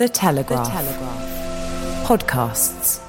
The 0.00 0.08
Telegraph. 0.08 0.64
The 0.64 0.72
Telegraph. 0.72 2.06
Podcasts. 2.08 3.00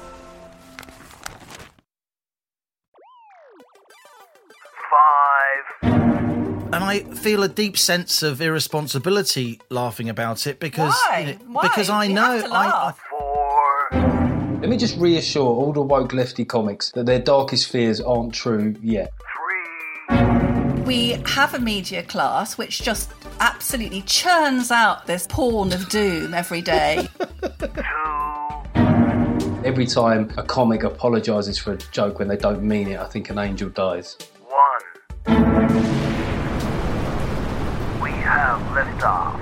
and 6.74 6.82
I 6.84 7.00
feel 7.00 7.42
a 7.42 7.48
deep 7.48 7.76
sense 7.76 8.22
of 8.22 8.40
irresponsibility 8.40 9.60
laughing 9.70 10.08
about 10.08 10.46
it 10.46 10.58
because 10.60 10.94
Why? 11.08 11.38
you 11.40 11.46
Why? 11.46 11.62
because 11.62 11.90
I 11.90 12.04
You 12.04 12.14
know 12.14 12.32
have 12.38 12.44
to 12.44 12.50
I, 12.52 12.64
I 12.64 12.68
laugh. 12.68 13.00
Let 14.60 14.68
me 14.70 14.76
just 14.76 14.96
reassure 14.98 15.46
all 15.46 15.72
the 15.72 15.82
woke 15.82 16.12
lefty 16.12 16.44
comics 16.44 16.90
that 16.92 17.06
their 17.06 17.18
darkest 17.20 17.70
fears 17.70 18.00
aren't 18.00 18.32
true 18.32 18.74
yet. 18.82 19.12
We 20.84 21.10
have 21.26 21.54
a 21.54 21.60
media 21.60 22.02
class 22.02 22.58
which 22.58 22.82
just 22.82 23.12
absolutely 23.38 24.02
churns 24.02 24.70
out 24.72 25.06
this 25.06 25.26
porn 25.28 25.72
of 25.72 25.88
doom 25.88 26.34
every 26.34 26.60
day. 26.60 27.08
Every 29.64 29.86
time 29.86 30.28
a 30.36 30.42
comic 30.42 30.82
apologises 30.82 31.56
for 31.56 31.74
a 31.74 31.76
joke 31.76 32.18
when 32.18 32.26
they 32.26 32.36
don't 32.36 32.64
mean 32.64 32.88
it, 32.88 32.98
I 32.98 33.06
think 33.06 33.30
an 33.30 33.38
angel 33.38 33.68
dies. 33.68 34.16
We 35.28 35.32
have 38.10 38.60
liftoff. 38.74 39.40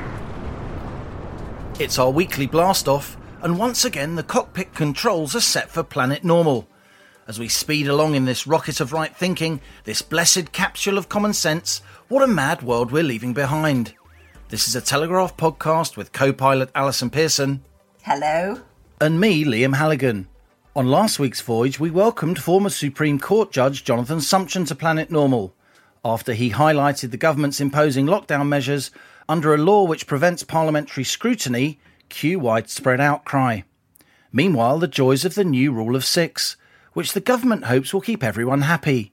It's 1.81 1.99
our 1.99 2.11
weekly 2.11 2.47
blast 2.47 2.87
off, 2.87 3.17
and 3.41 3.59
once 3.59 3.87
again 3.87 4.17
the 4.17 4.23
cockpit 4.23 4.75
controls 4.75 5.35
are 5.35 5.41
set 5.41 5.71
for 5.71 5.83
Planet 5.83 6.23
Normal. 6.23 6.69
As 7.31 7.39
we 7.39 7.47
speed 7.47 7.87
along 7.87 8.17
in 8.17 8.25
this 8.25 8.45
rocket 8.45 8.81
of 8.81 8.93
right 8.93 9.17
thinking, 9.17 9.61
this 9.85 10.03
blessed 10.03 10.51
capsule 10.51 10.99
of 10.99 11.09
common 11.09 11.33
sense, 11.33 11.81
what 12.09 12.25
a 12.25 12.27
mad 12.27 12.61
world 12.61 12.91
we're 12.91 13.05
leaving 13.05 13.33
behind. 13.33 13.95
This 14.49 14.67
is 14.67 14.75
a 14.75 14.81
Telegraph 14.81 15.37
podcast 15.37 15.97
with 15.97 16.11
co 16.11 16.33
pilot 16.33 16.73
Allison 16.75 17.09
Pearson 17.09 17.63
Hello. 18.03 18.63
and 19.01 19.21
me, 19.21 19.45
Liam 19.45 19.77
Halligan. 19.77 20.27
On 20.75 20.89
last 20.89 21.21
week's 21.21 21.41
voyage, 21.41 21.79
we 21.79 21.89
welcomed 21.89 22.43
former 22.43 22.69
Supreme 22.69 23.21
Court 23.21 23.53
Judge 23.53 23.85
Jonathan 23.85 24.19
Sumption 24.19 24.67
to 24.67 24.75
Planet 24.75 25.09
Normal 25.09 25.55
after 26.05 26.33
he 26.33 26.51
highlighted 26.51 27.13
the 27.13 27.17
government's 27.17 27.61
imposing 27.61 28.07
lockdown 28.07 28.49
measures 28.49 28.91
under 29.29 29.55
a 29.55 29.59
law 29.59 29.85
which 29.85 30.09
prevents 30.09 30.43
parliamentary 30.43 31.05
scrutiny, 31.05 31.79
cue 32.09 32.41
widespread 32.41 33.01
outcry. 33.01 33.61
Meanwhile, 34.33 34.81
the 34.81 34.89
joys 34.89 35.25
of 35.25 35.37
the 35.37 35.45
new 35.45 35.71
rule 35.71 35.95
of 35.95 36.05
six, 36.05 36.57
which 36.93 37.13
the 37.13 37.21
government 37.21 37.65
hopes 37.65 37.93
will 37.93 38.01
keep 38.01 38.23
everyone 38.23 38.63
happy. 38.63 39.13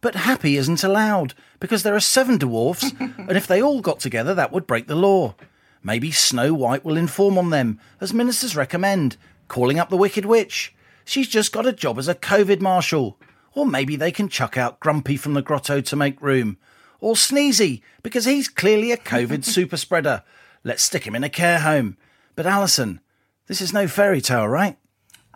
But 0.00 0.14
happy 0.14 0.56
isn't 0.56 0.84
allowed 0.84 1.34
because 1.58 1.82
there 1.82 1.94
are 1.94 2.00
seven 2.00 2.38
dwarfs, 2.38 2.92
and 3.00 3.36
if 3.36 3.46
they 3.46 3.62
all 3.62 3.80
got 3.80 4.00
together, 4.00 4.34
that 4.34 4.52
would 4.52 4.66
break 4.66 4.86
the 4.86 4.94
law. 4.94 5.34
Maybe 5.82 6.10
Snow 6.10 6.52
White 6.52 6.84
will 6.84 6.96
inform 6.96 7.38
on 7.38 7.50
them, 7.50 7.80
as 8.00 8.12
ministers 8.12 8.56
recommend, 8.56 9.16
calling 9.48 9.78
up 9.78 9.88
the 9.88 9.96
Wicked 9.96 10.24
Witch. 10.24 10.74
She's 11.04 11.28
just 11.28 11.52
got 11.52 11.66
a 11.66 11.72
job 11.72 11.98
as 11.98 12.08
a 12.08 12.14
COVID 12.14 12.60
marshal. 12.60 13.18
Or 13.54 13.64
maybe 13.64 13.96
they 13.96 14.12
can 14.12 14.28
chuck 14.28 14.58
out 14.58 14.80
Grumpy 14.80 15.16
from 15.16 15.34
the 15.34 15.42
grotto 15.42 15.80
to 15.80 15.96
make 15.96 16.20
room. 16.20 16.58
Or 17.00 17.14
Sneezy, 17.14 17.82
because 18.02 18.24
he's 18.24 18.48
clearly 18.48 18.92
a 18.92 18.96
COVID 18.96 19.44
super 19.46 19.76
spreader. 19.76 20.22
Let's 20.62 20.82
stick 20.82 21.06
him 21.06 21.14
in 21.14 21.24
a 21.24 21.28
care 21.28 21.60
home. 21.60 21.96
But 22.34 22.46
Allison, 22.46 23.00
this 23.46 23.60
is 23.60 23.72
no 23.72 23.86
fairy 23.88 24.20
tale, 24.20 24.48
right? 24.48 24.76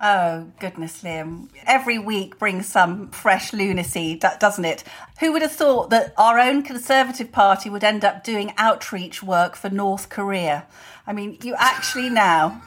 Oh, 0.02 0.50
goodness, 0.58 1.02
Liam. 1.02 1.48
Every 1.66 1.98
week 1.98 2.38
brings 2.38 2.66
some 2.66 3.10
fresh 3.10 3.52
lunacy, 3.52 4.14
do- 4.14 4.28
doesn't 4.38 4.64
it? 4.64 4.82
Who 5.20 5.30
would 5.32 5.42
have 5.42 5.52
thought 5.52 5.90
that 5.90 6.14
our 6.16 6.38
own 6.38 6.62
Conservative 6.62 7.30
Party 7.30 7.68
would 7.68 7.84
end 7.84 8.02
up 8.02 8.24
doing 8.24 8.54
outreach 8.56 9.22
work 9.22 9.56
for 9.56 9.68
North 9.68 10.08
Korea? 10.08 10.66
I 11.06 11.12
mean, 11.12 11.36
you 11.42 11.54
actually 11.58 12.08
now. 12.08 12.62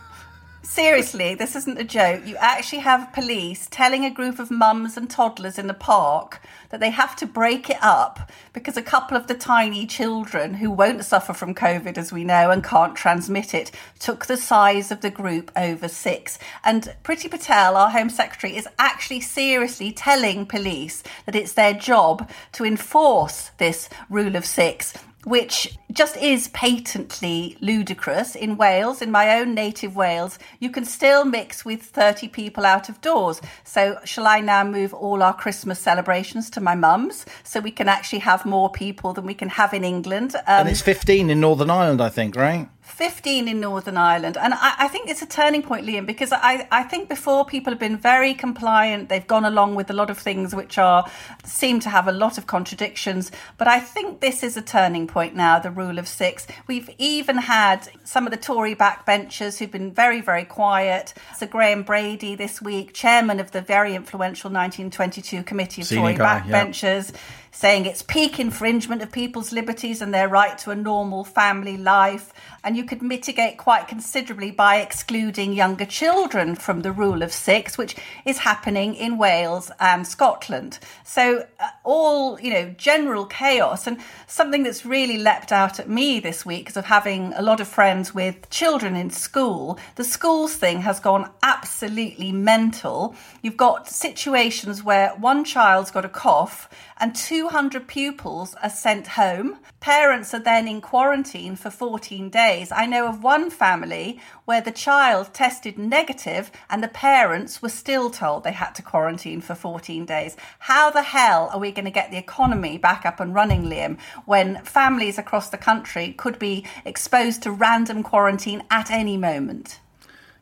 Seriously, 0.65 1.35
this 1.35 1.57
isn't 1.57 1.77
a 1.77 1.83
joke. 1.83 2.25
You 2.25 2.37
actually 2.37 2.79
have 2.79 3.11
police 3.11 3.67
telling 3.69 4.05
a 4.05 4.09
group 4.09 4.39
of 4.39 4.49
mums 4.49 4.95
and 4.95 5.09
toddlers 5.09 5.59
in 5.59 5.67
the 5.67 5.73
park 5.73 6.41
that 6.69 6.79
they 6.79 6.89
have 6.89 7.17
to 7.17 7.25
break 7.25 7.69
it 7.69 7.77
up 7.81 8.31
because 8.53 8.77
a 8.77 8.81
couple 8.81 9.17
of 9.17 9.27
the 9.27 9.33
tiny 9.33 9.85
children 9.85 10.53
who 10.53 10.71
won't 10.71 11.03
suffer 11.03 11.33
from 11.33 11.53
COVID, 11.53 11.97
as 11.97 12.13
we 12.13 12.23
know, 12.23 12.49
and 12.49 12.63
can't 12.63 12.95
transmit 12.95 13.53
it, 13.53 13.71
took 13.99 14.25
the 14.25 14.37
size 14.37 14.89
of 14.89 15.01
the 15.01 15.11
group 15.11 15.51
over 15.57 15.89
six. 15.89 16.39
And 16.63 16.95
Priti 17.03 17.29
Patel, 17.29 17.75
our 17.75 17.89
Home 17.89 18.09
Secretary, 18.09 18.55
is 18.55 18.67
actually 18.79 19.19
seriously 19.19 19.91
telling 19.91 20.45
police 20.45 21.03
that 21.25 21.35
it's 21.35 21.53
their 21.53 21.73
job 21.73 22.31
to 22.53 22.63
enforce 22.63 23.51
this 23.57 23.89
rule 24.09 24.37
of 24.37 24.45
six 24.45 24.93
which 25.23 25.77
just 25.91 26.17
is 26.17 26.47
patently 26.49 27.57
ludicrous. 27.61 28.35
In 28.35 28.57
Wales, 28.57 29.01
in 29.01 29.11
my 29.11 29.37
own 29.39 29.53
native 29.53 29.95
Wales, 29.95 30.39
you 30.59 30.69
can 30.69 30.85
still 30.85 31.25
mix 31.25 31.63
with 31.63 31.83
30 31.83 32.27
people 32.29 32.65
out 32.65 32.89
of 32.89 32.99
doors. 33.01 33.41
So, 33.63 33.99
shall 34.03 34.27
I 34.27 34.39
now 34.39 34.63
move 34.63 34.93
all 34.93 35.23
our 35.23 35.33
Christmas 35.33 35.79
celebrations 35.79 36.49
to 36.51 36.61
my 36.61 36.75
mum's 36.75 37.25
so 37.43 37.59
we 37.59 37.71
can 37.71 37.87
actually 37.87 38.19
have 38.19 38.45
more 38.45 38.69
people 38.69 39.13
than 39.13 39.25
we 39.25 39.33
can 39.33 39.49
have 39.49 39.73
in 39.73 39.83
England? 39.83 40.35
Um, 40.35 40.41
and 40.47 40.69
it's 40.69 40.81
15 40.81 41.29
in 41.29 41.39
Northern 41.39 41.69
Ireland, 41.69 42.01
I 42.01 42.09
think, 42.09 42.35
right? 42.35 42.67
15 42.93 43.47
in 43.47 43.59
Northern 43.59 43.97
Ireland. 43.97 44.37
And 44.37 44.53
I, 44.53 44.75
I, 44.77 44.87
think 44.87 45.09
it's 45.09 45.23
a 45.23 45.25
turning 45.25 45.63
point, 45.63 45.85
Liam, 45.85 46.05
because 46.05 46.31
I, 46.31 46.67
I 46.71 46.83
think 46.83 47.09
before 47.09 47.43
people 47.43 47.73
have 47.73 47.79
been 47.79 47.97
very 47.97 48.35
compliant. 48.35 49.09
They've 49.09 49.25
gone 49.25 49.45
along 49.45 49.73
with 49.73 49.89
a 49.89 49.93
lot 49.93 50.11
of 50.11 50.19
things 50.19 50.53
which 50.53 50.77
are 50.77 51.09
seem 51.43 51.79
to 51.81 51.89
have 51.89 52.07
a 52.07 52.11
lot 52.11 52.37
of 52.37 52.45
contradictions. 52.45 53.31
But 53.57 53.67
I 53.67 53.79
think 53.79 54.19
this 54.19 54.43
is 54.43 54.57
a 54.57 54.61
turning 54.61 55.07
point 55.07 55.35
now, 55.35 55.57
the 55.57 55.71
rule 55.71 55.97
of 55.97 56.07
six. 56.07 56.45
We've 56.67 56.89
even 56.99 57.37
had 57.37 57.89
some 58.03 58.27
of 58.27 58.31
the 58.31 58.37
Tory 58.37 58.75
backbenchers 58.75 59.57
who've 59.57 59.71
been 59.71 59.91
very, 59.91 60.21
very 60.21 60.45
quiet. 60.45 61.15
Sir 61.35 61.47
Graham 61.47 61.81
Brady 61.81 62.35
this 62.35 62.61
week, 62.61 62.93
chairman 62.93 63.39
of 63.39 63.51
the 63.51 63.61
very 63.61 63.95
influential 63.95 64.51
1922 64.51 65.41
Committee 65.43 65.81
of 65.81 65.87
Senior 65.87 66.01
Tory 66.01 66.13
guy, 66.15 66.43
yeah. 66.45 66.65
backbenchers 66.65 67.11
saying 67.53 67.85
it's 67.85 68.01
peak 68.01 68.39
infringement 68.39 69.01
of 69.01 69.11
people's 69.11 69.53
liberties 69.53 70.01
and 70.01 70.11
their 70.13 70.27
right 70.27 70.57
to 70.57 70.71
a 70.71 70.75
normal 70.75 71.23
family 71.23 71.77
life. 71.77 72.33
And 72.63 72.75
you 72.75 72.82
could 72.83 73.01
mitigate 73.01 73.57
quite 73.57 73.87
considerably 73.87 74.51
by 74.51 74.77
excluding 74.77 75.53
younger 75.53 75.85
children 75.85 76.55
from 76.55 76.81
the 76.81 76.91
rule 76.91 77.21
of 77.21 77.31
six, 77.31 77.77
which 77.77 77.95
is 78.25 78.39
happening 78.39 78.95
in 78.95 79.17
Wales 79.17 79.71
and 79.79 80.07
Scotland. 80.07 80.79
So, 81.03 81.47
uh, 81.59 81.69
all, 81.83 82.39
you 82.39 82.51
know, 82.51 82.73
general 82.77 83.25
chaos. 83.25 83.87
And 83.87 83.99
something 84.27 84.63
that's 84.63 84.85
really 84.85 85.17
leapt 85.17 85.51
out 85.51 85.79
at 85.79 85.89
me 85.89 86.19
this 86.19 86.45
week, 86.45 86.65
because 86.65 86.77
of 86.77 86.85
having 86.85 87.33
a 87.33 87.41
lot 87.41 87.59
of 87.59 87.67
friends 87.67 88.13
with 88.13 88.49
children 88.49 88.95
in 88.95 89.09
school, 89.09 89.77
the 89.95 90.03
schools 90.03 90.55
thing 90.55 90.81
has 90.81 90.99
gone 90.99 91.29
absolutely 91.41 92.31
mental. 92.31 93.15
You've 93.41 93.57
got 93.57 93.87
situations 93.87 94.83
where 94.83 95.09
one 95.11 95.43
child's 95.43 95.91
got 95.91 96.05
a 96.05 96.09
cough 96.09 96.69
and 96.97 97.15
200 97.15 97.87
pupils 97.87 98.55
are 98.63 98.69
sent 98.69 99.07
home. 99.07 99.59
Parents 99.79 100.33
are 100.33 100.39
then 100.39 100.67
in 100.67 100.79
quarantine 100.79 101.55
for 101.55 101.69
14 101.69 102.29
days. 102.29 102.71
I 102.75 102.85
know 102.85 103.07
of 103.07 103.23
one 103.23 103.49
family 103.49 104.19
where 104.45 104.61
the 104.61 104.71
child 104.71 105.33
tested 105.33 105.77
negative 105.77 106.51
and 106.69 106.83
the 106.83 106.87
parents 106.87 107.61
were 107.61 107.69
still 107.69 108.09
told 108.09 108.43
they 108.43 108.51
had 108.51 108.73
to 108.75 108.81
quarantine 108.81 109.41
for 109.41 109.55
14 109.55 110.05
days. 110.05 110.35
How 110.59 110.89
the 110.89 111.03
hell 111.03 111.49
are 111.53 111.59
we 111.59 111.71
going 111.71 111.85
to 111.85 111.91
get 111.91 112.11
the 112.11 112.17
economy 112.17 112.77
back 112.77 113.05
up 113.05 113.19
and 113.19 113.33
running, 113.33 113.63
Liam, 113.63 113.99
when 114.25 114.63
families 114.63 115.17
across 115.17 115.49
the 115.49 115.57
country 115.57 116.13
could 116.13 116.39
be 116.39 116.65
exposed 116.85 117.43
to 117.43 117.51
random 117.51 118.03
quarantine 118.03 118.63
at 118.69 118.91
any 118.91 119.17
moment? 119.17 119.79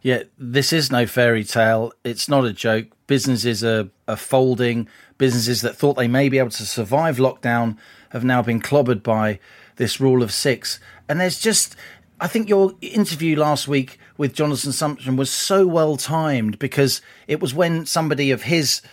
Yeah, 0.02 0.24
this 0.38 0.74
is 0.74 0.92
no 0.92 1.06
fairy 1.06 1.44
tale. 1.44 1.94
It's 2.04 2.28
not 2.28 2.46
a 2.46 2.54
joke. 2.54 2.88
Businesses 3.06 3.64
are, 3.64 3.90
are 4.08 4.16
folding. 4.16 4.88
Businesses 5.18 5.62
that 5.62 5.76
thought 5.76 5.96
they 5.96 6.08
may 6.08 6.28
be 6.28 6.40
able 6.40 6.50
to 6.50 6.66
survive 6.66 7.18
lockdown 7.18 7.78
have 8.10 8.24
now 8.24 8.42
been 8.42 8.60
clobbered 8.60 9.04
by 9.04 9.40
this 9.76 10.00
rule 10.00 10.24
of 10.24 10.32
six. 10.32 10.80
And 11.08 11.20
there's 11.20 11.40
just, 11.40 11.76
I 12.22 12.28
think 12.28 12.48
your 12.48 12.74
interview 12.82 13.36
last 13.36 13.68
week 13.68 13.98
with 14.16 14.36
Jonathan 14.36 14.72
Sumption 14.72 15.18
was 15.18 15.32
so 15.32 15.66
well 15.66 15.98
timed 15.98 16.60
because 16.60 17.02
it 17.28 17.42
was 17.42 17.56
when 17.56 17.88
somebody 17.88 18.30
of 18.30 18.44
his 18.44 18.84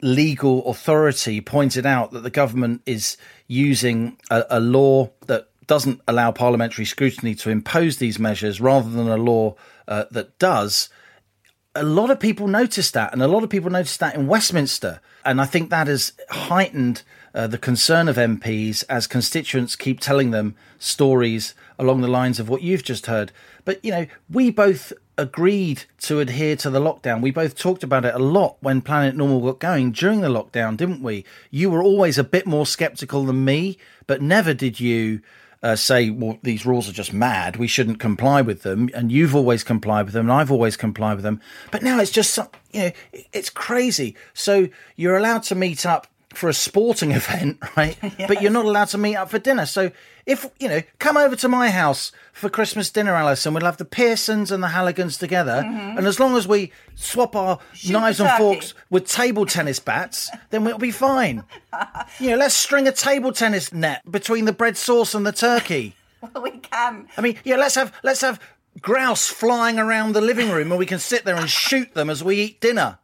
legal 0.00 0.64
authority 0.70 1.40
pointed 1.40 1.84
out 1.84 2.12
that 2.12 2.22
the 2.22 2.30
government 2.30 2.82
is 2.86 3.16
using 3.48 4.16
a, 4.30 4.44
a 4.48 4.60
law 4.60 5.10
that 5.26 5.48
doesn't 5.66 6.00
allow 6.06 6.30
parliamentary 6.30 6.84
scrutiny 6.84 7.34
to 7.34 7.50
impose 7.50 7.96
these 7.96 8.20
measures 8.20 8.60
rather 8.60 8.88
than 8.88 9.08
a 9.08 9.16
law 9.16 9.56
uh, 9.88 10.04
that 10.12 10.38
does, 10.38 10.88
a 11.74 11.82
lot 11.82 12.10
of 12.10 12.20
people 12.20 12.46
noticed 12.46 12.94
that, 12.94 13.12
and 13.12 13.20
a 13.20 13.28
lot 13.28 13.42
of 13.42 13.50
people 13.50 13.70
noticed 13.70 13.98
that 13.98 14.14
in 14.14 14.28
Westminster. 14.28 15.00
And 15.24 15.40
I 15.40 15.46
think 15.46 15.70
that 15.70 15.88
has 15.88 16.12
heightened 16.30 17.02
uh, 17.34 17.46
the 17.46 17.58
concern 17.58 18.08
of 18.08 18.16
MPs 18.16 18.84
as 18.88 19.06
constituents 19.06 19.76
keep 19.76 20.00
telling 20.00 20.30
them 20.30 20.54
stories 20.78 21.54
along 21.78 22.00
the 22.00 22.08
lines 22.08 22.40
of 22.40 22.48
what 22.48 22.62
you've 22.62 22.82
just 22.82 23.06
heard. 23.06 23.32
But, 23.64 23.84
you 23.84 23.90
know, 23.90 24.06
we 24.30 24.50
both 24.50 24.92
agreed 25.16 25.84
to 25.98 26.20
adhere 26.20 26.56
to 26.56 26.70
the 26.70 26.80
lockdown. 26.80 27.20
We 27.20 27.32
both 27.32 27.56
talked 27.56 27.82
about 27.82 28.04
it 28.04 28.14
a 28.14 28.18
lot 28.18 28.56
when 28.60 28.80
Planet 28.80 29.16
Normal 29.16 29.40
got 29.40 29.58
going 29.58 29.92
during 29.92 30.20
the 30.20 30.28
lockdown, 30.28 30.76
didn't 30.76 31.02
we? 31.02 31.24
You 31.50 31.70
were 31.70 31.82
always 31.82 32.18
a 32.18 32.24
bit 32.24 32.46
more 32.46 32.66
skeptical 32.66 33.24
than 33.24 33.44
me, 33.44 33.78
but 34.06 34.22
never 34.22 34.54
did 34.54 34.80
you 34.80 35.20
uh, 35.62 35.76
say, 35.76 36.10
well, 36.10 36.38
these 36.42 36.64
rules 36.64 36.88
are 36.88 36.92
just 36.92 37.12
mad. 37.12 37.56
We 37.56 37.66
shouldn't 37.66 37.98
comply 37.98 38.42
with 38.42 38.62
them. 38.62 38.88
And 38.94 39.10
you've 39.10 39.34
always 39.34 39.64
complied 39.64 40.04
with 40.06 40.14
them, 40.14 40.26
and 40.26 40.32
I've 40.32 40.52
always 40.52 40.76
complied 40.76 41.14
with 41.14 41.24
them. 41.24 41.40
But 41.70 41.82
now 41.82 41.98
it's 41.98 42.12
just, 42.12 42.32
some, 42.32 42.48
you 42.72 42.82
know, 42.82 42.90
it's 43.32 43.50
crazy. 43.50 44.14
So 44.34 44.68
you're 44.96 45.16
allowed 45.16 45.42
to 45.44 45.54
meet 45.56 45.84
up 45.84 46.06
for 46.34 46.48
a 46.48 46.54
sporting 46.54 47.12
event, 47.12 47.58
right? 47.76 47.96
yes. 48.02 48.28
But 48.28 48.42
you're 48.42 48.50
not 48.50 48.64
allowed 48.64 48.88
to 48.88 48.98
meet 48.98 49.16
up 49.16 49.30
for 49.30 49.38
dinner. 49.38 49.66
So 49.66 49.90
if 50.26 50.46
you 50.58 50.68
know, 50.68 50.82
come 50.98 51.16
over 51.16 51.36
to 51.36 51.48
my 51.48 51.70
house 51.70 52.12
for 52.32 52.48
Christmas 52.48 52.90
dinner, 52.90 53.14
Allison. 53.14 53.54
We'll 53.54 53.64
have 53.64 53.78
the 53.78 53.84
Pearsons 53.84 54.50
and 54.52 54.62
the 54.62 54.68
Halligans 54.68 55.18
together, 55.18 55.62
mm-hmm. 55.64 55.98
and 55.98 56.06
as 56.06 56.20
long 56.20 56.36
as 56.36 56.46
we 56.46 56.72
swap 56.94 57.34
our 57.34 57.58
Shoot 57.72 57.92
knives 57.92 58.20
and 58.20 58.30
forks 58.38 58.74
with 58.90 59.06
table 59.06 59.46
tennis 59.46 59.78
bats, 59.78 60.30
then 60.50 60.64
we'll 60.64 60.78
be 60.78 60.90
fine. 60.90 61.44
you 62.20 62.30
know, 62.30 62.36
let's 62.36 62.54
string 62.54 62.86
a 62.86 62.92
table 62.92 63.32
tennis 63.32 63.72
net 63.72 64.08
between 64.10 64.44
the 64.44 64.52
bread 64.52 64.76
sauce 64.76 65.14
and 65.14 65.26
the 65.26 65.32
turkey. 65.32 65.94
well, 66.20 66.42
we 66.42 66.50
can. 66.58 67.08
I 67.16 67.20
mean, 67.20 67.38
yeah, 67.44 67.56
let's 67.56 67.74
have 67.76 67.92
let's 68.02 68.20
have 68.20 68.40
grouse 68.80 69.28
flying 69.28 69.78
around 69.78 70.12
the 70.12 70.20
living 70.20 70.50
room, 70.50 70.70
and 70.70 70.78
we 70.78 70.86
can 70.86 70.98
sit 70.98 71.24
there 71.24 71.36
and 71.36 71.48
shoot 71.48 71.94
them 71.94 72.10
as 72.10 72.22
we 72.22 72.36
eat 72.36 72.60
dinner 72.60 72.98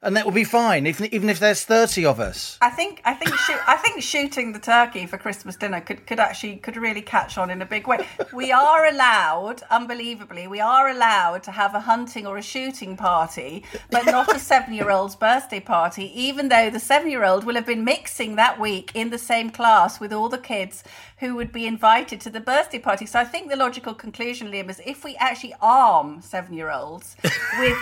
and 0.00 0.16
that 0.16 0.24
will 0.24 0.32
be 0.32 0.44
fine, 0.44 0.86
even 0.86 1.12
even 1.12 1.28
if 1.28 1.40
there's 1.40 1.64
thirty 1.64 2.06
of 2.06 2.20
us. 2.20 2.56
I 2.60 2.70
think 2.70 3.02
I 3.04 3.14
think 3.14 3.34
shoot, 3.34 3.58
I 3.66 3.76
think 3.76 4.00
shooting 4.00 4.52
the 4.52 4.60
turkey 4.60 5.06
for 5.06 5.18
Christmas 5.18 5.56
dinner 5.56 5.80
could, 5.80 6.06
could 6.06 6.20
actually 6.20 6.56
could 6.56 6.76
really 6.76 7.02
catch 7.02 7.36
on 7.36 7.50
in 7.50 7.60
a 7.62 7.66
big 7.66 7.88
way. 7.88 8.06
We 8.32 8.52
are 8.52 8.86
allowed, 8.86 9.62
unbelievably, 9.70 10.46
we 10.46 10.60
are 10.60 10.88
allowed 10.88 11.42
to 11.44 11.50
have 11.50 11.74
a 11.74 11.80
hunting 11.80 12.26
or 12.26 12.36
a 12.36 12.42
shooting 12.42 12.96
party, 12.96 13.64
but 13.90 14.06
not 14.06 14.34
a 14.34 14.38
seven-year-old's 14.38 15.16
birthday 15.16 15.60
party. 15.60 16.12
Even 16.14 16.48
though 16.48 16.70
the 16.70 16.80
seven-year-old 16.80 17.44
will 17.44 17.56
have 17.56 17.66
been 17.66 17.84
mixing 17.84 18.36
that 18.36 18.60
week 18.60 18.92
in 18.94 19.10
the 19.10 19.18
same 19.18 19.50
class 19.50 19.98
with 19.98 20.12
all 20.12 20.28
the 20.28 20.38
kids 20.38 20.84
who 21.18 21.34
would 21.34 21.52
be 21.52 21.66
invited 21.66 22.20
to 22.20 22.30
the 22.30 22.40
birthday 22.40 22.78
party. 22.78 23.04
So 23.04 23.18
I 23.18 23.24
think 23.24 23.50
the 23.50 23.56
logical 23.56 23.94
conclusion, 23.94 24.52
Liam, 24.52 24.70
is 24.70 24.80
if 24.86 25.02
we 25.02 25.16
actually 25.16 25.54
arm 25.60 26.20
seven-year-olds 26.22 27.16
with 27.58 27.76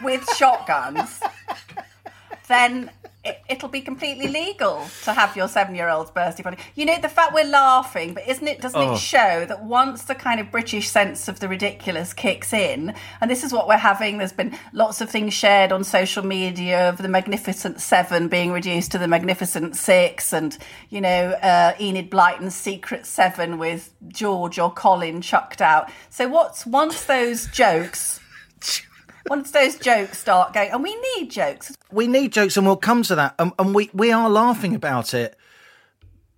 with 0.00 0.24
shotguns, 0.36 1.20
then 2.48 2.90
it, 3.24 3.62
will 3.62 3.68
be 3.68 3.80
completely 3.80 4.26
legal 4.26 4.84
to 5.04 5.12
have 5.12 5.36
your 5.36 5.46
seven-year-old's 5.46 6.10
birthday 6.10 6.42
party. 6.42 6.60
You 6.74 6.86
know, 6.86 6.98
the 7.00 7.08
fact 7.08 7.32
we're 7.32 7.44
laughing, 7.44 8.14
but 8.14 8.26
isn't 8.28 8.46
it? 8.46 8.60
Doesn't 8.60 8.80
oh. 8.80 8.94
it 8.94 8.98
show 8.98 9.44
that 9.46 9.64
once 9.64 10.04
the 10.04 10.16
kind 10.16 10.40
of 10.40 10.50
British 10.50 10.88
sense 10.88 11.28
of 11.28 11.38
the 11.38 11.48
ridiculous 11.48 12.12
kicks 12.12 12.52
in, 12.52 12.94
and 13.20 13.30
this 13.30 13.44
is 13.44 13.52
what 13.52 13.68
we're 13.68 13.76
having. 13.76 14.18
There's 14.18 14.32
been 14.32 14.58
lots 14.72 15.00
of 15.00 15.08
things 15.08 15.34
shared 15.34 15.70
on 15.70 15.84
social 15.84 16.24
media 16.24 16.88
of 16.88 16.98
the 16.98 17.08
Magnificent 17.08 17.80
Seven 17.80 18.26
being 18.26 18.50
reduced 18.50 18.90
to 18.92 18.98
the 18.98 19.08
Magnificent 19.08 19.76
Six, 19.76 20.32
and 20.32 20.56
you 20.90 21.00
know, 21.00 21.30
uh, 21.42 21.74
Enid 21.80 22.10
Blyton's 22.10 22.56
Secret 22.56 23.06
Seven 23.06 23.58
with 23.58 23.92
George 24.08 24.58
or 24.58 24.72
Colin 24.72 25.22
chucked 25.22 25.62
out. 25.62 25.90
So 26.10 26.28
what's 26.28 26.66
once 26.66 27.04
those 27.04 27.46
jokes 27.46 28.18
once 29.28 29.50
those 29.50 29.76
jokes 29.76 30.18
start 30.18 30.52
going, 30.52 30.70
and 30.70 30.82
we 30.82 30.96
need 31.16 31.30
jokes. 31.30 31.76
We 31.90 32.06
need 32.06 32.32
jokes, 32.32 32.56
and 32.56 32.66
we'll 32.66 32.76
come 32.76 33.02
to 33.04 33.14
that. 33.14 33.34
And, 33.38 33.52
and 33.58 33.74
we, 33.74 33.90
we 33.92 34.12
are 34.12 34.28
laughing 34.28 34.74
about 34.74 35.14
it. 35.14 35.36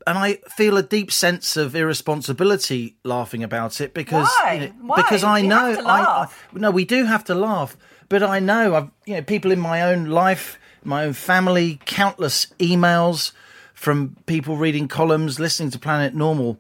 And 0.07 0.19
I 0.19 0.35
feel 0.51 0.77
a 0.77 0.83
deep 0.83 1.11
sense 1.11 1.57
of 1.57 1.75
irresponsibility 1.75 2.97
laughing 3.05 3.43
about 3.43 3.81
it 3.81 3.95
because 3.95 4.29
Why? 4.43 4.53
You 4.53 4.61
know, 4.61 4.75
Why? 4.83 4.97
because 4.97 5.25
I 5.25 5.41
we 5.41 5.49
know 5.49 5.81
I, 5.87 6.03
I 6.03 6.29
no 6.53 6.71
we 6.71 6.85
do 6.85 7.07
have 7.07 7.25
to 7.25 7.35
laugh, 7.35 7.75
but 8.11 8.23
I 8.23 8.39
know 8.39 8.75
I've 8.75 8.91
you 9.07 9.15
know 9.15 9.23
people 9.23 9.51
in 9.51 9.61
my 9.61 9.81
own 9.81 10.05
life, 10.05 10.59
my 10.83 11.07
own 11.07 11.15
family, 11.15 11.81
countless 11.87 12.49
emails 12.59 13.33
from 13.73 14.17
people 14.27 14.59
reading 14.59 14.89
columns, 14.89 15.41
listening 15.41 15.71
to 15.71 15.79
Planet 15.79 16.15
Normal. 16.15 16.59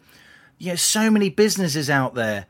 You 0.56 0.70
know, 0.70 0.76
so 0.76 1.10
many 1.10 1.28
businesses 1.28 1.90
out 1.90 2.14
there 2.14 2.46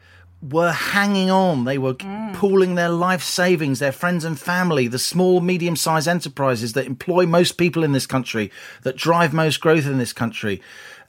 were 0.50 0.73
hanging 0.73 1.31
on. 1.31 1.64
They 1.64 1.79
were 1.79 1.94
mm. 1.94 2.35
pooling 2.35 2.75
their 2.75 2.91
life 2.91 3.23
savings, 3.23 3.79
their 3.79 3.93
friends 3.93 4.25
and 4.25 4.38
family, 4.38 4.88
the 4.88 4.99
small, 4.99 5.41
medium 5.41 5.76
sized 5.76 6.08
enterprises 6.08 6.75
that 6.75 6.87
employ 6.87 7.26
most 7.26 7.52
people 7.52 7.82
in 7.82 7.93
this 7.93 8.06
country, 8.06 8.50
that 8.82 8.96
drive 8.96 9.32
most 9.32 9.61
growth 9.61 9.87
in 9.87 9.99
this 9.99 10.12
country. 10.12 10.61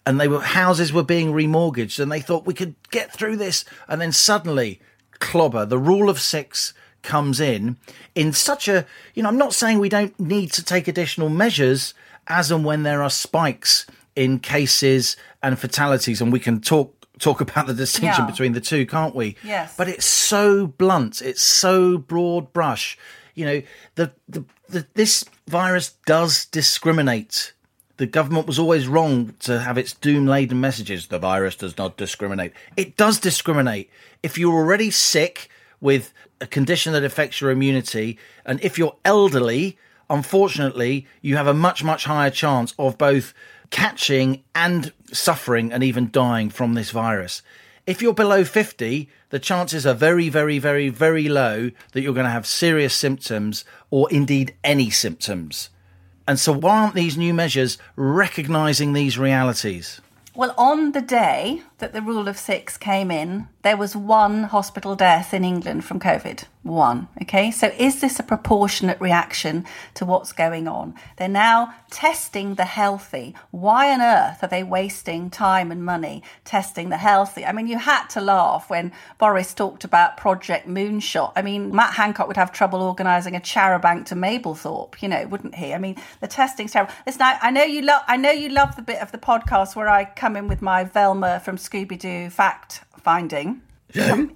And 0.06 0.20
they 0.20 0.28
were 0.28 0.42
houses 0.42 0.94
were 0.94 1.04
being 1.04 1.34
remortgaged, 1.34 2.00
and 2.00 2.12
they 2.12 2.22
thought 2.22 2.46
we 2.46 2.54
could 2.54 2.76
get 2.92 3.12
through 3.12 3.38
this. 3.38 3.66
And 3.88 4.00
then 4.00 4.12
suddenly, 4.12 4.80
clobber, 5.20 5.66
the 5.66 5.80
rule 5.80 6.10
of 6.10 6.20
six 6.20 6.74
comes 7.02 7.40
in 7.40 7.78
in 8.16 8.34
such 8.34 8.68
a 8.68 8.86
you 9.14 9.22
know, 9.22 9.30
I'm 9.30 9.38
not 9.38 9.54
saying 9.54 9.80
we 9.80 9.90
don't 9.90 10.20
need 10.20 10.52
to 10.54 10.64
take 10.64 10.88
additional 10.88 11.30
measures 11.30 11.94
as 12.28 12.52
and 12.52 12.66
when 12.66 12.84
there 12.84 13.04
are 13.04 13.10
spikes 13.10 13.86
in 14.16 14.40
cases 14.40 15.18
and 15.44 15.60
fatalities, 15.60 16.22
and 16.22 16.32
we 16.32 16.40
can 16.40 16.62
talk 16.62 16.95
talk 17.20 17.42
about 17.42 17.68
the 17.68 17.74
distinction 17.74 18.26
yeah. 18.26 18.32
between 18.32 18.54
the 18.54 18.62
two, 18.62 18.86
can't 18.86 19.16
we? 19.16 19.36
Yes. 19.44 19.76
But 19.78 19.88
it's 19.88 20.06
so 20.06 20.68
blunt. 20.68 21.22
It's 21.22 21.42
so 21.42 21.98
broad 21.98 22.54
brush. 22.54 22.98
You 23.34 23.46
know, 23.46 23.62
the, 23.96 24.12
the, 24.28 24.46
the 24.70 24.88
this 24.94 25.26
virus 25.48 25.96
does 26.06 26.46
discriminate. 26.46 27.54
The 27.98 28.06
government 28.06 28.48
was 28.48 28.60
always 28.60 28.88
wrong 28.88 29.36
to 29.40 29.60
have 29.60 29.78
its 29.78 29.94
doom 29.94 30.26
laden 30.26 30.60
messages. 30.60 31.08
The 31.08 31.20
virus 31.20 31.56
does 31.56 31.78
not 31.78 31.98
discriminate. 31.98 32.54
It 32.76 32.98
does 32.98 33.20
discriminate. 33.20 33.90
If 34.22 34.38
you're 34.38 34.54
already 34.54 34.92
sick 34.92 35.50
with 35.80 36.14
a 36.42 36.48
condition 36.48 36.94
that 36.94 37.04
affects 37.04 37.40
your 37.40 37.52
immunity, 37.52 38.18
and 38.46 38.62
if 38.62 38.78
you're 38.78 38.98
elderly, 39.06 39.78
unfortunately, 40.10 41.08
you 41.22 41.38
have 41.38 41.48
a 41.48 41.54
much, 41.54 41.84
much 41.84 42.06
higher 42.06 42.30
chance 42.30 42.74
of 42.78 42.98
both 42.98 43.34
catching 43.76 44.42
and 44.56 44.94
suffering 45.12 45.70
and 45.74 45.84
even 45.84 46.10
dying 46.10 46.50
from 46.50 46.76
this 46.76 46.92
virus. 46.92 47.42
If 47.86 48.02
you're 48.02 48.14
below 48.14 48.46
50, 48.46 49.10
the 49.32 49.38
chances 49.38 49.86
are 49.86 49.94
very, 49.94 50.30
very, 50.30 50.60
very, 50.60 50.88
very 50.88 51.28
low 51.28 51.72
that 51.92 52.02
you're 52.02 52.14
going 52.14 52.24
to 52.26 52.30
have 52.30 52.48
serious 52.48 52.96
symptoms 52.96 53.66
or 53.92 54.10
indeed 54.10 54.56
any 54.64 54.90
symptoms. 54.90 55.72
And 56.26 56.40
so, 56.40 56.54
why 56.54 56.84
aren't 56.84 56.96
these 56.96 57.18
new 57.18 57.34
measures 57.34 57.78
recognizing 57.98 58.94
these 58.94 59.18
realities? 59.18 60.00
Well, 60.34 60.56
on 60.58 60.94
the 60.94 61.02
day 61.02 61.62
that 61.80 61.94
the 61.94 62.02
rule 62.02 62.28
of 62.28 62.38
six 62.38 62.78
came 62.78 63.12
in, 63.12 63.48
there 63.62 63.76
was 63.76 63.96
one 63.96 64.44
hospital 64.44 64.96
death 64.96 65.34
in 65.34 65.44
England 65.44 65.84
from 65.84 66.00
COVID. 66.00 66.46
One. 66.64 67.10
Okay. 67.22 67.52
So 67.52 67.72
is 67.78 68.02
this 68.02 68.20
a 68.20 68.24
proportionate 68.24 69.00
reaction 69.00 69.66
to 69.94 70.04
what's 70.04 70.32
going 70.32 70.68
on? 70.68 70.96
They're 71.18 71.28
now 71.28 71.76
testing 71.92 72.56
the 72.56 72.66
healthy. 72.66 73.36
Why 73.52 73.94
on 73.94 74.02
earth 74.02 74.42
are 74.42 74.48
they 74.48 74.64
wasting 74.64 75.30
time 75.30 75.72
and 75.72 75.86
money 75.86 76.24
testing 76.44 76.90
the 76.90 76.98
healthy? 76.98 77.46
I 77.46 77.52
mean, 77.52 77.68
you 77.68 77.78
had 77.78 78.08
to 78.08 78.22
laugh 78.22 78.68
when 78.68 78.94
Boris 79.20 79.54
talked 79.54 79.84
about 79.84 80.18
Project 80.18 80.68
Moonshot. 80.68 81.34
I 81.36 81.44
mean, 81.44 81.76
Matt 81.76 81.94
Hancock 81.94 82.28
would 82.28 82.38
have 82.38 82.52
trouble 82.52 82.82
organising 82.82 83.36
a 83.36 83.40
charabanc 83.40 84.06
to 84.08 84.16
Mablethorpe, 84.16 85.00
you 85.04 85.08
know, 85.08 85.28
wouldn't 85.28 85.54
he? 85.54 85.72
I 85.72 85.78
mean, 85.78 85.98
the 86.20 86.28
testing's 86.28 86.72
terrible. 86.72 86.94
Listen, 87.06 87.22
I, 87.22 87.38
I 87.44 87.52
know 87.52 87.64
you 87.64 87.84
love 87.84 88.02
I 88.08 88.18
know 88.18 88.32
you 88.32 88.50
love 88.50 88.76
the 88.76 88.82
bit 88.82 89.02
of 89.02 89.12
the 89.12 89.20
podcast 89.20 89.76
where 89.76 89.88
I 89.88 90.06
come 90.06 90.36
in 90.36 90.48
with 90.48 90.64
my 90.64 90.84
Velma 90.84 91.42
from 91.42 91.58
Scooby 91.70 91.98
Doo 91.98 92.30
fact 92.30 92.82
finding. 93.00 93.62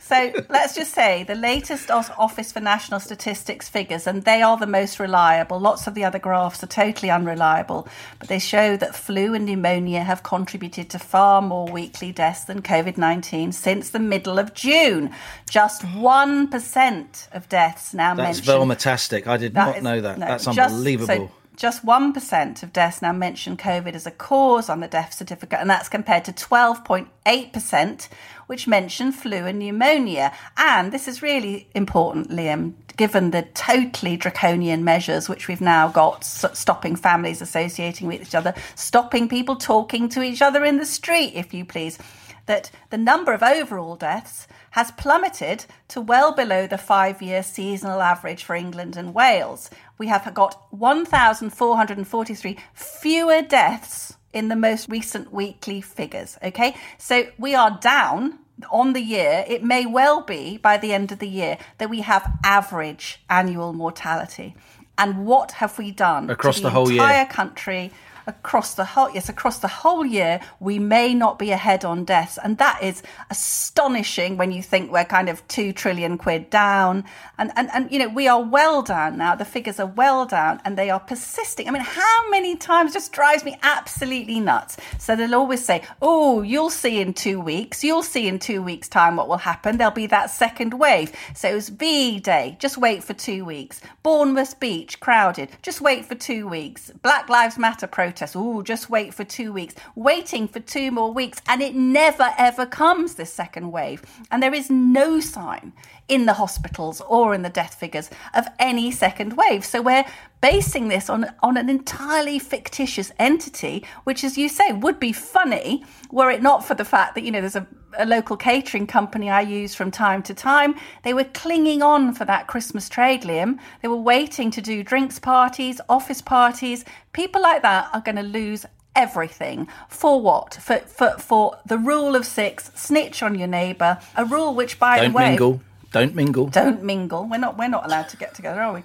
so 0.00 0.32
let's 0.48 0.74
just 0.74 0.92
say 0.92 1.24
the 1.24 1.34
latest 1.34 1.90
Office 1.90 2.52
for 2.52 2.60
National 2.60 3.00
Statistics 3.00 3.68
figures, 3.68 4.06
and 4.06 4.24
they 4.24 4.42
are 4.42 4.56
the 4.56 4.66
most 4.66 4.98
reliable. 4.98 5.60
Lots 5.60 5.86
of 5.86 5.94
the 5.94 6.04
other 6.04 6.18
graphs 6.18 6.62
are 6.62 6.68
totally 6.68 7.10
unreliable, 7.10 7.88
but 8.18 8.28
they 8.28 8.38
show 8.38 8.76
that 8.76 8.94
flu 8.94 9.34
and 9.34 9.46
pneumonia 9.46 10.02
have 10.02 10.22
contributed 10.22 10.90
to 10.90 10.98
far 10.98 11.42
more 11.42 11.66
weekly 11.66 12.12
deaths 12.12 12.44
than 12.44 12.62
COVID 12.62 12.96
19 12.96 13.52
since 13.52 13.90
the 13.90 13.98
middle 13.98 14.38
of 14.38 14.54
June. 14.54 15.10
Just 15.48 15.82
1% 15.82 17.28
of 17.32 17.48
deaths 17.48 17.94
now 17.94 18.14
mentioned. 18.14 18.46
That's. 18.46 18.58
Velmatastic. 18.58 19.26
I 19.26 19.36
did 19.36 19.54
that 19.54 19.66
not 19.66 19.76
is, 19.76 19.82
know 19.82 20.00
that. 20.00 20.18
No, 20.18 20.26
That's 20.26 20.46
unbelievable. 20.46 21.06
so 21.06 21.30
Just 21.56 21.86
1% 21.86 22.62
of 22.62 22.72
deaths 22.74 23.00
now 23.00 23.12
mention 23.14 23.56
COVID 23.56 23.94
as 23.94 24.06
a 24.06 24.10
cause 24.10 24.68
on 24.68 24.80
the 24.80 24.88
death 24.88 25.14
certificate, 25.14 25.58
and 25.58 25.70
that's 25.70 25.88
compared 25.88 26.26
to 26.26 26.32
12.8%, 26.32 28.08
which 28.46 28.68
mention 28.68 29.10
flu 29.10 29.46
and 29.46 29.58
pneumonia. 29.58 30.32
And 30.58 30.92
this 30.92 31.08
is 31.08 31.22
really 31.22 31.68
important, 31.74 32.28
Liam, 32.28 32.74
given 32.98 33.30
the 33.30 33.42
totally 33.54 34.18
draconian 34.18 34.84
measures 34.84 35.30
which 35.30 35.48
we've 35.48 35.62
now 35.62 35.88
got 35.88 36.24
stopping 36.24 36.94
families 36.94 37.40
associating 37.40 38.06
with 38.06 38.20
each 38.20 38.34
other, 38.34 38.52
stopping 38.74 39.26
people 39.26 39.56
talking 39.56 40.10
to 40.10 40.22
each 40.22 40.42
other 40.42 40.62
in 40.62 40.76
the 40.76 40.84
street, 40.84 41.32
if 41.34 41.54
you 41.54 41.64
please, 41.64 41.98
that 42.44 42.70
the 42.90 42.98
number 42.98 43.32
of 43.32 43.42
overall 43.42 43.96
deaths 43.96 44.46
has 44.76 44.90
plummeted 44.90 45.64
to 45.88 46.02
well 46.02 46.32
below 46.34 46.66
the 46.66 46.76
five 46.76 47.22
year 47.22 47.42
seasonal 47.42 48.02
average 48.02 48.44
for 48.44 48.54
England 48.54 48.94
and 48.94 49.14
Wales. 49.14 49.70
We 49.96 50.08
have 50.08 50.32
got 50.34 50.66
1,443 50.70 52.58
fewer 52.74 53.40
deaths 53.40 54.18
in 54.34 54.48
the 54.48 54.54
most 54.54 54.90
recent 54.90 55.32
weekly 55.32 55.80
figures. 55.80 56.36
Okay, 56.42 56.76
so 56.98 57.26
we 57.38 57.54
are 57.54 57.78
down 57.80 58.38
on 58.70 58.92
the 58.92 59.00
year. 59.00 59.46
It 59.48 59.64
may 59.64 59.86
well 59.86 60.20
be 60.20 60.58
by 60.58 60.76
the 60.76 60.92
end 60.92 61.10
of 61.10 61.20
the 61.20 61.28
year 61.28 61.56
that 61.78 61.88
we 61.88 62.02
have 62.02 62.30
average 62.44 63.22
annual 63.30 63.72
mortality. 63.72 64.54
And 64.98 65.24
what 65.24 65.52
have 65.52 65.78
we 65.78 65.90
done 65.90 66.28
across 66.28 66.56
the, 66.56 66.64
the, 66.64 66.70
whole 66.70 66.90
entire 66.90 67.22
year? 67.22 67.26
country? 67.26 67.92
Across 68.26 68.74
the 68.74 68.84
whole 68.84 69.10
yes 69.10 69.28
across 69.28 69.58
the 69.60 69.68
whole 69.68 70.04
year 70.04 70.40
we 70.58 70.78
may 70.78 71.14
not 71.14 71.38
be 71.38 71.50
ahead 71.52 71.84
on 71.84 72.04
deaths. 72.04 72.38
And 72.42 72.58
that 72.58 72.82
is 72.82 73.02
astonishing 73.30 74.36
when 74.36 74.50
you 74.50 74.62
think 74.62 74.90
we're 74.90 75.04
kind 75.04 75.28
of 75.28 75.46
2 75.48 75.72
trillion 75.72 76.18
quid 76.18 76.50
down. 76.50 77.04
And 77.38 77.52
and, 77.56 77.70
and 77.72 77.90
you 77.90 77.98
know 77.98 78.08
we 78.08 78.26
are 78.28 78.42
well 78.42 78.82
down 78.82 79.16
now. 79.16 79.34
The 79.34 79.44
figures 79.44 79.78
are 79.78 79.86
well 79.86 80.26
down 80.26 80.60
and 80.64 80.76
they 80.76 80.90
are 80.90 81.00
persisting. 81.00 81.68
I 81.68 81.70
mean 81.70 81.82
how 81.82 82.30
many 82.30 82.56
times 82.56 82.92
just 82.92 83.12
drives 83.12 83.44
me 83.44 83.56
absolutely 83.62 84.40
nuts. 84.40 84.76
So 84.98 85.14
they'll 85.14 85.34
always 85.34 85.64
say 85.64 85.82
oh 86.02 86.42
you'll 86.42 86.70
see 86.70 87.00
in 87.00 87.14
2 87.14 87.40
weeks. 87.40 87.84
You'll 87.84 88.02
see 88.02 88.26
in 88.26 88.38
2 88.38 88.60
weeks 88.62 88.88
time 88.88 89.16
what 89.16 89.28
will 89.28 89.38
happen. 89.38 89.76
There'll 89.76 89.92
be 89.92 90.06
that 90.08 90.30
second 90.30 90.74
wave. 90.74 91.12
So 91.34 91.48
it 91.48 91.54
was 91.54 91.68
V 91.68 92.18
day. 92.20 92.56
Just 92.58 92.76
wait 92.76 93.04
for 93.04 93.14
2 93.14 93.44
weeks. 93.44 93.80
Bournemouth 94.02 94.58
beach 94.58 94.98
crowded. 94.98 95.50
Just 95.62 95.80
wait 95.80 96.04
for 96.04 96.16
2 96.16 96.48
weeks. 96.48 96.90
Black 97.02 97.28
lives 97.28 97.56
matter 97.56 97.86
protest 97.86 98.15
protest. 98.16 98.34
Oh, 98.34 98.62
just 98.62 98.88
wait 98.88 99.12
for 99.12 99.24
two 99.24 99.52
weeks, 99.52 99.74
waiting 99.94 100.48
for 100.48 100.60
two 100.60 100.90
more 100.90 101.12
weeks, 101.12 101.40
and 101.46 101.60
it 101.60 101.74
never 101.74 102.32
ever 102.38 102.64
comes, 102.64 103.14
this 103.14 103.32
second 103.32 103.72
wave. 103.72 104.02
And 104.30 104.42
there 104.42 104.54
is 104.54 104.70
no 104.70 105.20
sign 105.20 105.74
in 106.08 106.26
the 106.26 106.34
hospitals 106.34 107.00
or 107.08 107.34
in 107.34 107.42
the 107.42 107.48
death 107.48 107.74
figures 107.74 108.10
of 108.34 108.46
any 108.58 108.90
second 108.90 109.36
wave. 109.36 109.64
So 109.64 109.82
we're 109.82 110.04
basing 110.40 110.88
this 110.88 111.10
on, 111.10 111.26
on 111.42 111.56
an 111.56 111.68
entirely 111.68 112.38
fictitious 112.38 113.10
entity, 113.18 113.84
which, 114.04 114.22
as 114.22 114.38
you 114.38 114.48
say, 114.48 114.72
would 114.72 115.00
be 115.00 115.12
funny 115.12 115.84
were 116.12 116.30
it 116.30 116.42
not 116.42 116.64
for 116.64 116.74
the 116.74 116.84
fact 116.84 117.14
that, 117.14 117.24
you 117.24 117.32
know, 117.32 117.40
there's 117.40 117.56
a, 117.56 117.66
a 117.98 118.06
local 118.06 118.36
catering 118.36 118.86
company 118.86 119.30
I 119.30 119.40
use 119.40 119.74
from 119.74 119.90
time 119.90 120.22
to 120.24 120.34
time. 120.34 120.76
They 121.02 121.14
were 121.14 121.24
clinging 121.24 121.82
on 121.82 122.14
for 122.14 122.24
that 122.24 122.46
Christmas 122.46 122.88
trade, 122.88 123.22
Liam. 123.22 123.58
They 123.82 123.88
were 123.88 123.96
waiting 123.96 124.50
to 124.52 124.62
do 124.62 124.84
drinks 124.84 125.18
parties, 125.18 125.80
office 125.88 126.22
parties. 126.22 126.84
People 127.12 127.42
like 127.42 127.62
that 127.62 127.88
are 127.92 128.00
going 128.00 128.16
to 128.16 128.22
lose 128.22 128.66
everything 128.94 129.68
for 129.88 130.22
what 130.22 130.54
for, 130.54 130.78
for 130.78 131.10
for 131.18 131.58
the 131.66 131.76
rule 131.76 132.16
of 132.16 132.24
six 132.24 132.70
snitch 132.74 133.22
on 133.22 133.34
your 133.34 133.46
neighbor 133.46 133.98
a 134.16 134.24
rule 134.24 134.54
which 134.54 134.78
by 134.78 134.96
Don't 134.96 135.12
the 135.12 135.16
way 135.18 135.28
mingle. 135.28 135.60
Don't 135.98 136.14
mingle. 136.14 136.46
don't 136.48 136.82
mingle. 136.82 137.24
We're 137.26 137.38
not 137.38 137.56
we're 137.58 137.68
not 137.68 137.86
allowed 137.86 138.08
to 138.10 138.16
get 138.16 138.34
together, 138.34 138.60
are 138.60 138.74
we? 138.74 138.82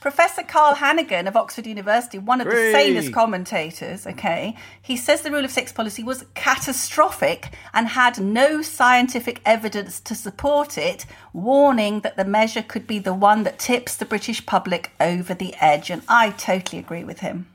Professor 0.00 0.44
Carl 0.44 0.76
Heneghan 0.76 1.26
of 1.26 1.36
Oxford 1.36 1.66
University, 1.66 2.18
one 2.18 2.40
of 2.40 2.46
the 2.46 2.52
Hooray. 2.52 2.72
sanest 2.72 3.12
commentators, 3.12 4.06
okay, 4.06 4.54
he 4.80 4.96
says 4.96 5.22
the 5.22 5.30
rule 5.32 5.44
of 5.44 5.50
six 5.50 5.72
policy 5.72 6.04
was 6.04 6.24
catastrophic 6.34 7.52
and 7.74 7.88
had 7.88 8.20
no 8.20 8.62
scientific 8.62 9.40
evidence 9.44 9.98
to 10.00 10.14
support 10.14 10.78
it, 10.78 11.04
warning 11.32 12.00
that 12.00 12.16
the 12.16 12.24
measure 12.24 12.62
could 12.62 12.86
be 12.86 13.00
the 13.00 13.12
one 13.12 13.42
that 13.42 13.58
tips 13.58 13.96
the 13.96 14.04
British 14.04 14.46
public 14.46 14.92
over 15.00 15.34
the 15.34 15.52
edge. 15.60 15.90
And 15.90 16.02
I 16.08 16.30
totally 16.30 16.78
agree 16.78 17.02
with 17.02 17.18
him. 17.18 17.48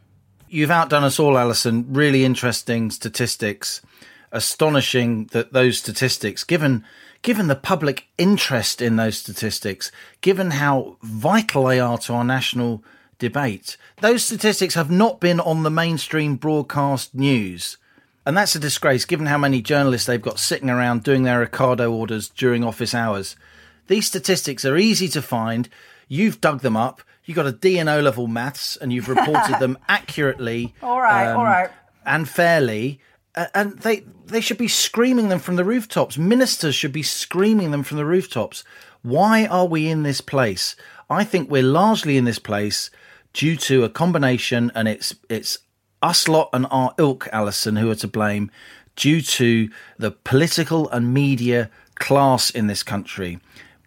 You've 0.49 0.69
outdone 0.69 1.05
us 1.05 1.19
all, 1.19 1.37
Allison. 1.37 1.85
Really 1.93 2.25
interesting 2.25 2.91
statistics. 2.91 3.81
Astonishing 4.33 5.27
that 5.27 5.53
those 5.53 5.77
statistics, 5.77 6.43
given 6.43 6.83
given 7.23 7.47
the 7.47 7.55
public 7.55 8.07
interest 8.17 8.81
in 8.81 8.97
those 8.97 9.17
statistics, 9.17 9.91
given 10.21 10.51
how 10.51 10.97
vital 11.01 11.63
they 11.63 11.79
are 11.79 11.97
to 11.97 12.13
our 12.13 12.23
national 12.23 12.83
debate, 13.17 13.77
those 14.01 14.23
statistics 14.23 14.75
have 14.75 14.91
not 14.91 15.19
been 15.19 15.39
on 15.39 15.63
the 15.63 15.71
mainstream 15.71 16.35
broadcast 16.35 17.15
news. 17.15 17.77
And 18.25 18.37
that's 18.37 18.55
a 18.55 18.59
disgrace 18.59 19.05
given 19.05 19.25
how 19.25 19.37
many 19.37 19.61
journalists 19.61 20.05
they've 20.05 20.21
got 20.21 20.39
sitting 20.39 20.69
around 20.69 21.03
doing 21.03 21.23
their 21.23 21.45
Ocado 21.45 21.91
orders 21.91 22.29
during 22.29 22.63
office 22.63 22.93
hours. 22.93 23.35
These 23.87 24.07
statistics 24.07 24.63
are 24.65 24.77
easy 24.77 25.07
to 25.09 25.21
find. 25.21 25.67
You've 26.07 26.39
dug 26.39 26.61
them 26.61 26.77
up. 26.77 27.01
You've 27.25 27.35
got 27.35 27.47
a 27.47 27.51
D 27.51 27.79
and 27.79 27.89
O 27.89 27.99
level 28.01 28.27
maths 28.27 28.77
and 28.77 28.91
you've 28.91 29.09
reported 29.09 29.55
them 29.59 29.77
accurately. 29.87 30.73
All 30.81 31.01
right, 31.01 31.31
all 31.31 31.39
um, 31.39 31.45
right. 31.45 31.69
And 32.05 32.27
fairly. 32.27 32.99
And 33.35 33.79
they 33.79 34.03
they 34.25 34.41
should 34.41 34.57
be 34.57 34.67
screaming 34.67 35.29
them 35.29 35.39
from 35.39 35.55
the 35.55 35.65
rooftops. 35.65 36.17
Ministers 36.17 36.75
should 36.75 36.93
be 36.93 37.03
screaming 37.03 37.71
them 37.71 37.83
from 37.83 37.97
the 37.97 38.05
rooftops. 38.05 38.63
Why 39.01 39.45
are 39.47 39.65
we 39.65 39.87
in 39.89 40.03
this 40.03 40.21
place? 40.21 40.75
I 41.09 41.23
think 41.23 41.49
we're 41.49 41.63
largely 41.63 42.17
in 42.17 42.25
this 42.25 42.39
place 42.39 42.89
due 43.33 43.55
to 43.57 43.83
a 43.83 43.89
combination, 43.89 44.71
and 44.75 44.87
it's 44.87 45.15
it's 45.29 45.59
us 46.01 46.27
lot 46.27 46.49
and 46.53 46.67
our 46.69 46.93
ilk, 46.97 47.27
Allison, 47.31 47.75
who 47.77 47.89
are 47.89 47.95
to 47.95 48.07
blame, 48.07 48.51
due 48.95 49.21
to 49.21 49.69
the 49.97 50.11
political 50.11 50.89
and 50.89 51.13
media 51.13 51.69
class 51.95 52.49
in 52.49 52.67
this 52.67 52.83
country. 52.83 53.39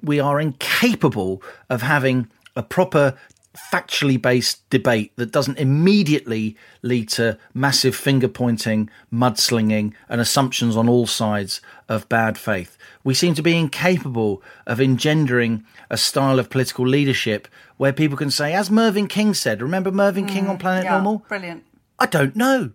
We 0.03 0.21
are 0.21 0.41
incapable 0.41 1.43
of 1.71 1.83
having 1.83 2.29
a 2.55 2.62
proper 2.62 3.17
factually 3.57 4.21
based 4.21 4.69
debate 4.71 5.13
that 5.17 5.33
doesn't 5.33 5.59
immediately 5.59 6.57
lead 6.83 7.09
to 7.11 7.39
massive 7.55 7.97
finger 7.97 8.29
pointing, 8.29 8.91
mudslinging, 9.13 9.93
and 10.09 10.21
assumptions 10.21 10.77
on 10.77 10.89
all 10.89 11.07
sides 11.07 11.61
of 11.89 12.09
bad 12.09 12.39
faith. 12.39 12.77
We 13.05 13.15
seem 13.15 13.35
to 13.35 13.43
be 13.43 13.57
incapable 13.57 14.43
of 14.67 14.81
engendering 14.81 15.65
a 15.91 15.97
style 15.97 16.39
of 16.39 16.51
political 16.51 16.87
leadership 16.87 17.49
where 17.77 17.93
people 17.93 18.17
can 18.17 18.31
say, 18.31 18.53
as 18.55 18.71
Mervyn 18.71 19.07
King 19.07 19.35
said, 19.35 19.63
remember 19.63 19.91
Mervyn 19.91 20.27
King 20.27 20.49
on 20.49 20.59
Planet 20.59 20.85
Mm, 20.85 20.85
yeah, 20.85 20.93
Normal? 20.93 21.19
Brilliant. 21.29 21.65
I 21.99 22.07
don't 22.07 22.37
know. 22.37 22.73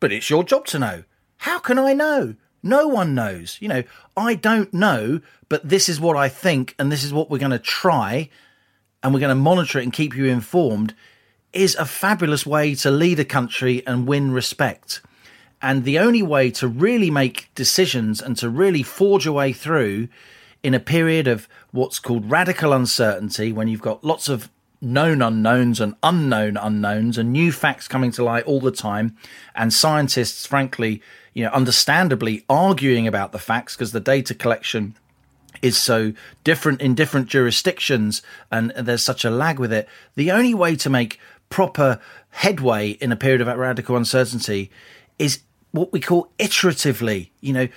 But 0.00 0.12
it's 0.12 0.30
your 0.30 0.44
job 0.44 0.66
to 0.66 0.78
know. 0.78 1.04
How 1.38 1.58
can 1.58 1.78
I 1.78 1.92
know? 1.92 2.34
No 2.62 2.88
one 2.88 3.14
knows. 3.14 3.58
You 3.60 3.68
know, 3.68 3.82
I 4.16 4.34
don't 4.34 4.72
know, 4.74 5.20
but 5.48 5.68
this 5.68 5.88
is 5.88 6.00
what 6.00 6.16
I 6.16 6.28
think, 6.28 6.74
and 6.78 6.90
this 6.90 7.04
is 7.04 7.12
what 7.12 7.30
we're 7.30 7.38
going 7.38 7.50
to 7.52 7.58
try, 7.58 8.28
and 9.06 9.14
we're 9.14 9.20
going 9.20 9.28
to 9.28 9.36
monitor 9.36 9.78
it 9.78 9.84
and 9.84 9.92
keep 9.92 10.16
you 10.16 10.24
informed, 10.24 10.92
is 11.52 11.76
a 11.76 11.84
fabulous 11.84 12.44
way 12.44 12.74
to 12.74 12.90
lead 12.90 13.20
a 13.20 13.24
country 13.24 13.86
and 13.86 14.04
win 14.04 14.32
respect. 14.32 15.00
And 15.62 15.84
the 15.84 16.00
only 16.00 16.24
way 16.24 16.50
to 16.50 16.66
really 16.66 17.08
make 17.08 17.48
decisions 17.54 18.20
and 18.20 18.36
to 18.38 18.50
really 18.50 18.82
forge 18.82 19.24
a 19.24 19.32
way 19.32 19.52
through 19.52 20.08
in 20.64 20.74
a 20.74 20.80
period 20.80 21.28
of 21.28 21.48
what's 21.70 22.00
called 22.00 22.28
radical 22.28 22.72
uncertainty, 22.72 23.52
when 23.52 23.68
you've 23.68 23.80
got 23.80 24.02
lots 24.02 24.28
of 24.28 24.50
known 24.80 25.22
unknowns 25.22 25.80
and 25.80 25.94
unknown 26.02 26.56
unknowns 26.56 27.16
and 27.16 27.32
new 27.32 27.52
facts 27.52 27.86
coming 27.86 28.10
to 28.10 28.24
light 28.24 28.42
all 28.42 28.58
the 28.58 28.72
time, 28.72 29.16
and 29.54 29.72
scientists, 29.72 30.46
frankly, 30.46 31.00
you 31.32 31.44
know, 31.44 31.50
understandably 31.50 32.44
arguing 32.50 33.06
about 33.06 33.30
the 33.30 33.38
facts 33.38 33.76
because 33.76 33.92
the 33.92 34.00
data 34.00 34.34
collection 34.34 34.96
is 35.62 35.76
so 35.76 36.12
different 36.44 36.80
in 36.80 36.94
different 36.94 37.28
jurisdictions 37.28 38.22
and 38.50 38.70
there's 38.70 39.02
such 39.02 39.24
a 39.24 39.30
lag 39.30 39.58
with 39.58 39.72
it. 39.72 39.88
The 40.14 40.30
only 40.30 40.54
way 40.54 40.76
to 40.76 40.90
make 40.90 41.18
proper 41.48 42.00
headway 42.30 42.90
in 42.90 43.12
a 43.12 43.16
period 43.16 43.40
of 43.40 43.46
radical 43.58 43.96
uncertainty 43.96 44.70
is 45.18 45.40
what 45.72 45.92
we 45.92 46.00
call 46.00 46.30
iteratively, 46.38 47.30
you 47.40 47.52
know, 47.52 47.68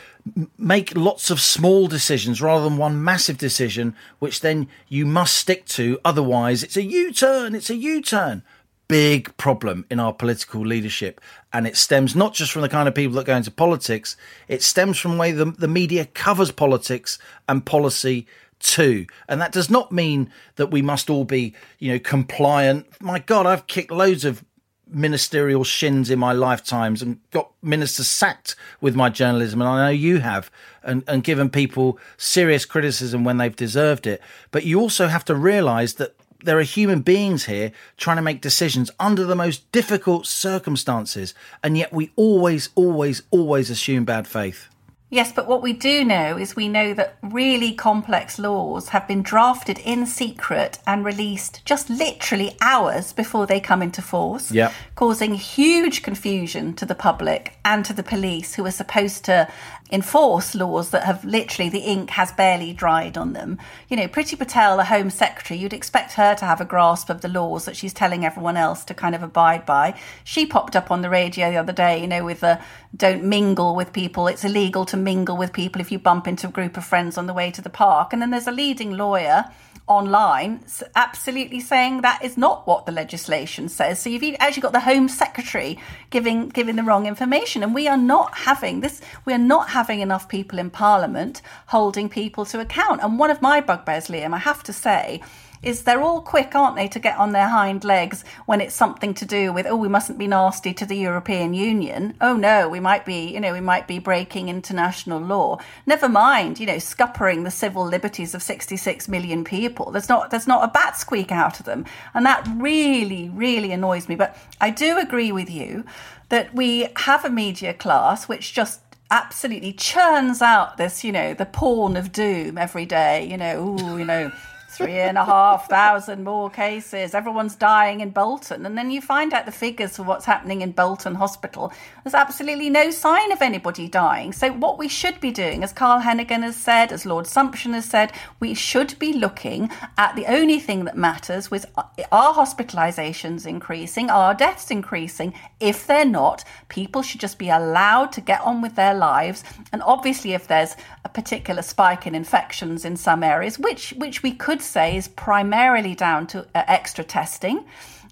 make 0.58 0.96
lots 0.96 1.30
of 1.30 1.42
small 1.42 1.88
decisions 1.88 2.42
rather 2.42 2.64
than 2.64 2.78
one 2.78 3.04
massive 3.04 3.38
decision, 3.38 3.96
which 4.20 4.42
then 4.42 4.68
you 4.88 5.06
must 5.06 5.36
stick 5.36 5.66
to. 5.66 6.00
Otherwise, 6.06 6.64
it's 6.64 6.78
a 6.78 6.84
U 6.84 7.12
turn, 7.12 7.56
it's 7.56 7.70
a 7.70 7.76
U 7.76 8.02
turn. 8.02 8.44
Big 8.88 9.36
problem 9.38 9.86
in 9.92 10.00
our 10.00 10.14
political 10.14 10.66
leadership. 10.66 11.22
And 11.52 11.66
it 11.66 11.78
stems 11.78 12.16
not 12.16 12.34
just 12.34 12.52
from 12.52 12.62
the 12.62 12.70
kind 12.70 12.88
of 12.88 12.94
people 12.94 13.16
that 13.16 13.26
go 13.26 13.36
into 13.36 13.52
politics, 13.52 14.16
it 14.48 14.62
stems 14.62 15.00
from 15.00 15.14
the 15.14 15.18
way 15.18 15.32
the, 15.32 15.46
the 15.46 15.68
media 15.68 16.06
covers 16.06 16.52
politics 16.52 17.18
and 17.48 17.66
policy 17.66 18.28
too. 18.60 19.08
And 19.28 19.42
that 19.42 19.52
does 19.52 19.70
not 19.70 19.92
mean 19.92 20.32
that 20.58 20.70
we 20.70 20.82
must 20.82 21.10
all 21.10 21.24
be, 21.24 21.54
you 21.80 21.92
know, 21.92 22.00
compliant. 22.00 22.86
My 23.02 23.20
God, 23.20 23.46
I've 23.46 23.68
kicked 23.68 23.92
loads 23.92 24.26
of 24.26 24.44
ministerial 24.92 25.64
shins 25.64 26.10
in 26.10 26.20
my 26.20 26.34
lifetimes 26.34 27.02
and 27.02 27.20
got 27.32 27.52
ministers 27.62 28.08
sacked 28.08 28.56
with 28.82 28.96
my 28.96 29.10
journalism, 29.10 29.62
and 29.62 29.70
I 29.70 29.86
know 29.86 29.92
you 29.92 30.20
have, 30.20 30.50
and, 30.84 31.04
and 31.08 31.24
given 31.24 31.50
people 31.50 32.00
serious 32.18 32.66
criticism 32.66 33.24
when 33.24 33.38
they've 33.38 33.56
deserved 33.56 34.08
it. 34.08 34.22
But 34.52 34.66
you 34.66 34.80
also 34.80 35.08
have 35.08 35.26
to 35.26 35.36
realise 35.36 35.94
that 35.94 36.16
there 36.44 36.58
are 36.58 36.64
human 36.64 37.02
beings 37.02 37.46
here 37.46 37.72
trying 37.98 38.18
to 38.18 38.22
make 38.22 38.42
decisions 38.42 38.92
under 39.00 39.26
the 39.26 39.36
most 39.36 39.70
difficult 39.72 40.26
circumstances, 40.26 41.34
and 41.64 41.78
yet 41.78 41.92
we 41.94 42.12
always, 42.16 42.70
always, 42.76 43.22
always 43.32 43.70
assume 43.70 44.06
bad 44.06 44.28
faith. 44.28 44.68
Yes, 45.12 45.32
but 45.32 45.48
what 45.48 45.64
we 45.64 45.74
do 45.74 46.06
know 46.06 46.38
is 46.38 46.56
we 46.56 46.68
know 46.68 46.94
that 46.94 47.18
really 47.24 47.74
complex 47.74 48.38
laws 48.38 48.90
have 48.90 49.08
been 49.08 49.24
drafted 49.24 49.80
in 49.80 50.06
secret 50.06 50.78
and 50.86 51.04
released 51.04 51.66
just 51.66 51.90
literally 51.90 52.56
hours 52.62 53.12
before 53.12 53.48
they 53.48 53.60
come 53.60 53.82
into 53.82 54.04
force, 54.04 54.52
Yep. 54.52 54.72
causing 54.94 55.34
huge 55.34 56.04
confusion 56.04 56.76
to 56.76 56.86
the 56.86 56.94
public 56.94 57.58
and 57.66 57.84
to 57.86 57.94
the 57.94 58.04
police 58.04 58.54
who 58.54 58.66
are 58.68 58.72
supposed 58.72 59.26
to 59.26 59.48
enforce 59.92 60.54
laws 60.54 60.92
that 60.92 61.04
have 61.04 61.26
literally 61.26 61.70
the 61.70 61.80
ink 61.80 62.12
has 62.12 62.32
barely 62.32 62.74
dried 62.74 63.18
on 63.18 63.34
them. 63.34 63.58
You 63.88 63.98
know, 63.98 64.08
Priti 64.08 64.38
Patel, 64.38 64.78
the 64.78 64.86
Home 64.86 65.10
Secretary, 65.10 65.60
you'd 65.60 65.74
expect 65.74 66.14
her 66.14 66.36
to 66.36 66.46
have 66.46 66.62
a 66.62 66.66
grasp 66.66 67.10
of 67.10 67.22
the 67.22 67.28
laws 67.28 67.66
that 67.66 67.76
she's 67.76 67.94
telling 67.94 68.24
everyone 68.24 68.58
else 68.58 68.84
to 68.86 68.94
kind 68.94 69.16
of 69.16 69.24
abide 69.24 69.66
by. 69.66 70.00
She 70.24 70.46
popped 70.46 70.76
up 70.76 70.92
on 70.92 71.02
the 71.02 71.10
radio 71.10 71.50
the 71.50 71.58
other 71.58 71.74
day, 71.74 72.00
you 72.00 72.08
know, 72.08 72.24
with 72.24 72.42
the 72.42 72.62
don't 72.96 73.24
mingle 73.24 73.76
with 73.76 73.94
people. 73.94 74.28
It's 74.28 74.44
illegal 74.44 74.86
to 74.86 74.98
mingle 74.98 75.38
with 75.38 75.54
people 75.54 75.82
if 75.82 75.92
you 75.92 76.00
bump 76.00 76.28
into 76.28 76.48
a 76.48 76.52
group 76.52 76.78
of 76.78 76.86
friends 76.86 77.18
on 77.18 77.28
the 77.28 77.34
way 77.34 77.52
to 77.52 77.62
the 77.62 77.70
park. 77.70 78.14
And 78.14 78.22
then 78.22 78.30
there's 78.30 78.48
a 78.48 78.52
leading 78.52 78.92
lawyer 78.92 79.46
online 79.90 80.64
absolutely 80.96 81.60
saying 81.60 82.02
that 82.02 82.24
is 82.24 82.38
not 82.38 82.66
what 82.68 82.86
the 82.86 82.92
legislation 82.92 83.68
says. 83.68 84.00
So 84.00 84.10
you've 84.10 84.36
actually 84.40 84.62
got 84.62 84.72
the 84.72 84.80
Home 84.80 85.10
Secretary 85.10 85.78
giving 86.12 86.50
giving 86.50 86.76
the 86.76 86.84
wrong 86.84 87.08
information, 87.08 87.64
and 87.64 87.74
we 87.74 87.88
are 87.88 87.98
not 87.98 88.38
having 88.38 88.80
this. 88.80 89.02
We 89.26 89.34
are 89.34 89.38
not 89.38 89.70
having 89.70 90.00
enough 90.00 90.30
people 90.30 90.60
in 90.60 90.70
Parliament 90.70 91.42
holding 91.68 92.08
people 92.08 92.46
to 92.46 92.60
account. 92.60 93.02
And 93.04 93.20
one 93.20 93.32
of 93.32 93.42
my 93.42 93.60
bugbears, 93.60 94.08
Liam, 94.08 94.34
I 94.34 94.38
have 94.38 94.64
to 94.64 94.74
say. 94.74 95.22
Is 95.62 95.84
they're 95.84 96.02
all 96.02 96.22
quick, 96.22 96.56
aren't 96.56 96.78
they, 96.78 96.88
to 96.88 97.00
get 97.00 97.18
on 97.18 97.34
their 97.34 97.50
hind 97.50 97.84
legs 97.84 98.24
when 98.46 98.62
it's 98.62 98.74
something 98.74 99.14
to 99.16 99.26
do 99.26 99.52
with, 99.52 99.66
oh, 99.66 99.76
we 99.76 99.90
mustn't 99.90 100.18
be 100.18 100.28
nasty 100.28 100.74
to 100.74 100.86
the 100.86 100.96
European 100.96 101.54
Union. 101.54 102.16
Oh 102.22 102.38
no, 102.38 102.70
we 102.70 102.80
might 102.80 103.06
be, 103.06 103.34
you 103.34 103.40
know, 103.40 103.52
we 103.52 103.60
might 103.60 103.88
be 103.88 104.00
breaking 104.00 104.48
international 104.48 105.20
law. 105.20 105.60
Never 105.86 106.08
mind, 106.08 106.60
you 106.60 106.66
know, 106.66 106.78
scuppering 106.78 107.44
the 107.44 107.52
civil 107.52 107.86
liberties 107.86 108.34
of 108.34 108.42
66 108.42 109.08
million 109.10 109.44
people. 109.44 109.92
There's 109.92 110.10
not, 110.10 110.32
there's 110.32 110.48
not 110.48 110.64
a 110.64 110.72
bat 110.72 110.96
squeak 110.96 111.32
out 111.32 111.60
of 111.60 111.66
them. 111.66 111.86
And 112.14 112.26
that 112.26 112.48
really, 112.56 113.30
really 113.30 113.72
annoys 113.72 114.08
me. 114.08 114.16
But 114.16 114.38
I 114.62 114.70
do 114.70 114.98
agree 114.98 115.32
with 115.32 115.50
you 115.50 115.84
that 116.30 116.54
we 116.54 116.88
have 116.96 117.26
a 117.26 117.30
media 117.30 117.74
class 117.74 118.30
which 118.30 118.54
just 118.54 118.82
absolutely 119.12 119.74
churns 119.74 120.42
out 120.42 120.78
this, 120.78 121.04
you 121.04 121.12
know, 121.12 121.34
the 121.34 121.46
porn 121.46 121.98
of 121.98 122.12
doom 122.12 122.58
every 122.58 122.86
day, 122.86 123.26
you 123.26 123.38
know, 123.38 123.78
ooh, 123.80 123.98
you 123.98 124.06
know, 124.06 124.32
three 124.80 124.94
and 124.94 125.18
a 125.18 125.26
half 125.26 125.68
thousand 125.68 126.24
more 126.24 126.50
cases. 126.50 127.14
Everyone's 127.14 127.58
dying 127.58 128.00
in 128.00 128.12
Bolton. 128.12 128.66
And 128.66 128.78
then 128.78 128.92
you 128.92 129.02
find 129.02 129.34
out 129.34 129.46
the 129.46 129.52
figures 129.52 129.98
for 129.98 130.04
what's 130.04 130.24
happening 130.24 130.62
in 130.62 130.72
Bolton 130.72 131.16
Hospital. 131.16 131.74
There's 132.04 132.14
absolutely 132.14 132.70
no 132.70 132.90
sign 132.90 133.34
of 133.34 133.42
anybody 133.42 133.90
dying. 133.90 134.32
So, 134.32 134.54
what 134.54 134.78
we 134.78 134.88
should 134.88 135.20
be 135.20 135.32
doing, 135.32 135.64
as 135.66 135.74
Carl 135.74 136.02
Heneghan 136.02 136.44
has 136.44 136.56
said, 136.56 136.94
as 136.94 137.06
Lord 137.06 137.26
Sumption 137.26 137.74
has 137.74 137.84
said, 137.84 138.14
we 138.40 138.54
should 138.54 138.98
be 139.00 139.12
looking 139.12 139.70
at 139.98 140.16
the 140.16 140.28
only 140.28 140.60
thing 140.60 140.86
that 140.86 140.96
matters 140.96 141.52
with 141.52 141.66
our 142.10 142.34
hospitalizations 142.34 143.46
increasing, 143.46 144.10
our 144.10 144.34
deaths 144.34 144.72
increasing. 144.72 145.34
If 145.60 145.88
they're 145.88 146.06
not, 146.06 146.46
people 146.70 147.02
should 147.02 147.20
just 147.20 147.38
be 147.38 147.50
allowed 147.50 148.14
to 148.14 148.22
get 148.22 148.40
on 148.42 148.62
with 148.62 148.76
their 148.76 148.94
lives. 148.94 149.44
And 149.74 149.84
obviously, 149.84 150.32
if 150.32 150.48
there's 150.48 150.78
a 151.04 151.10
particular 151.10 151.64
spike 151.64 152.08
in 152.08 152.16
infections 152.16 152.86
in 152.86 152.96
some 152.96 153.24
areas, 153.24 153.60
which 153.60 153.94
which 153.98 154.24
we 154.24 154.32
could 154.32 154.62
say 154.70 154.96
is 154.98 155.08
primarily 155.08 155.96
down 155.96 156.28
to 156.28 156.42
uh, 156.56 156.64
extra 156.68 157.04
testing. 157.04 157.66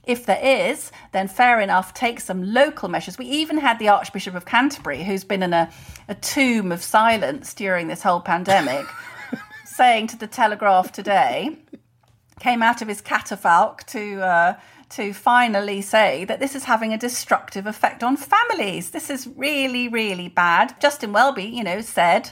If 0.03 0.25
there 0.25 0.39
is, 0.41 0.91
then 1.11 1.27
fair 1.27 1.59
enough, 1.59 1.93
take 1.93 2.21
some 2.21 2.53
local 2.53 2.87
measures. 2.87 3.17
We 3.17 3.25
even 3.25 3.57
had 3.57 3.77
the 3.77 3.89
Archbishop 3.89 4.35
of 4.35 4.45
Canterbury, 4.45 5.03
who's 5.03 5.25
been 5.25 5.43
in 5.43 5.53
a, 5.53 5.69
a 6.07 6.15
tomb 6.15 6.71
of 6.71 6.81
silence 6.81 7.53
during 7.53 7.87
this 7.87 8.01
whole 8.03 8.21
pandemic, 8.21 8.85
saying 9.65 10.07
to 10.07 10.17
the 10.17 10.27
Telegraph 10.27 10.93
today, 10.93 11.57
came 12.39 12.63
out 12.63 12.81
of 12.81 12.87
his 12.87 13.01
catafalque 13.01 13.83
to 13.87 14.21
uh, 14.21 14.53
to 14.89 15.13
finally 15.13 15.81
say 15.81 16.23
that 16.25 16.39
this 16.39 16.55
is 16.55 16.63
having 16.63 16.93
a 16.93 16.97
destructive 16.97 17.67
effect 17.67 18.03
on 18.03 18.15
families. 18.15 18.91
This 18.91 19.09
is 19.09 19.27
really, 19.35 19.89
really 19.89 20.29
bad. 20.29 20.79
Justin 20.79 21.11
Welby, 21.11 21.43
you 21.43 21.63
know, 21.63 21.81
said 21.81 22.31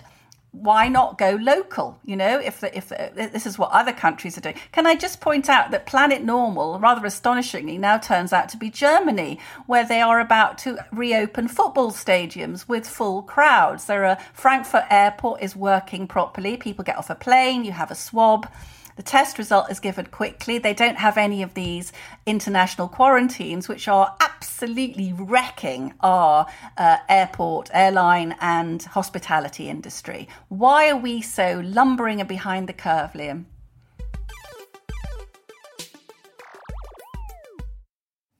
why 0.62 0.88
not 0.88 1.18
go 1.18 1.38
local? 1.42 2.00
You 2.06 2.16
know, 2.16 2.40
if 2.40 2.64
if 2.64 2.92
uh, 2.92 3.10
this 3.14 3.46
is 3.46 3.60
what 3.60 3.72
other 3.72 3.92
countries 3.92 4.38
are 4.38 4.42
doing. 4.42 4.56
Can 4.72 4.88
I 4.88 4.96
just 4.96 5.20
point 5.20 5.50
out 5.50 5.72
that 5.72 5.86
Planet 5.86 6.24
Normal, 6.24 6.80
rather 6.80 7.06
astonishingly, 7.06 7.78
now 7.78 7.98
turns 7.98 8.32
out 8.32 8.50
to 8.50 8.58
be 8.58 8.70
Germany, 8.70 9.40
where 9.66 9.86
they 9.86 10.02
are 10.02 10.20
about 10.20 10.58
to 10.60 10.78
reopen 10.92 11.48
football 11.48 11.92
stadiums 11.92 12.68
with 12.68 12.88
full 12.88 13.22
crowds. 13.22 13.86
There 13.86 14.06
are 14.06 14.18
Frankfurt 14.34 14.86
Airport 14.90 15.42
is 15.42 15.56
working 15.56 16.08
properly. 16.08 16.58
People 16.58 16.86
get 16.86 16.98
off 16.98 17.10
a 17.10 17.16
plane, 17.16 17.66
you 17.66 17.72
have 17.74 17.92
a 17.92 17.96
swab. 17.96 18.50
The 18.96 19.04
test 19.04 19.38
result 19.38 19.70
is 19.70 19.82
given 19.82 20.06
quickly. 20.06 20.58
They 20.58 20.74
don't 20.74 20.98
have 20.98 21.18
any 21.18 21.44
of 21.44 21.54
these 21.54 21.92
international 22.26 22.88
quarantines, 22.88 23.68
which 23.68 23.90
are 23.90 24.16
absolutely 24.22 25.12
wrecking 25.12 25.94
our 26.00 26.46
uh, 26.78 26.98
airport, 27.10 27.70
airline, 27.74 28.36
and 28.40 28.82
hospitality 28.82 29.68
industry. 29.70 30.30
Why 30.48 30.90
are 30.90 30.98
we 30.98 31.22
so 31.22 31.62
lumbering 31.66 32.22
and 32.22 32.30
behind 32.30 32.70
the 32.70 32.74
curve, 32.74 33.12
Liam? 33.12 33.46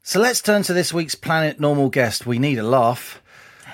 So 0.04 0.22
let's 0.22 0.42
turn 0.42 0.64
to 0.64 0.74
this 0.74 0.94
week's 0.94 1.16
Planet 1.16 1.60
Normal 1.60 1.90
guest. 1.90 2.26
We 2.26 2.40
need 2.40 2.60
a 2.60 2.64
laugh. 2.64 3.22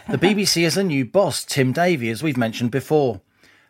The 0.10 0.18
BBC 0.18 0.64
has 0.64 0.78
a 0.78 0.84
new 0.84 1.06
boss, 1.06 1.46
Tim 1.46 1.74
Davie, 1.74 2.10
as 2.10 2.24
we've 2.24 2.38
mentioned 2.38 2.72
before. 2.72 3.22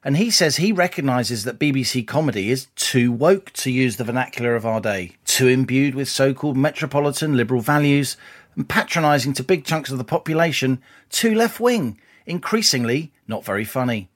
And 0.03 0.17
he 0.17 0.31
says 0.31 0.55
he 0.55 0.71
recognises 0.71 1.43
that 1.43 1.59
BBC 1.59 2.07
comedy 2.07 2.49
is 2.49 2.67
too 2.75 3.11
woke, 3.11 3.51
to 3.53 3.71
use 3.71 3.97
the 3.97 4.03
vernacular 4.03 4.55
of 4.55 4.65
our 4.65 4.81
day, 4.81 5.11
too 5.25 5.47
imbued 5.47 5.93
with 5.93 6.09
so 6.09 6.33
called 6.33 6.57
metropolitan 6.57 7.37
liberal 7.37 7.61
values, 7.61 8.17
and 8.55 8.67
patronising 8.67 9.33
to 9.33 9.43
big 9.43 9.63
chunks 9.63 9.91
of 9.91 9.99
the 9.99 10.03
population, 10.03 10.81
too 11.09 11.35
left 11.35 11.59
wing, 11.59 11.99
increasingly 12.25 13.11
not 13.27 13.45
very 13.45 13.63
funny. 13.63 14.09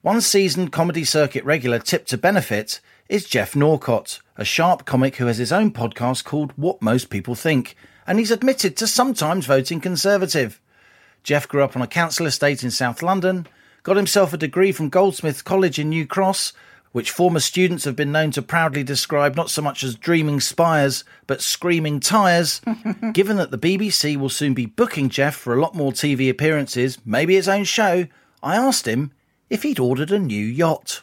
One 0.00 0.22
seasoned 0.22 0.72
comedy 0.72 1.04
circuit 1.04 1.44
regular 1.44 1.78
tipped 1.78 2.08
to 2.08 2.18
benefit 2.18 2.80
is 3.08 3.26
Geoff 3.26 3.54
Norcott, 3.54 4.20
a 4.38 4.44
sharp 4.46 4.86
comic 4.86 5.16
who 5.16 5.26
has 5.26 5.36
his 5.36 5.52
own 5.52 5.72
podcast 5.72 6.24
called 6.24 6.52
What 6.56 6.80
Most 6.80 7.10
People 7.10 7.34
Think, 7.34 7.76
and 8.06 8.18
he's 8.18 8.30
admitted 8.30 8.78
to 8.78 8.86
sometimes 8.86 9.44
voting 9.44 9.80
Conservative. 9.80 10.58
Geoff 11.22 11.46
grew 11.46 11.62
up 11.62 11.76
on 11.76 11.82
a 11.82 11.86
council 11.86 12.26
estate 12.26 12.64
in 12.64 12.70
South 12.70 13.02
London 13.02 13.46
got 13.82 13.96
himself 13.96 14.32
a 14.32 14.38
degree 14.38 14.72
from 14.72 14.88
Goldsmiths 14.88 15.42
College 15.42 15.78
in 15.78 15.88
New 15.88 16.06
Cross, 16.06 16.52
which 16.92 17.10
former 17.10 17.40
students 17.40 17.84
have 17.84 17.96
been 17.96 18.12
known 18.12 18.30
to 18.32 18.42
proudly 18.42 18.84
describe 18.84 19.34
not 19.34 19.50
so 19.50 19.62
much 19.62 19.82
as 19.82 19.94
dreaming 19.94 20.40
spires, 20.40 21.04
but 21.26 21.40
screaming 21.40 22.00
tyres. 22.00 22.60
Given 23.12 23.36
that 23.38 23.50
the 23.50 23.58
BBC 23.58 24.16
will 24.16 24.28
soon 24.28 24.54
be 24.54 24.66
booking 24.66 25.08
Geoff 25.08 25.34
for 25.34 25.54
a 25.54 25.60
lot 25.60 25.74
more 25.74 25.92
TV 25.92 26.28
appearances, 26.28 26.98
maybe 27.04 27.34
his 27.34 27.48
own 27.48 27.64
show, 27.64 28.06
I 28.42 28.56
asked 28.56 28.86
him 28.86 29.12
if 29.48 29.62
he'd 29.62 29.80
ordered 29.80 30.10
a 30.10 30.18
new 30.18 30.44
yacht. 30.44 31.02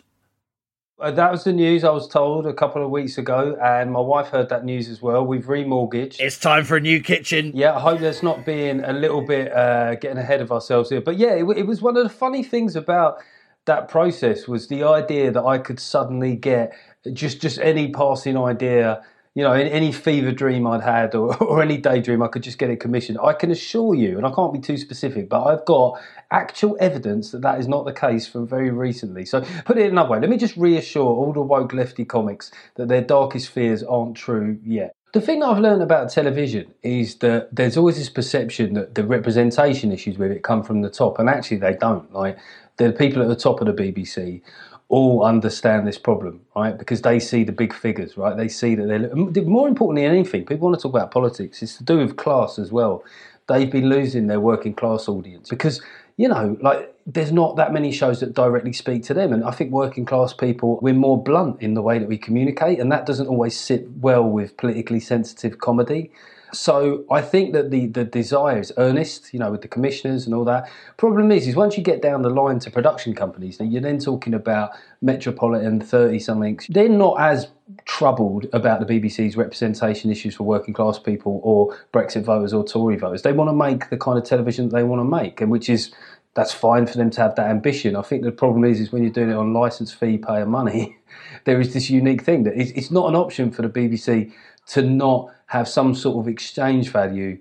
Uh, 0.99 1.11
that 1.11 1.31
was 1.31 1.45
the 1.45 1.53
news 1.53 1.85
I 1.85 1.91
was 1.91 2.09
told 2.09 2.45
a 2.45 2.53
couple 2.53 2.83
of 2.83 2.91
weeks 2.91 3.17
ago, 3.17 3.57
and 3.63 3.91
my 3.91 4.01
wife 4.01 4.27
heard 4.27 4.49
that 4.49 4.65
news 4.65 4.89
as 4.89 5.01
well. 5.01 5.25
We've 5.25 5.45
remortgaged. 5.45 6.19
It's 6.19 6.37
time 6.37 6.65
for 6.65 6.75
a 6.75 6.81
new 6.81 7.01
kitchen. 7.01 7.51
Yeah, 7.55 7.73
I 7.73 7.79
hope 7.79 8.01
that's 8.01 8.21
not 8.21 8.45
being 8.45 8.83
a 8.83 8.91
little 8.91 9.21
bit 9.25 9.51
uh, 9.53 9.95
getting 9.95 10.17
ahead 10.17 10.41
of 10.41 10.51
ourselves 10.51 10.89
here. 10.89 10.99
But 10.99 11.17
yeah, 11.17 11.35
it, 11.35 11.45
it 11.57 11.67
was 11.67 11.81
one 11.81 11.95
of 11.95 12.03
the 12.03 12.09
funny 12.09 12.43
things 12.43 12.75
about 12.75 13.19
that 13.63 13.87
process 13.87 14.45
was 14.45 14.67
the 14.67 14.83
idea 14.83 15.31
that 15.31 15.43
I 15.43 15.57
could 15.57 15.79
suddenly 15.79 16.35
get 16.35 16.73
just 17.13 17.39
just 17.41 17.59
any 17.59 17.91
passing 17.91 18.37
idea 18.37 19.01
you 19.39 19.45
know, 19.45 19.53
in 19.53 19.67
any 19.69 19.93
fever 19.93 20.33
dream 20.33 20.67
I'd 20.67 20.81
had 20.81 21.15
or, 21.15 21.33
or 21.41 21.61
any 21.61 21.77
daydream, 21.77 22.21
I 22.21 22.27
could 22.27 22.43
just 22.43 22.57
get 22.57 22.69
it 22.69 22.81
commissioned. 22.81 23.19
I 23.23 23.31
can 23.31 23.51
assure 23.51 23.95
you, 23.95 24.17
and 24.17 24.27
I 24.27 24.31
can't 24.31 24.51
be 24.51 24.59
too 24.59 24.75
specific, 24.75 25.29
but 25.29 25.45
I've 25.45 25.63
got 25.63 25.97
actual 26.29 26.75
evidence 26.81 27.31
that 27.31 27.41
that 27.43 27.57
is 27.57 27.65
not 27.65 27.85
the 27.85 27.93
case 27.93 28.27
from 28.27 28.45
very 28.45 28.69
recently. 28.69 29.23
So, 29.23 29.39
put 29.63 29.77
it 29.77 29.89
another 29.89 30.09
way, 30.09 30.19
let 30.19 30.29
me 30.29 30.35
just 30.35 30.57
reassure 30.57 31.05
all 31.05 31.31
the 31.31 31.39
woke 31.39 31.71
lefty 31.71 32.03
comics 32.03 32.51
that 32.75 32.89
their 32.89 33.01
darkest 33.01 33.47
fears 33.47 33.81
aren't 33.81 34.17
true 34.17 34.59
yet. 34.61 34.93
The 35.13 35.21
thing 35.21 35.41
I've 35.41 35.59
learned 35.59 35.83
about 35.83 36.11
television 36.11 36.73
is 36.83 37.15
that 37.19 37.55
there's 37.55 37.77
always 37.77 37.95
this 37.95 38.09
perception 38.09 38.73
that 38.73 38.95
the 38.95 39.05
representation 39.05 39.93
issues 39.93 40.17
with 40.17 40.31
it 40.31 40.43
come 40.43 40.63
from 40.63 40.81
the 40.81 40.89
top, 40.89 41.17
and 41.17 41.29
actually 41.29 41.57
they 41.57 41.75
don't. 41.75 42.11
Like 42.13 42.37
the 42.75 42.91
people 42.91 43.21
at 43.21 43.29
the 43.29 43.35
top 43.35 43.61
of 43.61 43.67
the 43.67 43.73
BBC 43.73 44.41
all 44.89 45.23
understand 45.23 45.87
this 45.87 45.97
problem, 45.97 46.41
right? 46.55 46.77
Because 46.77 47.01
they 47.03 47.19
see 47.19 47.43
the 47.43 47.51
big 47.51 47.73
figures, 47.73 48.17
right? 48.17 48.35
They 48.35 48.47
see 48.47 48.75
that 48.75 48.87
they're 48.87 49.45
more 49.45 49.67
importantly 49.67 50.03
than 50.03 50.11
anything. 50.11 50.45
People 50.45 50.69
want 50.69 50.79
to 50.79 50.83
talk 50.83 50.93
about 50.93 51.11
politics. 51.11 51.61
It's 51.61 51.77
to 51.77 51.83
do 51.83 51.97
with 51.99 52.17
class 52.17 52.59
as 52.59 52.71
well. 52.71 53.03
They've 53.47 53.71
been 53.71 53.87
losing 53.87 54.27
their 54.27 54.39
working 54.39 54.73
class 54.73 55.07
audience 55.07 55.49
because 55.49 55.81
you 56.19 56.27
know, 56.27 56.57
like 56.59 56.93
there's 57.07 57.31
not 57.31 57.55
that 57.55 57.71
many 57.71 57.93
shows 57.93 58.19
that 58.19 58.33
directly 58.33 58.73
speak 58.73 59.03
to 59.03 59.13
them. 59.13 59.31
And 59.31 59.41
I 59.45 59.51
think 59.51 59.71
working 59.71 60.03
class 60.03 60.33
people, 60.33 60.77
we're 60.81 60.93
more 60.93 61.23
blunt 61.23 61.61
in 61.61 61.75
the 61.75 61.81
way 61.81 61.97
that 61.97 62.09
we 62.09 62.17
communicate, 62.17 62.77
and 62.77 62.91
that 62.91 63.05
doesn't 63.05 63.27
always 63.27 63.57
sit 63.57 63.89
well 64.01 64.25
with 64.25 64.57
politically 64.57 64.99
sensitive 64.99 65.59
comedy. 65.59 66.11
So 66.51 67.05
I 67.11 67.21
think 67.21 67.53
that 67.53 67.69
the, 67.71 67.87
the 67.87 68.03
desire 68.03 68.59
is 68.59 68.73
earnest, 68.77 69.33
you 69.33 69.39
know, 69.39 69.51
with 69.51 69.61
the 69.61 69.67
commissioners 69.67 70.25
and 70.25 70.33
all 70.33 70.45
that. 70.45 70.69
Problem 70.97 71.31
is, 71.31 71.47
is 71.47 71.55
once 71.55 71.77
you 71.77 71.83
get 71.83 72.01
down 72.01 72.21
the 72.21 72.29
line 72.29 72.59
to 72.59 72.71
production 72.71 73.13
companies, 73.13 73.59
you're 73.59 73.81
then 73.81 73.99
talking 73.99 74.33
about 74.33 74.71
Metropolitan, 75.01 75.79
30 75.79 76.19
something, 76.19 76.59
they're 76.69 76.89
not 76.89 77.19
as 77.19 77.47
troubled 77.85 78.47
about 78.51 78.85
the 78.85 78.99
BBC's 78.99 79.37
representation 79.37 80.11
issues 80.11 80.35
for 80.35 80.43
working 80.43 80.73
class 80.73 80.97
people 80.97 81.39
or 81.43 81.77
Brexit 81.93 82.23
voters 82.23 82.53
or 82.53 82.63
Tory 82.63 82.95
voters. 82.95 83.21
They 83.21 83.33
want 83.33 83.49
to 83.49 83.53
make 83.53 83.89
the 83.89 83.97
kind 83.97 84.17
of 84.17 84.23
television 84.23 84.69
they 84.69 84.83
want 84.83 84.99
to 84.99 85.03
make, 85.03 85.41
and 85.41 85.51
which 85.51 85.69
is 85.69 85.93
that's 86.35 86.53
fine 86.53 86.85
for 86.85 86.97
them 86.97 87.09
to 87.09 87.21
have 87.21 87.35
that 87.35 87.49
ambition. 87.49 87.95
I 87.95 88.01
think 88.01 88.23
the 88.23 88.31
problem 88.31 88.63
is, 88.63 88.79
is 88.79 88.91
when 88.91 89.03
you're 89.03 89.11
doing 89.11 89.29
it 89.29 89.35
on 89.35 89.53
license 89.53 89.91
fee 89.91 90.17
payer 90.17 90.45
money, 90.45 90.97
there 91.45 91.59
is 91.59 91.73
this 91.73 91.89
unique 91.89 92.23
thing 92.23 92.43
that 92.43 92.53
it's 92.55 92.91
not 92.91 93.09
an 93.09 93.15
option 93.15 93.51
for 93.51 93.61
the 93.61 93.69
BBC 93.69 94.31
to 94.69 94.81
not 94.81 95.33
have 95.47 95.67
some 95.67 95.95
sort 95.95 96.23
of 96.23 96.27
exchange 96.27 96.89
value 96.89 97.39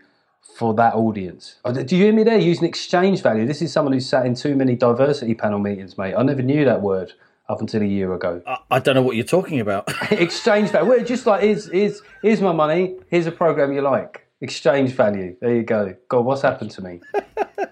for 0.56 0.74
that 0.74 0.94
audience. 0.94 1.56
Oh, 1.64 1.72
Do 1.72 1.96
you 1.96 2.04
hear 2.04 2.12
me 2.12 2.24
there? 2.24 2.38
Using 2.38 2.64
exchange 2.64 3.22
value. 3.22 3.46
This 3.46 3.62
is 3.62 3.72
someone 3.72 3.92
who's 3.92 4.08
sat 4.08 4.26
in 4.26 4.34
too 4.34 4.56
many 4.56 4.74
diversity 4.74 5.34
panel 5.34 5.58
meetings, 5.58 5.96
mate. 5.96 6.14
I 6.16 6.22
never 6.22 6.42
knew 6.42 6.64
that 6.64 6.80
word 6.82 7.12
up 7.48 7.60
until 7.60 7.82
a 7.82 7.86
year 7.86 8.12
ago. 8.14 8.42
I, 8.46 8.58
I 8.70 8.78
don't 8.78 8.94
know 8.94 9.02
what 9.02 9.16
you're 9.16 9.24
talking 9.24 9.60
about. 9.60 9.88
exchange 10.10 10.70
value. 10.70 10.88
Well, 10.88 11.04
just 11.04 11.26
like 11.26 11.42
here's, 11.42 11.70
here's, 11.70 12.02
here's 12.22 12.40
my 12.40 12.52
money. 12.52 12.96
Here's 13.08 13.26
a 13.26 13.32
program 13.32 13.72
you 13.72 13.82
like. 13.82 14.26
Exchange 14.40 14.92
value. 14.92 15.36
There 15.40 15.54
you 15.54 15.62
go. 15.62 15.94
God, 16.08 16.24
what's 16.24 16.42
happened 16.42 16.70
to 16.72 16.82
me? 16.82 17.00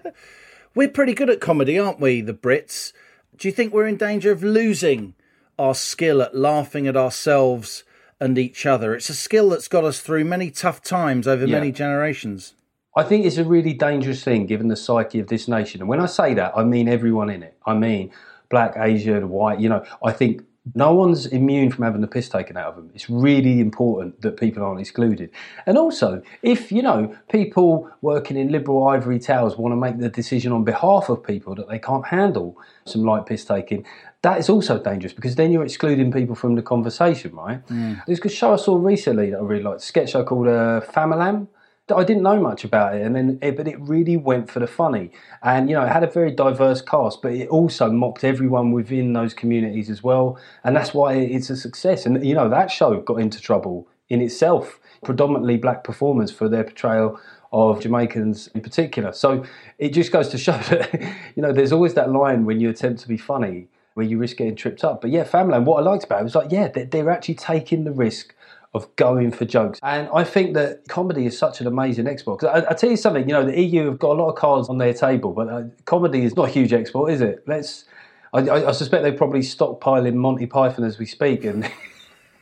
we're 0.75 0.89
pretty 0.89 1.13
good 1.13 1.29
at 1.29 1.41
comedy, 1.41 1.79
aren't 1.79 1.99
we, 1.99 2.21
the 2.21 2.33
Brits? 2.33 2.93
Do 3.37 3.47
you 3.47 3.51
think 3.51 3.73
we're 3.73 3.87
in 3.87 3.97
danger 3.97 4.31
of 4.31 4.43
losing 4.43 5.15
our 5.57 5.73
skill 5.73 6.21
at 6.21 6.35
laughing 6.35 6.87
at 6.87 6.95
ourselves 6.95 7.83
and 8.19 8.37
each 8.37 8.65
other? 8.65 8.95
It's 8.95 9.09
a 9.09 9.13
skill 9.13 9.49
that's 9.49 9.67
got 9.67 9.83
us 9.83 9.99
through 9.99 10.25
many 10.25 10.51
tough 10.51 10.81
times 10.81 11.27
over 11.27 11.45
Yeah. 11.45 11.59
many 11.59 11.71
generations. 11.71 12.53
I 12.95 13.03
think 13.03 13.25
it's 13.25 13.37
a 13.37 13.43
really 13.43 13.73
dangerous 13.73 14.23
thing 14.23 14.47
given 14.47 14.69
the 14.69 14.75
psyche 14.75 15.19
of 15.19 15.27
this 15.27 15.47
nation. 15.47 15.81
And 15.81 15.87
when 15.89 15.99
I 15.99 16.07
say 16.07 16.33
that, 16.33 16.53
I 16.55 16.63
mean 16.63 16.87
everyone 16.87 17.29
in 17.29 17.43
it. 17.43 17.55
I 17.65 17.75
mean 17.75 18.11
black, 18.49 18.73
Asian, 18.77 19.29
white. 19.29 19.59
You 19.59 19.69
know, 19.69 19.83
I 20.03 20.11
think 20.11 20.41
no 20.75 20.93
one's 20.93 21.25
immune 21.27 21.71
from 21.71 21.85
having 21.85 22.01
the 22.01 22.07
piss 22.07 22.27
taken 22.27 22.57
out 22.57 22.69
of 22.69 22.75
them. 22.75 22.91
It's 22.93 23.09
really 23.09 23.59
important 23.59 24.21
that 24.21 24.37
people 24.37 24.63
aren't 24.63 24.81
excluded. 24.81 25.29
And 25.65 25.77
also, 25.77 26.21
if, 26.41 26.71
you 26.71 26.81
know, 26.81 27.15
people 27.31 27.89
working 28.01 28.35
in 28.35 28.51
liberal 28.51 28.87
ivory 28.87 29.19
towers 29.19 29.57
want 29.57 29.71
to 29.73 29.77
make 29.77 29.99
the 29.99 30.09
decision 30.09 30.51
on 30.51 30.63
behalf 30.63 31.07
of 31.09 31.23
people 31.23 31.55
that 31.55 31.69
they 31.69 31.79
can't 31.79 32.05
handle 32.07 32.57
some 32.85 33.03
light 33.03 33.25
piss 33.25 33.45
taking, 33.45 33.85
that 34.23 34.39
is 34.39 34.49
also 34.49 34.81
dangerous 34.81 35.13
because 35.13 35.35
then 35.35 35.51
you're 35.51 35.63
excluding 35.63 36.11
people 36.11 36.35
from 36.35 36.55
the 36.55 36.61
conversation, 36.61 37.35
right? 37.35 37.61
There's 38.07 38.19
a 38.19 38.29
show 38.29 38.53
I 38.53 38.57
saw 38.57 38.75
recently 38.77 39.29
that 39.31 39.37
I 39.37 39.41
really 39.41 39.63
liked, 39.63 39.81
a 39.81 39.85
sketch 39.85 40.11
show 40.11 40.23
called 40.23 40.47
uh, 40.47 40.81
Famalam. 40.81 41.47
I 41.95 42.03
didn't 42.03 42.23
know 42.23 42.41
much 42.41 42.65
about 42.65 42.95
it, 42.95 43.03
and 43.03 43.15
then 43.15 43.39
it, 43.41 43.55
but 43.55 43.65
it 43.65 43.79
really 43.79 44.17
went 44.17 44.51
for 44.51 44.59
the 44.59 44.67
funny, 44.67 45.09
and 45.41 45.69
you 45.69 45.75
know 45.75 45.85
it 45.85 45.89
had 45.89 46.03
a 46.03 46.07
very 46.07 46.31
diverse 46.31 46.81
cast, 46.81 47.21
but 47.21 47.31
it 47.31 47.47
also 47.47 47.89
mocked 47.89 48.25
everyone 48.25 48.73
within 48.73 49.13
those 49.13 49.33
communities 49.33 49.89
as 49.89 50.03
well, 50.03 50.37
and 50.65 50.75
that's 50.75 50.93
why 50.93 51.13
it's 51.13 51.49
a 51.49 51.55
success. 51.55 52.05
And 52.05 52.25
you 52.25 52.35
know 52.35 52.49
that 52.49 52.71
show 52.71 52.99
got 52.99 53.21
into 53.21 53.39
trouble 53.39 53.87
in 54.09 54.19
itself, 54.21 54.81
predominantly 55.01 55.55
black 55.55 55.85
performers 55.85 56.29
for 56.29 56.49
their 56.49 56.65
portrayal 56.65 57.21
of 57.53 57.79
Jamaicans 57.79 58.47
in 58.47 58.59
particular. 58.59 59.13
So 59.13 59.45
it 59.77 59.93
just 59.93 60.11
goes 60.11 60.27
to 60.29 60.37
show 60.47 60.57
that 60.57 60.91
you 61.37 61.41
know 61.41 61.53
there's 61.53 61.71
always 61.71 61.93
that 61.93 62.11
line 62.11 62.43
when 62.43 62.59
you 62.59 62.69
attempt 62.69 62.99
to 63.03 63.07
be 63.07 63.17
funny 63.17 63.69
where 63.97 64.05
you 64.05 64.19
risk 64.19 64.37
getting 64.37 64.55
tripped 64.55 64.83
up. 64.83 65.01
But 65.01 65.09
yeah, 65.09 65.23
Famalam, 65.23 65.57
and 65.57 65.65
what 65.65 65.79
I 65.83 65.89
liked 65.89 66.03
about 66.03 66.21
it 66.21 66.23
was 66.23 66.35
like 66.35 66.51
yeah, 66.51 66.67
they're, 66.67 66.85
they're 66.85 67.09
actually 67.09 67.33
taking 67.35 67.83
the 67.83 67.91
risk 67.91 68.35
of 68.75 68.95
going 68.95 69.31
for 69.31 69.43
jokes. 69.43 69.79
And 69.81 70.07
I 70.13 70.23
think 70.23 70.53
that 70.53 70.87
comedy 70.87 71.25
is 71.25 71.35
such 71.37 71.61
an 71.61 71.67
amazing 71.67 72.05
export. 72.07 72.41
'Cause 72.41 72.49
I, 72.63 72.69
I 72.69 72.73
tell 72.75 72.91
you 72.91 72.97
something, 72.97 73.27
you 73.27 73.33
know, 73.33 73.43
the 73.43 73.59
EU 73.59 73.85
have 73.85 73.97
got 73.97 74.11
a 74.11 74.19
lot 74.21 74.29
of 74.29 74.35
cards 74.35 74.69
on 74.69 74.77
their 74.77 74.93
table, 74.93 75.33
but 75.33 75.49
uh, 75.49 75.63
comedy 75.85 76.23
is 76.23 76.35
not 76.35 76.49
a 76.49 76.51
huge 76.51 76.73
export, 76.73 77.11
is 77.11 77.21
it? 77.21 77.43
Let's. 77.47 77.85
I, 78.33 78.41
I, 78.41 78.69
I 78.69 78.71
suspect 78.73 79.01
they're 79.03 79.13
probably 79.13 79.39
stockpiling 79.39 80.13
Monty 80.13 80.45
Python 80.45 80.85
as 80.85 80.99
we 80.99 81.07
speak, 81.07 81.43
and 81.43 81.63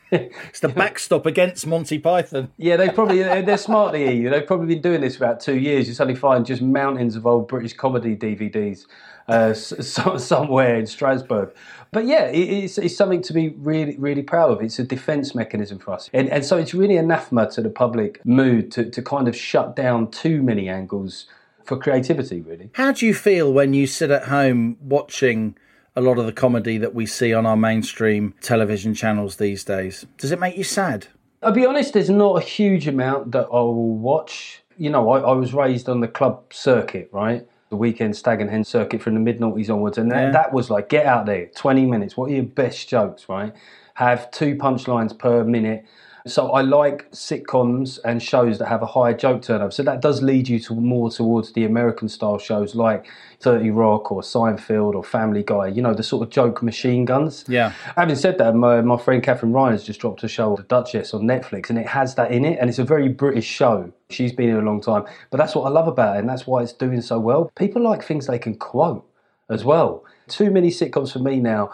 It's 0.48 0.60
the 0.60 0.68
backstop 0.68 1.26
against 1.26 1.66
Monty 1.66 1.98
Python. 1.98 2.52
yeah, 2.56 2.76
they 2.76 2.88
probably 2.88 3.22
they're 3.22 3.58
smart. 3.58 3.92
The 3.92 4.14
EU, 4.14 4.30
they've 4.30 4.46
probably 4.46 4.66
been 4.66 4.82
doing 4.82 5.00
this 5.00 5.16
for 5.16 5.24
about 5.24 5.40
two 5.40 5.56
years. 5.56 5.88
You 5.88 5.94
suddenly 5.94 6.18
find 6.18 6.46
just 6.46 6.62
mountains 6.62 7.16
of 7.16 7.26
old 7.26 7.48
British 7.48 7.72
comedy 7.74 8.16
DVDs 8.16 8.86
uh, 9.28 9.52
so, 9.54 10.16
somewhere 10.16 10.76
in 10.76 10.86
Strasbourg. 10.86 11.52
But 11.92 12.06
yeah, 12.06 12.26
it, 12.26 12.64
it's, 12.64 12.78
it's 12.78 12.96
something 12.96 13.22
to 13.22 13.32
be 13.32 13.50
really, 13.50 13.96
really 13.96 14.22
proud 14.22 14.50
of. 14.50 14.62
It's 14.62 14.78
a 14.78 14.84
defence 14.84 15.34
mechanism 15.34 15.78
for 15.78 15.92
us. 15.92 16.10
And, 16.12 16.28
and 16.30 16.44
so 16.44 16.56
it's 16.56 16.74
really 16.74 16.96
anathema 16.96 17.50
to 17.50 17.62
the 17.62 17.70
public 17.70 18.24
mood 18.24 18.70
to, 18.72 18.90
to 18.90 19.02
kind 19.02 19.28
of 19.28 19.36
shut 19.36 19.76
down 19.76 20.10
too 20.10 20.42
many 20.42 20.68
angles 20.68 21.26
for 21.64 21.76
creativity, 21.76 22.40
really. 22.40 22.70
How 22.74 22.92
do 22.92 23.06
you 23.06 23.14
feel 23.14 23.52
when 23.52 23.74
you 23.74 23.86
sit 23.86 24.10
at 24.10 24.24
home 24.24 24.76
watching 24.80 25.56
a 25.96 26.00
lot 26.02 26.18
of 26.18 26.26
the 26.26 26.32
comedy 26.32 26.78
that 26.78 26.94
we 26.94 27.06
see 27.06 27.32
on 27.32 27.46
our 27.46 27.56
mainstream 27.56 28.34
television 28.42 28.94
channels 28.94 29.36
these 29.36 29.64
days? 29.64 30.06
Does 30.18 30.30
it 30.30 30.38
make 30.38 30.56
you 30.56 30.64
sad? 30.64 31.08
I'll 31.42 31.52
be 31.52 31.64
honest, 31.66 31.94
there's 31.94 32.10
not 32.10 32.36
a 32.36 32.44
huge 32.44 32.86
amount 32.86 33.32
that 33.32 33.46
I 33.46 33.60
will 33.60 33.96
watch. 33.96 34.62
You 34.76 34.90
know, 34.90 35.08
I, 35.10 35.20
I 35.20 35.32
was 35.32 35.54
raised 35.54 35.88
on 35.88 36.00
the 36.00 36.08
club 36.08 36.52
circuit, 36.52 37.08
right? 37.12 37.46
The 37.70 37.76
weekend 37.76 38.14
stag 38.16 38.40
and 38.40 38.50
hen 38.50 38.62
circuit 38.64 39.02
from 39.02 39.14
the 39.14 39.20
mid 39.20 39.40
noughties 39.40 39.70
onwards. 39.70 39.98
And 39.98 40.10
that, 40.12 40.20
Yeah. 40.22 40.30
that 40.32 40.52
was 40.52 40.70
like, 40.70 40.88
get 40.88 41.06
out 41.06 41.26
there, 41.26 41.46
20 41.46 41.86
minutes. 41.86 42.16
What 42.16 42.30
are 42.30 42.34
your 42.34 42.44
best 42.44 42.88
jokes, 42.88 43.28
right? 43.28 43.52
Have 43.94 44.30
two 44.30 44.54
punchlines 44.56 45.18
per 45.18 45.44
minute. 45.44 45.84
So 46.26 46.50
I 46.50 46.62
like 46.62 47.10
sitcoms 47.12 47.98
and 48.04 48.22
shows 48.22 48.58
that 48.58 48.66
have 48.66 48.82
a 48.82 48.86
higher 48.86 49.14
joke 49.14 49.42
turnover. 49.42 49.70
So 49.70 49.82
that 49.84 50.00
does 50.02 50.22
lead 50.22 50.48
you 50.48 50.58
to 50.60 50.74
more 50.74 51.10
towards 51.10 51.52
the 51.52 51.64
American 51.64 52.08
style 52.08 52.38
shows 52.38 52.74
like 52.74 53.06
30 53.40 53.70
Rock 53.70 54.10
or 54.10 54.22
Seinfeld 54.22 54.94
or 54.94 55.04
Family 55.04 55.42
Guy, 55.44 55.68
you 55.68 55.82
know, 55.82 55.94
the 55.94 56.02
sort 56.02 56.26
of 56.26 56.30
joke 56.30 56.62
machine 56.62 57.04
guns. 57.04 57.44
Yeah. 57.48 57.72
Having 57.96 58.16
said 58.16 58.38
that, 58.38 58.54
my, 58.54 58.80
my 58.80 58.96
friend 58.96 59.22
Katherine 59.22 59.52
Ryan 59.52 59.72
has 59.72 59.84
just 59.84 60.00
dropped 60.00 60.24
a 60.24 60.28
show, 60.28 60.56
The 60.56 60.64
Duchess, 60.64 61.14
on 61.14 61.22
Netflix, 61.22 61.70
and 61.70 61.78
it 61.78 61.86
has 61.86 62.14
that 62.16 62.32
in 62.32 62.44
it, 62.44 62.58
and 62.58 62.68
it's 62.68 62.78
a 62.78 62.84
very 62.84 63.08
British 63.08 63.46
show. 63.46 63.92
She's 64.10 64.32
been 64.32 64.48
here 64.48 64.60
a 64.60 64.64
long 64.64 64.80
time, 64.80 65.04
but 65.30 65.38
that's 65.38 65.54
what 65.54 65.64
I 65.64 65.68
love 65.68 65.86
about 65.86 66.16
it, 66.16 66.20
and 66.20 66.28
that's 66.28 66.46
why 66.46 66.62
it's 66.62 66.72
doing 66.72 67.02
so 67.02 67.20
well. 67.20 67.50
People 67.56 67.82
like 67.82 68.02
things 68.02 68.26
they 68.26 68.38
can 68.38 68.56
quote 68.56 69.08
as 69.48 69.64
well. 69.64 70.04
Too 70.28 70.50
many 70.50 70.70
sitcoms 70.70 71.12
for 71.12 71.20
me 71.20 71.40
now. 71.40 71.70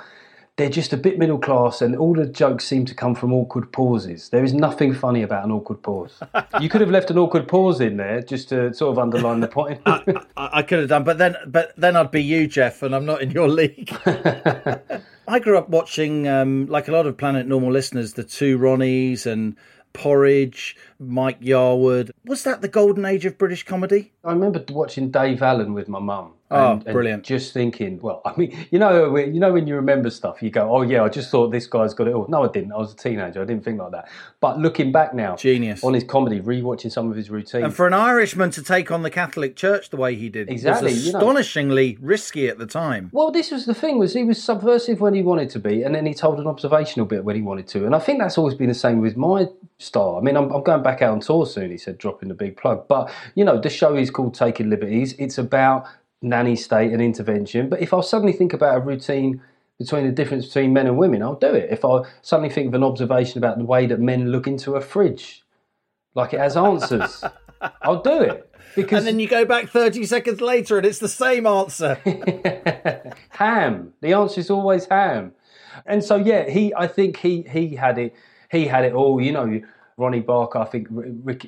They're 0.62 0.70
just 0.70 0.92
a 0.92 0.96
bit 0.96 1.18
middle 1.18 1.40
class, 1.40 1.82
and 1.82 1.96
all 1.96 2.14
the 2.14 2.24
jokes 2.24 2.64
seem 2.64 2.84
to 2.84 2.94
come 2.94 3.16
from 3.16 3.32
awkward 3.32 3.72
pauses. 3.72 4.28
There 4.28 4.44
is 4.44 4.54
nothing 4.54 4.94
funny 4.94 5.24
about 5.24 5.44
an 5.44 5.50
awkward 5.50 5.82
pause. 5.82 6.20
you 6.60 6.68
could 6.68 6.80
have 6.80 6.88
left 6.88 7.10
an 7.10 7.18
awkward 7.18 7.48
pause 7.48 7.80
in 7.80 7.96
there 7.96 8.22
just 8.22 8.50
to 8.50 8.72
sort 8.72 8.92
of 8.92 8.98
underline 9.00 9.40
the 9.40 9.48
point. 9.48 9.80
I, 9.86 10.20
I 10.36 10.62
could 10.62 10.78
have 10.78 10.88
done, 10.88 11.02
but 11.02 11.18
then, 11.18 11.34
but 11.48 11.74
then 11.76 11.96
I'd 11.96 12.12
be 12.12 12.22
you, 12.22 12.46
Geoff, 12.46 12.84
and 12.84 12.94
I'm 12.94 13.04
not 13.04 13.22
in 13.22 13.32
your 13.32 13.48
league. 13.48 13.90
I 15.26 15.40
grew 15.40 15.58
up 15.58 15.68
watching, 15.68 16.28
um, 16.28 16.66
like 16.66 16.86
a 16.86 16.92
lot 16.92 17.08
of 17.08 17.16
Planet 17.16 17.48
Normal 17.48 17.72
listeners, 17.72 18.12
the 18.12 18.22
two 18.22 18.56
Ronnies 18.56 19.26
and 19.26 19.56
Porridge, 19.94 20.76
Mike 21.00 21.40
Yarwood. 21.40 22.12
Was 22.24 22.44
that 22.44 22.60
the 22.62 22.68
golden 22.68 23.04
age 23.04 23.26
of 23.26 23.36
British 23.36 23.64
comedy? 23.64 24.12
I 24.24 24.30
remember 24.30 24.64
watching 24.68 25.10
Dave 25.10 25.42
Allen 25.42 25.74
with 25.74 25.88
my 25.88 25.98
mum. 25.98 26.34
Oh, 26.52 26.72
and- 26.72 26.86
and 26.86 26.92
brilliant. 26.92 27.24
Just 27.24 27.52
thinking, 27.52 27.98
well, 28.00 28.20
I 28.24 28.32
mean, 28.36 28.56
you 28.70 28.78
know, 28.78 29.10
when- 29.10 29.34
you 29.34 29.40
know 29.40 29.52
when 29.52 29.66
you 29.66 29.74
remember 29.76 30.10
stuff, 30.10 30.42
you 30.42 30.50
go, 30.50 30.68
"Oh 30.74 30.82
yeah, 30.82 31.02
I 31.02 31.08
just 31.08 31.30
thought 31.30 31.48
this 31.50 31.66
guy's 31.66 31.94
got 31.94 32.08
it 32.08 32.14
all." 32.14 32.26
No, 32.28 32.44
I 32.44 32.48
didn't. 32.48 32.72
I 32.72 32.76
was 32.78 32.92
a 32.92 32.96
teenager. 32.96 33.40
I 33.42 33.44
didn't 33.44 33.64
think 33.64 33.78
like 33.80 33.92
that. 33.92 34.08
But 34.40 34.58
looking 34.58 34.92
back 34.92 35.14
now, 35.14 35.36
Genius. 35.36 35.82
on 35.84 35.94
his 35.94 36.04
comedy, 36.04 36.40
rewatching 36.40 36.90
some 36.92 37.10
of 37.10 37.16
his 37.16 37.30
routines. 37.30 37.64
And 37.64 37.74
for 37.74 37.86
an 37.86 37.94
Irishman 37.94 38.50
to 38.52 38.62
take 38.62 38.90
on 38.90 39.02
the 39.02 39.10
Catholic 39.10 39.56
Church 39.56 39.90
the 39.90 39.96
way 39.96 40.14
he 40.14 40.28
did 40.28 40.50
Exactly, 40.50 40.90
was 40.92 41.06
you 41.06 41.12
know. 41.12 41.18
astonishingly 41.18 41.98
risky 42.00 42.48
at 42.48 42.58
the 42.58 42.66
time. 42.66 43.10
Well, 43.12 43.30
this 43.30 43.50
was 43.50 43.66
the 43.66 43.74
thing: 43.74 43.98
was 43.98 44.14
he 44.14 44.24
was 44.24 44.42
subversive 44.42 45.00
when 45.00 45.14
he 45.14 45.22
wanted 45.22 45.50
to 45.50 45.58
be, 45.58 45.82
and 45.82 45.94
then 45.94 46.06
he 46.06 46.14
told 46.14 46.38
an 46.40 46.46
observational 46.46 47.06
bit 47.06 47.24
when 47.24 47.36
he 47.36 47.42
wanted 47.42 47.66
to. 47.68 47.86
And 47.86 47.94
I 47.94 47.98
think 47.98 48.18
that's 48.18 48.36
always 48.38 48.54
been 48.54 48.68
the 48.68 48.74
same 48.74 49.00
with 49.00 49.16
my 49.16 49.48
style. 49.78 50.16
I 50.20 50.24
mean, 50.24 50.36
I'm, 50.36 50.50
I'm 50.52 50.62
going 50.62 50.82
back 50.82 51.02
out 51.02 51.12
on 51.12 51.20
tour 51.20 51.44
soon. 51.46 51.70
He 51.70 51.76
said, 51.78 51.98
dropping 51.98 52.28
the 52.28 52.34
big 52.34 52.56
plug. 52.56 52.86
But 52.88 53.10
you 53.34 53.44
know, 53.44 53.58
the 53.60 53.70
show 53.70 53.96
is 53.96 54.10
called 54.10 54.34
Taking 54.34 54.70
Liberties. 54.70 55.14
It's 55.18 55.38
about 55.38 55.86
nanny 56.22 56.56
state 56.56 56.92
and 56.92 57.02
intervention. 57.02 57.68
But 57.68 57.82
if 57.82 57.92
I 57.92 58.00
suddenly 58.00 58.32
think 58.32 58.52
about 58.52 58.76
a 58.76 58.80
routine 58.80 59.42
between 59.78 60.06
the 60.06 60.12
difference 60.12 60.46
between 60.46 60.72
men 60.72 60.86
and 60.86 60.96
women, 60.96 61.22
I'll 61.22 61.34
do 61.34 61.52
it. 61.52 61.68
If 61.70 61.84
I 61.84 62.02
suddenly 62.22 62.52
think 62.52 62.68
of 62.68 62.74
an 62.74 62.84
observation 62.84 63.38
about 63.38 63.58
the 63.58 63.64
way 63.64 63.86
that 63.86 64.00
men 64.00 64.30
look 64.30 64.46
into 64.46 64.76
a 64.76 64.80
fridge, 64.80 65.44
like 66.14 66.32
it 66.32 66.40
has 66.40 66.56
answers, 66.56 67.24
I'll 67.82 68.02
do 68.02 68.20
it. 68.20 68.48
Because 68.74 68.98
And 68.98 69.06
then 69.06 69.20
you 69.20 69.28
go 69.28 69.44
back 69.44 69.68
30 69.68 70.06
seconds 70.06 70.40
later 70.40 70.78
and 70.78 70.86
it's 70.86 70.98
the 70.98 71.08
same 71.08 71.46
answer. 71.46 71.94
ham. 73.30 73.92
The 74.00 74.14
answer 74.14 74.40
is 74.40 74.50
always 74.50 74.86
ham. 74.86 75.32
And 75.84 76.02
so 76.02 76.16
yeah, 76.16 76.48
he 76.48 76.72
I 76.74 76.86
think 76.86 77.18
he 77.18 77.42
he 77.42 77.74
had 77.74 77.98
it 77.98 78.14
he 78.50 78.66
had 78.66 78.84
it 78.84 78.92
all, 78.92 79.20
you 79.20 79.32
know, 79.32 79.60
Ronnie 79.96 80.20
Barker, 80.20 80.58
I 80.58 80.64
think 80.64 80.88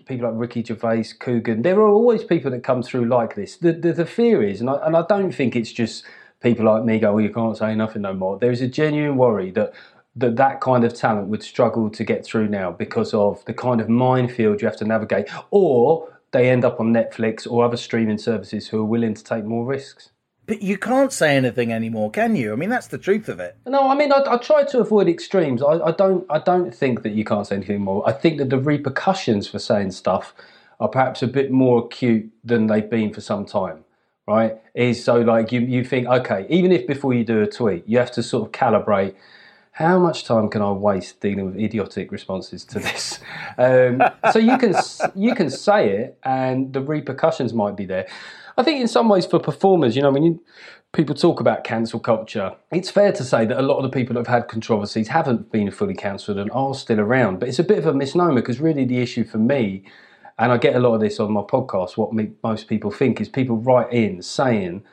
people 0.06 0.28
like 0.28 0.38
Ricky 0.38 0.62
Gervais, 0.62 1.14
Coogan. 1.18 1.62
There 1.62 1.78
are 1.80 1.88
always 1.88 2.24
people 2.24 2.50
that 2.50 2.62
come 2.62 2.82
through 2.82 3.06
like 3.06 3.34
this. 3.34 3.56
The 3.56 3.72
the, 3.72 3.92
the 3.92 4.06
fear 4.06 4.42
is, 4.42 4.60
and 4.60 4.70
I, 4.70 4.74
and 4.86 4.96
I 4.96 5.04
don't 5.08 5.32
think 5.32 5.56
it's 5.56 5.72
just 5.72 6.04
people 6.42 6.66
like 6.66 6.84
me 6.84 6.98
go, 6.98 7.14
well, 7.14 7.24
you 7.24 7.32
can't 7.32 7.56
say 7.56 7.74
nothing 7.74 8.02
no 8.02 8.12
more. 8.12 8.38
There 8.38 8.50
is 8.50 8.60
a 8.60 8.68
genuine 8.68 9.16
worry 9.16 9.50
that 9.52 9.72
that 10.16 10.36
that 10.36 10.60
kind 10.60 10.84
of 10.84 10.94
talent 10.94 11.28
would 11.28 11.42
struggle 11.42 11.90
to 11.90 12.04
get 12.04 12.24
through 12.24 12.48
now 12.48 12.70
because 12.70 13.12
of 13.14 13.44
the 13.46 13.54
kind 13.54 13.80
of 13.80 13.88
minefield 13.88 14.62
you 14.62 14.68
have 14.68 14.76
to 14.78 14.84
navigate, 14.84 15.28
or 15.50 16.08
they 16.30 16.50
end 16.50 16.64
up 16.64 16.80
on 16.80 16.92
Netflix 16.92 17.50
or 17.50 17.64
other 17.64 17.76
streaming 17.76 18.18
services 18.18 18.68
who 18.68 18.80
are 18.80 18.84
willing 18.84 19.14
to 19.14 19.24
take 19.24 19.44
more 19.44 19.64
risks. 19.64 20.10
But 20.46 20.62
you 20.62 20.76
can't 20.76 21.12
say 21.12 21.36
anything 21.36 21.72
anymore, 21.72 22.10
can 22.10 22.36
you? 22.36 22.52
I 22.52 22.56
mean, 22.56 22.68
that's 22.68 22.88
the 22.88 22.98
truth 22.98 23.28
of 23.28 23.40
it. 23.40 23.56
No, 23.66 23.88
I 23.88 23.94
mean, 23.94 24.12
I, 24.12 24.22
I 24.26 24.36
try 24.36 24.64
to 24.64 24.80
avoid 24.80 25.08
extremes. 25.08 25.62
I, 25.62 25.78
I 25.78 25.92
don't. 25.92 26.26
I 26.28 26.38
don't 26.38 26.74
think 26.74 27.02
that 27.02 27.12
you 27.12 27.24
can't 27.24 27.46
say 27.46 27.56
anything 27.56 27.80
more. 27.80 28.06
I 28.06 28.12
think 28.12 28.38
that 28.38 28.50
the 28.50 28.58
repercussions 28.58 29.48
for 29.48 29.58
saying 29.58 29.92
stuff 29.92 30.34
are 30.80 30.88
perhaps 30.88 31.22
a 31.22 31.26
bit 31.26 31.50
more 31.50 31.84
acute 31.84 32.30
than 32.44 32.66
they've 32.66 32.88
been 32.88 33.12
for 33.12 33.22
some 33.22 33.46
time. 33.46 33.84
Right? 34.26 34.58
Is 34.74 35.02
so 35.02 35.20
like 35.20 35.50
you 35.52 35.60
you 35.60 35.84
think 35.84 36.08
okay, 36.08 36.46
even 36.50 36.72
if 36.72 36.86
before 36.86 37.14
you 37.14 37.24
do 37.24 37.40
a 37.42 37.46
tweet, 37.46 37.84
you 37.86 37.98
have 37.98 38.12
to 38.12 38.22
sort 38.22 38.46
of 38.46 38.52
calibrate. 38.52 39.14
How 39.72 39.98
much 39.98 40.24
time 40.24 40.50
can 40.50 40.62
I 40.62 40.70
waste 40.70 41.20
dealing 41.20 41.46
with 41.46 41.56
idiotic 41.56 42.12
responses 42.12 42.64
to 42.66 42.78
this? 42.78 43.18
Um, 43.58 44.02
so 44.30 44.38
you 44.38 44.56
can 44.58 44.74
you 45.14 45.34
can 45.34 45.48
say 45.48 45.90
it, 45.90 46.18
and 46.22 46.72
the 46.72 46.80
repercussions 46.80 47.54
might 47.54 47.76
be 47.76 47.86
there. 47.86 48.06
I 48.56 48.62
think 48.62 48.80
in 48.80 48.88
some 48.88 49.08
ways 49.08 49.26
for 49.26 49.38
performers, 49.38 49.96
you 49.96 50.02
know, 50.02 50.10
when 50.10 50.22
you, 50.22 50.42
people 50.92 51.14
talk 51.14 51.40
about 51.40 51.64
cancel 51.64 51.98
culture, 51.98 52.54
it's 52.70 52.90
fair 52.90 53.12
to 53.12 53.24
say 53.24 53.44
that 53.46 53.58
a 53.58 53.62
lot 53.62 53.78
of 53.78 53.82
the 53.82 53.88
people 53.88 54.14
that 54.14 54.26
have 54.26 54.42
had 54.42 54.48
controversies 54.48 55.08
haven't 55.08 55.50
been 55.50 55.70
fully 55.70 55.94
cancelled 55.94 56.38
and 56.38 56.50
are 56.52 56.74
still 56.74 57.00
around. 57.00 57.40
But 57.40 57.48
it's 57.48 57.58
a 57.58 57.64
bit 57.64 57.78
of 57.78 57.86
a 57.86 57.94
misnomer 57.94 58.40
because 58.40 58.60
really 58.60 58.84
the 58.84 59.00
issue 59.00 59.24
for 59.24 59.38
me, 59.38 59.84
and 60.38 60.52
I 60.52 60.56
get 60.56 60.76
a 60.76 60.80
lot 60.80 60.94
of 60.94 61.00
this 61.00 61.18
on 61.18 61.32
my 61.32 61.42
podcast, 61.42 61.96
what 61.96 62.12
me, 62.12 62.32
most 62.42 62.68
people 62.68 62.90
think 62.90 63.20
is 63.20 63.28
people 63.28 63.56
write 63.56 63.92
in 63.92 64.22
saying, 64.22 64.84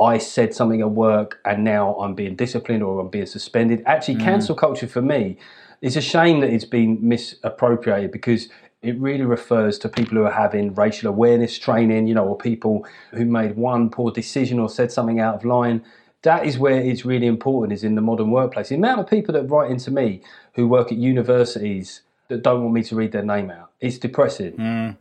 I 0.00 0.18
said 0.18 0.54
something 0.54 0.80
at 0.80 0.90
work 0.90 1.40
and 1.44 1.62
now 1.62 1.94
I'm 1.96 2.14
being 2.14 2.34
disciplined 2.34 2.82
or 2.82 3.00
I'm 3.00 3.08
being 3.08 3.26
suspended. 3.26 3.82
Actually, 3.86 4.16
mm. 4.16 4.24
cancel 4.24 4.56
culture 4.56 4.88
for 4.88 5.02
me, 5.02 5.38
it's 5.80 5.96
a 5.96 6.00
shame 6.00 6.40
that 6.40 6.50
it's 6.50 6.64
been 6.64 6.98
misappropriated 7.00 8.10
because 8.10 8.48
it 8.84 8.98
really 8.98 9.24
refers 9.24 9.78
to 9.78 9.88
people 9.88 10.16
who 10.18 10.24
are 10.24 10.30
having 10.32 10.74
racial 10.74 11.08
awareness 11.08 11.58
training, 11.58 12.06
you 12.06 12.14
know, 12.14 12.26
or 12.26 12.36
people 12.36 12.86
who 13.12 13.24
made 13.24 13.56
one 13.56 13.88
poor 13.90 14.10
decision 14.12 14.58
or 14.58 14.68
said 14.68 14.92
something 14.92 15.20
out 15.20 15.34
of 15.36 15.44
line. 15.44 15.82
That 16.22 16.46
is 16.46 16.58
where 16.58 16.80
it's 16.80 17.04
really 17.04 17.26
important 17.26 17.72
is 17.72 17.84
in 17.84 17.94
the 17.94 18.00
modern 18.00 18.30
workplace. 18.30 18.68
The 18.68 18.76
amount 18.76 19.00
of 19.00 19.08
people 19.08 19.32
that 19.34 19.44
write 19.44 19.70
into 19.70 19.90
me 19.90 20.22
who 20.54 20.68
work 20.68 20.92
at 20.92 20.98
universities 20.98 22.02
that 22.28 22.42
don't 22.42 22.62
want 22.62 22.74
me 22.74 22.82
to 22.84 22.94
read 22.96 23.12
their 23.12 23.24
name 23.24 23.50
out. 23.50 23.70
It's 23.80 23.98
depressing. 23.98 24.52
Mm. 24.52 24.96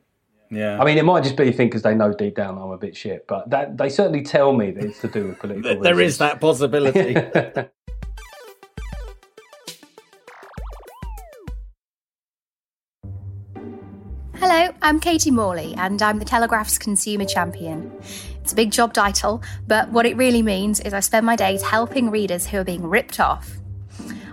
Yeah. 0.50 0.80
I 0.80 0.86
mean, 0.86 0.98
it 0.98 1.06
might 1.06 1.24
just 1.24 1.36
be 1.36 1.50
a 1.50 1.52
thing 1.52 1.68
because 1.68 1.82
they 1.82 1.96
know 1.96 2.14
deep 2.14 2.36
down 2.36 2.58
I'm 2.58 2.72
a 2.72 2.78
bit 2.78 2.96
shit, 2.96 3.26
but 3.28 3.50
that 3.50 3.78
they 3.78 3.90
certainly 3.90 4.22
tell 4.22 4.54
me 4.54 4.72
that 4.72 4.84
it's 4.84 5.00
to 5.02 5.08
do 5.08 5.28
with 5.28 5.40
political. 5.44 5.82
there 5.82 5.96
reasons. 5.96 6.14
is 6.14 6.18
that 6.20 6.40
possibility. 6.42 7.16
Hello, 14.46 14.74
I'm 14.82 15.00
Katie 15.00 15.32
Morley, 15.32 15.74
and 15.78 16.02
I'm 16.02 16.20
the 16.20 16.26
Telegraph's 16.26 16.78
Consumer 16.78 17.24
Champion. 17.24 17.90
It's 18.42 18.52
a 18.52 18.56
big 18.58 18.74
job 18.74 18.94
title, 18.94 19.42
but 19.68 19.90
what 19.92 20.06
it 20.06 20.18
really 20.18 20.42
means 20.42 20.82
is 20.82 20.94
I 20.94 21.00
spend 21.00 21.26
my 21.26 21.38
days 21.38 21.62
helping 21.62 22.10
readers 22.10 22.46
who 22.46 22.58
are 22.58 22.66
being 22.66 22.86
ripped 22.86 23.22
off. 23.22 23.50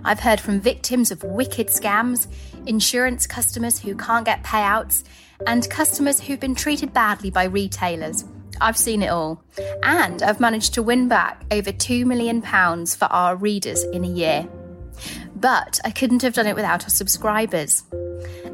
I've 0.05 0.19
heard 0.19 0.41
from 0.41 0.61
victims 0.61 1.13
of 1.13 1.23
wicked 1.23 1.69
scams, 1.69 2.27
insurance 2.67 3.29
customers 3.29 3.79
who 3.79 3.95
can't 3.95 4.25
get 4.25 4.43
payouts, 4.43 5.05
and 5.47 5.71
customers 5.71 6.19
who've 6.19 6.41
been 6.41 6.57
treated 6.57 6.93
badly 6.93 7.31
by 7.31 7.45
retailers. 7.45 8.25
I've 8.61 8.77
seen 8.77 9.05
it 9.05 9.11
all. 9.11 9.45
And 9.85 10.25
I've 10.25 10.41
managed 10.41 10.75
to 10.75 10.83
win 10.83 11.07
back 11.07 11.45
over 11.53 11.71
£2 11.71 12.05
million 12.05 12.43
for 12.43 13.05
our 13.05 13.37
readers 13.37 13.85
in 13.85 14.05
a 14.05 14.09
year. 14.09 14.49
But 15.41 15.81
I 15.85 15.91
couldn't 15.91 16.23
have 16.23 16.35
done 16.35 16.47
it 16.47 16.55
without 16.55 16.85
our 16.85 16.91
subscribers. 16.91 17.85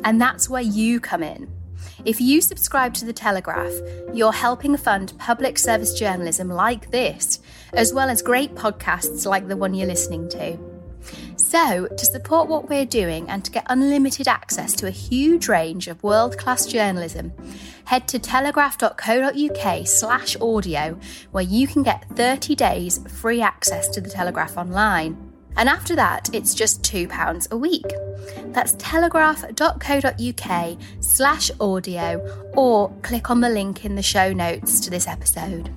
And 0.05 0.21
that's 0.21 0.49
where 0.49 0.63
you 0.63 1.01
come 1.01 1.23
in. 1.23 1.53
If 2.05 2.21
you 2.21 2.41
subscribe 2.41 2.95
to 2.95 3.05
The 3.05 3.13
Telegraph, 3.13 3.73
you're 4.15 4.33
helping 4.33 4.77
fund 4.77 5.13
public 5.19 5.59
service 5.59 5.93
journalism 5.93 6.49
like 6.49 6.93
this, 6.93 7.41
as 7.73 7.93
well 7.93 8.09
as 8.09 8.23
great 8.23 8.55
podcasts 8.55 9.27
like 9.27 9.49
the 9.49 9.57
one 9.57 9.75
you're 9.75 9.89
listening 9.89 10.29
to. 10.31 10.59
So, 11.37 11.87
to 11.87 12.05
support 12.05 12.49
what 12.49 12.69
we're 12.69 12.87
doing 12.87 13.29
and 13.29 13.45
to 13.45 13.51
get 13.51 13.67
unlimited 13.69 14.27
access 14.29 14.73
to 14.75 14.87
a 14.87 14.91
huge 14.91 15.49
range 15.49 15.89
of 15.89 16.03
world 16.03 16.39
class 16.39 16.67
journalism, 16.67 17.33
head 17.85 18.09
to 18.09 18.19
telegraph.co.uk 18.19 19.87
slash 19.87 20.37
audio, 20.41 20.99
where 21.33 21.45
you 21.45 21.67
can 21.67 21.83
get 21.83 22.09
30 22.11 22.55
days 22.55 23.01
free 23.09 23.41
access 23.41 23.89
to 23.89 24.01
The 24.01 24.11
Telegraph 24.11 24.57
online. 24.57 25.26
And 25.57 25.69
after 25.69 25.97
that, 25.97 26.33
it's 26.35 26.55
just 26.55 26.83
£2 26.83 27.51
a 27.51 27.57
week. 27.57 27.87
That's 28.49 28.73
telegraph.co.uk 28.73 30.79
slash 31.01 31.51
audio 31.61 32.51
or 32.55 32.91
click 33.03 33.31
on 33.31 33.41
the 33.41 33.49
link 33.49 33.85
in 33.85 33.95
the 33.95 34.03
show 34.03 34.33
notes 34.33 34.81
to 34.81 34.91
this 34.91 35.09
episode. 35.09 35.71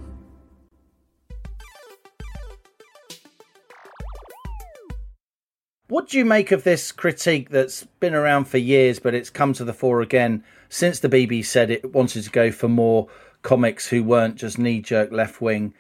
What 5.88 6.10
do 6.10 6.18
you 6.20 6.26
make 6.26 6.52
of 6.52 6.64
this 6.64 6.92
critique 6.92 7.50
that's 7.50 7.84
been 8.00 8.14
around 8.14 8.46
for 8.46 8.60
years, 8.60 9.00
but 9.00 9.16
it's 9.16 9.32
come 9.32 9.54
to 9.54 9.64
the 9.64 9.74
fore 9.74 10.02
again 10.02 10.44
since 10.70 11.00
the 11.00 11.10
BBC 11.10 11.46
said 11.46 11.72
it 11.72 11.94
wanted 11.94 12.26
to 12.26 12.30
go 12.30 12.52
for 12.52 12.68
more 12.68 13.08
comics 13.42 13.88
who 13.88 14.04
weren't 14.04 14.36
just 14.36 14.60
knee 14.60 14.82
jerk 14.82 15.12
left 15.12 15.42
wing? 15.42 15.74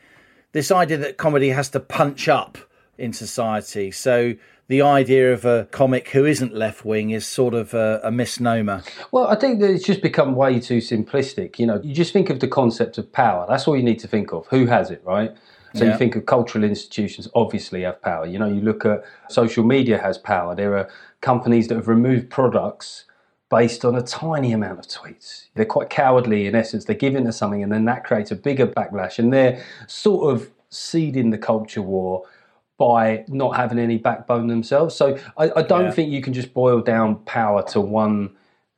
This 0.51 0.71
idea 0.71 0.97
that 0.97 1.17
comedy 1.17 1.49
has 1.49 1.69
to 1.69 1.79
punch 1.79 2.27
up 2.27 2.57
in 2.99 3.13
society. 3.13 3.91
So 3.91 4.35
the 4.67 4.83
idea 4.83 5.33
of 5.33 5.45
a 5.45 5.67
comic 5.71 6.09
who 6.09 6.25
isn't 6.25 6.53
left 6.53 6.85
wing 6.85 7.09
is 7.09 7.25
sort 7.25 7.55
of 7.55 7.73
a, 7.73 7.99
a, 8.03 8.11
misnomer. 8.11 8.83
Well, 9.11 9.27
I 9.27 9.35
think 9.35 9.59
that 9.61 9.71
it's 9.71 9.83
just 9.83 10.01
become 10.01 10.35
way 10.35 10.59
too 10.59 10.77
simplistic. 10.77 11.57
You 11.57 11.65
know, 11.65 11.81
you 11.81 11.93
just 11.93 12.13
think 12.13 12.29
of 12.29 12.39
the 12.39 12.47
concept 12.47 12.99
of 12.99 13.11
power. 13.11 13.45
That's 13.49 13.67
all 13.67 13.75
you 13.75 13.83
need 13.83 13.99
to 13.99 14.07
think 14.07 14.31
of. 14.31 14.45
Who 14.47 14.67
has 14.67 14.91
it, 14.91 15.01
right? 15.03 15.35
So 15.73 15.85
yeah. 15.85 15.91
you 15.91 15.97
think 15.97 16.15
of 16.15 16.25
cultural 16.25 16.63
institutions 16.63 17.27
obviously 17.33 17.81
have 17.81 18.01
power. 18.01 18.25
You 18.25 18.39
know, 18.39 18.47
you 18.47 18.61
look 18.61 18.85
at 18.85 19.03
social 19.29 19.63
media 19.63 19.99
has 19.99 20.17
power. 20.17 20.55
There 20.55 20.77
are 20.77 20.87
companies 21.21 21.67
that 21.67 21.75
have 21.75 21.87
removed 21.87 22.29
products 22.29 23.05
based 23.49 23.83
on 23.83 23.95
a 23.95 24.01
tiny 24.01 24.51
amount 24.51 24.79
of 24.79 24.87
tweets. 24.87 25.47
They're 25.55 25.65
quite 25.65 25.89
cowardly 25.89 26.45
in 26.45 26.55
essence. 26.55 26.85
They 26.85 26.95
give 26.95 27.15
into 27.15 27.33
something 27.33 27.63
and 27.63 27.71
then 27.71 27.85
that 27.85 28.03
creates 28.03 28.31
a 28.31 28.35
bigger 28.35 28.67
backlash 28.67 29.17
and 29.17 29.33
they're 29.33 29.63
sort 29.87 30.33
of 30.33 30.51
seeding 30.69 31.31
the 31.31 31.37
culture 31.37 31.81
war 31.81 32.25
by 32.79 33.25
not 33.27 33.57
having 33.57 33.77
any 33.77 33.97
backbone 33.97 34.47
themselves. 34.47 34.95
So 34.95 35.19
I, 35.37 35.51
I 35.57 35.61
don't 35.61 35.85
yeah. 35.85 35.91
think 35.91 36.11
you 36.11 36.21
can 36.21 36.33
just 36.33 36.53
boil 36.53 36.79
down 36.79 37.17
power 37.25 37.61
to 37.73 37.81
one 37.81 38.31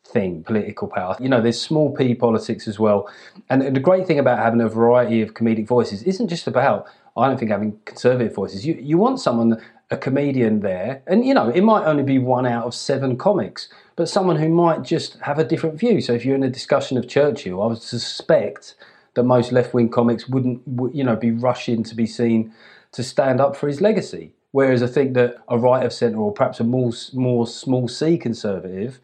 thing, 0.03 0.43
political 0.43 0.87
power. 0.87 1.15
You 1.19 1.29
know, 1.29 1.39
there's 1.39 1.61
small 1.61 1.95
p 1.95 2.15
politics 2.15 2.67
as 2.67 2.79
well. 2.79 3.09
And 3.49 3.75
the 3.75 3.79
great 3.79 4.07
thing 4.07 4.17
about 4.17 4.39
having 4.39 4.59
a 4.59 4.67
variety 4.67 5.21
of 5.21 5.35
comedic 5.35 5.67
voices 5.67 6.01
isn't 6.03 6.29
just 6.29 6.47
about, 6.47 6.87
I 7.15 7.27
don't 7.27 7.37
think, 7.37 7.51
having 7.51 7.79
conservative 7.85 8.33
voices. 8.33 8.65
You, 8.65 8.73
you 8.73 8.97
want 8.97 9.19
someone, 9.19 9.61
a 9.91 9.97
comedian 9.97 10.61
there, 10.61 11.03
and 11.05 11.23
you 11.23 11.35
know, 11.35 11.49
it 11.49 11.61
might 11.61 11.85
only 11.85 12.03
be 12.03 12.17
one 12.17 12.47
out 12.47 12.65
of 12.65 12.73
seven 12.73 13.17
comics, 13.17 13.69
but 13.95 14.09
someone 14.09 14.37
who 14.37 14.49
might 14.49 14.81
just 14.81 15.19
have 15.19 15.37
a 15.37 15.43
different 15.43 15.77
view. 15.77 16.01
So 16.01 16.13
if 16.13 16.25
you're 16.25 16.35
in 16.35 16.43
a 16.43 16.49
discussion 16.49 16.97
of 16.97 17.07
Churchill, 17.07 17.61
I 17.61 17.67
would 17.67 17.81
suspect 17.81 18.75
that 19.13 19.23
most 19.23 19.51
left 19.51 19.75
wing 19.75 19.89
comics 19.89 20.27
wouldn't, 20.27 20.61
you 20.95 21.03
know, 21.03 21.15
be 21.15 21.31
rushing 21.31 21.83
to 21.83 21.93
be 21.93 22.07
seen 22.07 22.51
to 22.93 23.04
stand 23.04 23.39
up 23.39 23.56
for 23.56 23.67
his 23.67 23.82
legacy. 23.82 24.34
Whereas 24.51 24.84
I 24.84 24.88
think 24.88 25.13
that 25.13 25.38
a 25.47 25.58
right 25.58 25.86
of 25.86 25.93
centre 25.93 26.17
or 26.17 26.34
perhaps 26.34 26.60
a 26.60 26.63
more, 26.63 26.91
more 27.13 27.47
small 27.47 27.88
c 27.88 28.17
conservative 28.17 28.99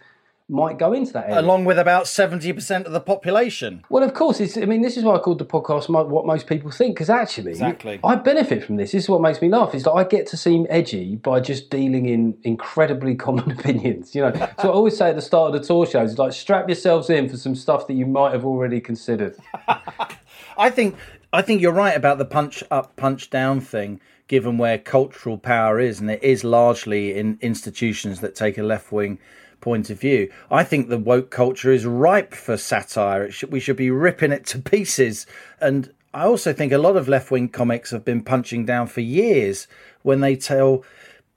might 0.50 0.78
go 0.78 0.94
into 0.94 1.12
that 1.12 1.26
area. 1.26 1.42
Along 1.42 1.66
with 1.66 1.78
about 1.78 2.06
70% 2.06 2.86
of 2.86 2.94
the 2.94 3.02
population. 3.02 3.84
Well, 3.90 4.04
of 4.04 4.14
course, 4.14 4.40
it's, 4.40 4.58
I 4.58 4.62
mean, 4.62 4.82
this 4.82 4.96
is 4.96 5.04
why 5.04 5.16
I 5.16 5.20
called 5.20 5.40
the 5.40 5.46
podcast 5.46 5.90
What 5.90 6.26
Most 6.26 6.48
People 6.48 6.72
Think, 6.72 6.96
because 6.96 7.10
actually, 7.10 7.52
exactly. 7.52 8.00
I 8.04 8.16
benefit 8.16 8.64
from 8.64 8.78
this. 8.78 8.94
This 8.94 9.04
is 9.04 9.10
what 9.10 9.22
makes 9.22 9.42
me 9.42 9.50
laugh, 9.50 9.76
is 9.76 9.84
that 9.84 9.92
I 9.92 10.06
get 10.06 10.26
to 10.28 10.38
seem 10.38 10.66
edgy 10.70 11.18
by 11.18 11.42
just 11.42 11.70
dealing 11.70 12.06
in 12.06 12.38
incredibly 12.44 13.14
common 13.26 13.52
opinions, 13.52 14.16
you 14.16 14.22
know. 14.22 14.32
so 14.62 14.70
I 14.70 14.72
always 14.72 14.96
say 14.96 15.10
at 15.10 15.16
the 15.16 15.22
start 15.22 15.54
of 15.54 15.62
the 15.62 15.68
tour 15.68 15.86
shows, 15.86 16.18
like, 16.18 16.32
strap 16.32 16.70
yourselves 16.70 17.10
in 17.10 17.28
for 17.28 17.36
some 17.36 17.56
stuff 17.56 17.88
that 17.88 17.94
you 17.94 18.06
might 18.06 18.32
have 18.32 18.46
already 18.46 18.80
considered. 18.80 19.36
I 20.58 20.70
think 20.70 20.96
I 21.34 21.42
think 21.42 21.62
you're 21.62 21.74
right 21.74 21.96
about 21.96 22.18
the 22.18 22.26
punch 22.26 22.64
up, 22.72 22.96
punch 22.96 23.30
down 23.30 23.60
thing, 23.60 24.00
given 24.28 24.58
where 24.58 24.78
cultural 24.78 25.38
power 25.38 25.80
is, 25.80 26.00
and 26.00 26.10
it 26.10 26.24
is 26.24 26.44
largely 26.44 27.18
in 27.18 27.38
institutions 27.42 28.22
that 28.22 28.36
take 28.36 28.58
a 28.58 28.64
left 28.64 28.92
wing 28.92 29.20
point 29.60 29.90
of 29.90 30.00
view. 30.00 30.32
I 30.50 30.64
think 30.64 30.88
the 30.88 30.98
woke 30.98 31.30
culture 31.30 31.72
is 31.72 31.86
ripe 31.86 32.34
for 32.34 32.56
satire. 32.56 33.30
Should, 33.30 33.52
we 33.52 33.60
should 33.60 33.76
be 33.76 33.92
ripping 33.92 34.32
it 34.32 34.46
to 34.48 34.60
pieces. 34.60 35.26
And 35.60 35.92
I 36.14 36.24
also 36.24 36.54
think 36.54 36.72
a 36.72 36.78
lot 36.78 36.96
of 36.96 37.10
left 37.10 37.30
wing 37.32 37.50
comics 37.50 37.92
have 37.92 38.06
been 38.06 38.24
punching 38.24 38.66
down 38.66 38.88
for 38.88 39.02
years 39.02 39.68
when 40.04 40.22
they 40.22 40.36
tell 40.36 40.84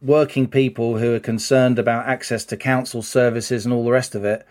working 0.01 0.47
people 0.47 0.99
who 0.99 1.15
are 1.15 1.21
concerned 1.21 1.79
about 1.79 2.07
access 2.07 2.45
to 2.47 2.57
council 2.57 3.03
services 3.03 3.65
and 3.65 3.75
all 3.75 3.85
the 3.85 3.91
rest 3.91 4.15
of 4.15 4.25
it, 4.25 4.47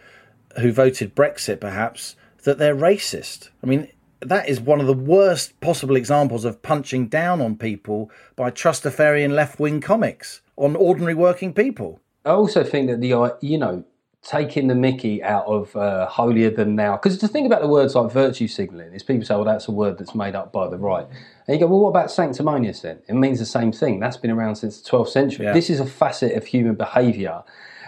who 0.58 0.71
voted 0.71 1.15
Brexit 1.15 1.62
perhaps, 1.62 2.15
that 2.43 2.58
they're 2.58 2.75
racist. 2.75 3.49
I 3.63 3.67
mean, 3.67 3.88
that 4.22 4.50
is 4.50 4.60
one 4.60 4.80
of 4.82 4.88
the 4.88 4.94
worst 4.94 5.60
possible 5.62 5.96
examples 5.96 6.46
of 6.46 6.62
punching 6.62 7.08
down 7.08 7.42
on 7.42 7.56
people 7.56 8.12
by 8.36 8.52
trustafarian 8.52 9.32
left 9.32 9.60
wing 9.60 9.82
comics 9.82 10.42
on 10.58 10.76
ordinary 10.76 11.14
working 11.16 11.54
people. 11.54 12.02
I 12.26 12.32
also 12.32 12.64
think 12.64 12.90
that 12.90 13.00
the 13.00 13.38
you 13.42 13.58
know 13.58 13.86
taking 14.22 14.68
the 14.68 14.76
Mickey 14.76 15.24
out 15.24 15.46
of 15.46 15.76
uh, 15.76 16.06
holier 16.06 16.50
than 16.50 16.76
now. 16.76 16.98
Because 16.98 17.20
the 17.20 17.28
thing 17.28 17.46
about 17.46 17.62
the 17.62 17.68
words 17.68 17.96
like 17.96 18.12
virtue 18.12 18.48
signalling 18.48 18.94
is 18.94 19.02
people 19.02 19.26
say, 19.26 19.36
well, 19.36 19.46
that's 19.46 19.68
a 19.68 19.72
word 19.72 19.98
that's 19.98 20.14
made 20.14 20.36
up 20.36 20.52
by 20.52 20.68
the 20.68 20.78
right. 20.78 21.08
And 21.48 21.56
you 21.56 21.60
go, 21.60 21.68
well, 21.68 21.80
what 21.80 21.90
about 21.90 22.12
sanctimonious 22.12 22.82
then? 22.82 23.00
It 23.08 23.14
means 23.14 23.40
the 23.40 23.46
same 23.46 23.72
thing. 23.72 24.00
That's 24.00 24.18
been 24.18 24.32
around 24.32 24.58
since 24.58 24.82
the 24.82 24.90
12th 24.90 25.10
century. 25.10 25.46
Yeah. 25.46 25.54
This 25.54 25.70
is 25.70 25.80
a 25.80 25.86
facet 25.86 26.34
of 26.34 26.46
human 26.46 26.76
behaviour 26.76 27.44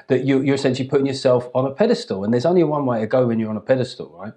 that 0.07 0.23
you, 0.23 0.41
you're 0.41 0.55
essentially 0.55 0.87
putting 0.87 1.05
yourself 1.05 1.49
on 1.53 1.65
a 1.65 1.71
pedestal. 1.71 2.23
And 2.23 2.33
there's 2.33 2.45
only 2.45 2.63
one 2.63 2.85
way 2.85 3.01
to 3.01 3.07
go 3.07 3.27
when 3.27 3.37
you're 3.37 3.49
on 3.49 3.57
a 3.57 3.61
pedestal, 3.61 4.09
right? 4.17 4.33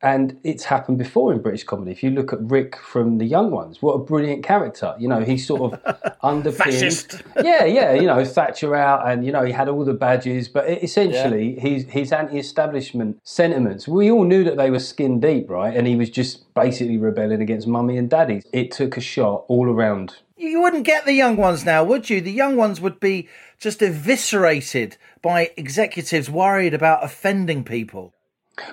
And 0.00 0.38
it's 0.44 0.64
happened 0.64 0.98
before 0.98 1.32
in 1.32 1.42
British 1.42 1.64
comedy. 1.64 1.90
If 1.90 2.02
you 2.02 2.10
look 2.10 2.32
at 2.32 2.40
Rick 2.40 2.76
from 2.76 3.18
The 3.18 3.24
Young 3.24 3.50
Ones, 3.50 3.82
what 3.82 3.94
a 3.94 3.98
brilliant 3.98 4.44
character. 4.44 4.94
You 4.98 5.08
know, 5.08 5.20
he's 5.20 5.46
sort 5.46 5.72
of 5.72 6.14
underpinned. 6.22 6.72
Fascist. 6.72 7.22
Yeah, 7.42 7.64
yeah, 7.64 7.94
you 7.94 8.06
know, 8.06 8.24
Thatcher 8.24 8.76
out 8.76 9.08
and, 9.08 9.26
you 9.26 9.32
know, 9.32 9.44
he 9.44 9.52
had 9.52 9.68
all 9.68 9.84
the 9.84 9.94
badges. 9.94 10.48
But 10.48 10.68
essentially, 10.68 11.58
his, 11.58 11.84
his 11.84 12.12
anti 12.12 12.38
establishment 12.38 13.18
sentiments, 13.24 13.88
we 13.88 14.10
all 14.10 14.24
knew 14.24 14.44
that 14.44 14.56
they 14.56 14.70
were 14.70 14.78
skin 14.78 15.18
deep, 15.18 15.50
right? 15.50 15.76
And 15.76 15.86
he 15.86 15.96
was 15.96 16.10
just 16.10 16.52
basically 16.54 16.96
rebelling 16.96 17.42
against 17.42 17.66
mummy 17.66 17.96
and 17.96 18.08
daddy. 18.08 18.42
It 18.52 18.70
took 18.70 18.96
a 18.96 19.00
shot 19.00 19.44
all 19.48 19.68
around 19.68 20.16
You 20.36 20.60
wouldn't 20.62 20.84
get 20.84 21.06
the 21.06 21.14
young 21.14 21.36
ones 21.36 21.64
now, 21.64 21.82
would 21.82 22.08
you? 22.08 22.20
The 22.20 22.32
young 22.32 22.56
ones 22.56 22.80
would 22.80 23.00
be 23.00 23.28
just 23.58 23.82
eviscerated 23.82 24.96
by 25.22 25.50
executives 25.56 26.30
worried 26.30 26.74
about 26.74 27.04
offending 27.04 27.64
people. 27.64 28.14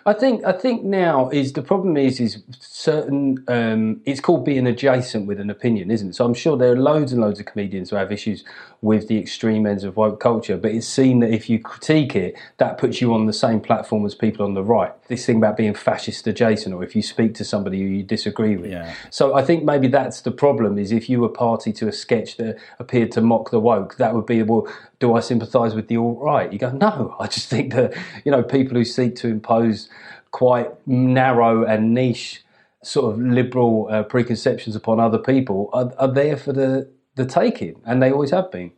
I 0.05 0.13
think 0.13 0.43
I 0.45 0.51
think 0.51 0.83
now 0.83 1.29
is 1.29 1.53
the 1.53 1.61
problem 1.61 1.97
is 1.97 2.19
is 2.19 2.43
certain 2.59 3.43
um, 3.47 4.01
it's 4.05 4.19
called 4.19 4.45
being 4.45 4.67
adjacent 4.67 5.27
with 5.27 5.39
an 5.39 5.49
opinion, 5.49 5.91
isn't 5.91 6.09
it? 6.09 6.15
So 6.15 6.25
I'm 6.25 6.33
sure 6.33 6.57
there 6.57 6.73
are 6.73 6.77
loads 6.77 7.11
and 7.11 7.21
loads 7.21 7.39
of 7.39 7.45
comedians 7.45 7.89
who 7.89 7.95
have 7.95 8.11
issues 8.11 8.43
with 8.81 9.07
the 9.07 9.17
extreme 9.17 9.65
ends 9.65 9.83
of 9.83 9.97
woke 9.97 10.19
culture, 10.19 10.57
but 10.57 10.71
it's 10.71 10.87
seen 10.87 11.19
that 11.19 11.31
if 11.31 11.49
you 11.49 11.59
critique 11.59 12.15
it, 12.15 12.35
that 12.57 12.77
puts 12.77 13.01
you 13.01 13.13
on 13.13 13.25
the 13.25 13.33
same 13.33 13.59
platform 13.59 14.05
as 14.05 14.13
people 14.13 14.45
on 14.45 14.53
the 14.53 14.63
right. 14.63 14.91
This 15.07 15.25
thing 15.25 15.37
about 15.37 15.57
being 15.57 15.73
fascist 15.73 16.27
adjacent, 16.27 16.73
or 16.73 16.83
if 16.83 16.95
you 16.95 17.01
speak 17.01 17.33
to 17.35 17.43
somebody 17.43 17.79
who 17.79 17.85
you 17.85 18.03
disagree 18.03 18.57
with. 18.57 18.71
Yeah. 18.71 18.93
So 19.09 19.35
I 19.35 19.43
think 19.43 19.63
maybe 19.63 19.87
that's 19.87 20.21
the 20.21 20.31
problem 20.31 20.77
is 20.77 20.91
if 20.91 21.09
you 21.09 21.21
were 21.21 21.29
party 21.29 21.73
to 21.73 21.87
a 21.87 21.91
sketch 21.91 22.37
that 22.37 22.57
appeared 22.79 23.11
to 23.13 23.21
mock 23.21 23.51
the 23.51 23.59
woke, 23.59 23.97
that 23.97 24.13
would 24.13 24.25
be 24.25 24.43
well, 24.43 24.67
do 24.99 25.15
I 25.15 25.19
sympathise 25.19 25.75
with 25.75 25.87
the 25.87 25.97
alt 25.97 26.19
right? 26.21 26.51
You 26.51 26.59
go, 26.59 26.71
no, 26.71 27.15
I 27.19 27.27
just 27.27 27.49
think 27.49 27.73
that 27.73 27.93
you 28.23 28.31
know 28.31 28.43
people 28.43 28.75
who 28.77 28.85
seek 28.85 29.15
to 29.17 29.27
impose 29.27 29.89
quite 30.31 30.69
narrow 30.87 31.63
and 31.63 31.93
niche 31.93 32.43
sort 32.83 33.13
of 33.13 33.19
liberal 33.19 33.87
uh, 33.89 34.03
preconceptions 34.03 34.75
upon 34.75 34.99
other 34.99 35.17
people 35.17 35.69
are, 35.73 35.91
are 35.97 36.11
there 36.11 36.37
for 36.37 36.53
the 36.53 36.89
the 37.15 37.25
taking, 37.25 37.81
and 37.85 38.01
they 38.01 38.11
always 38.11 38.31
have 38.31 38.51
been. 38.51 38.71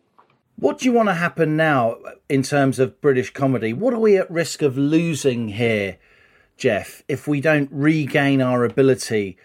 What 0.60 0.80
do 0.80 0.86
you 0.86 0.92
want 0.92 1.10
to 1.10 1.14
happen 1.14 1.56
now 1.56 1.98
in 2.30 2.42
terms 2.42 2.80
of 2.80 3.00
British 3.00 3.32
comedy? 3.32 3.74
What 3.74 3.94
are 3.94 4.00
we 4.00 4.18
at 4.18 4.30
risk 4.30 4.64
of 4.64 4.78
losing 4.78 5.50
here, 5.50 5.98
Geoff, 6.58 7.04
if 7.08 7.28
we 7.28 7.42
don't 7.42 7.70
regain 7.72 8.42
our 8.42 8.64
ability 8.64 9.38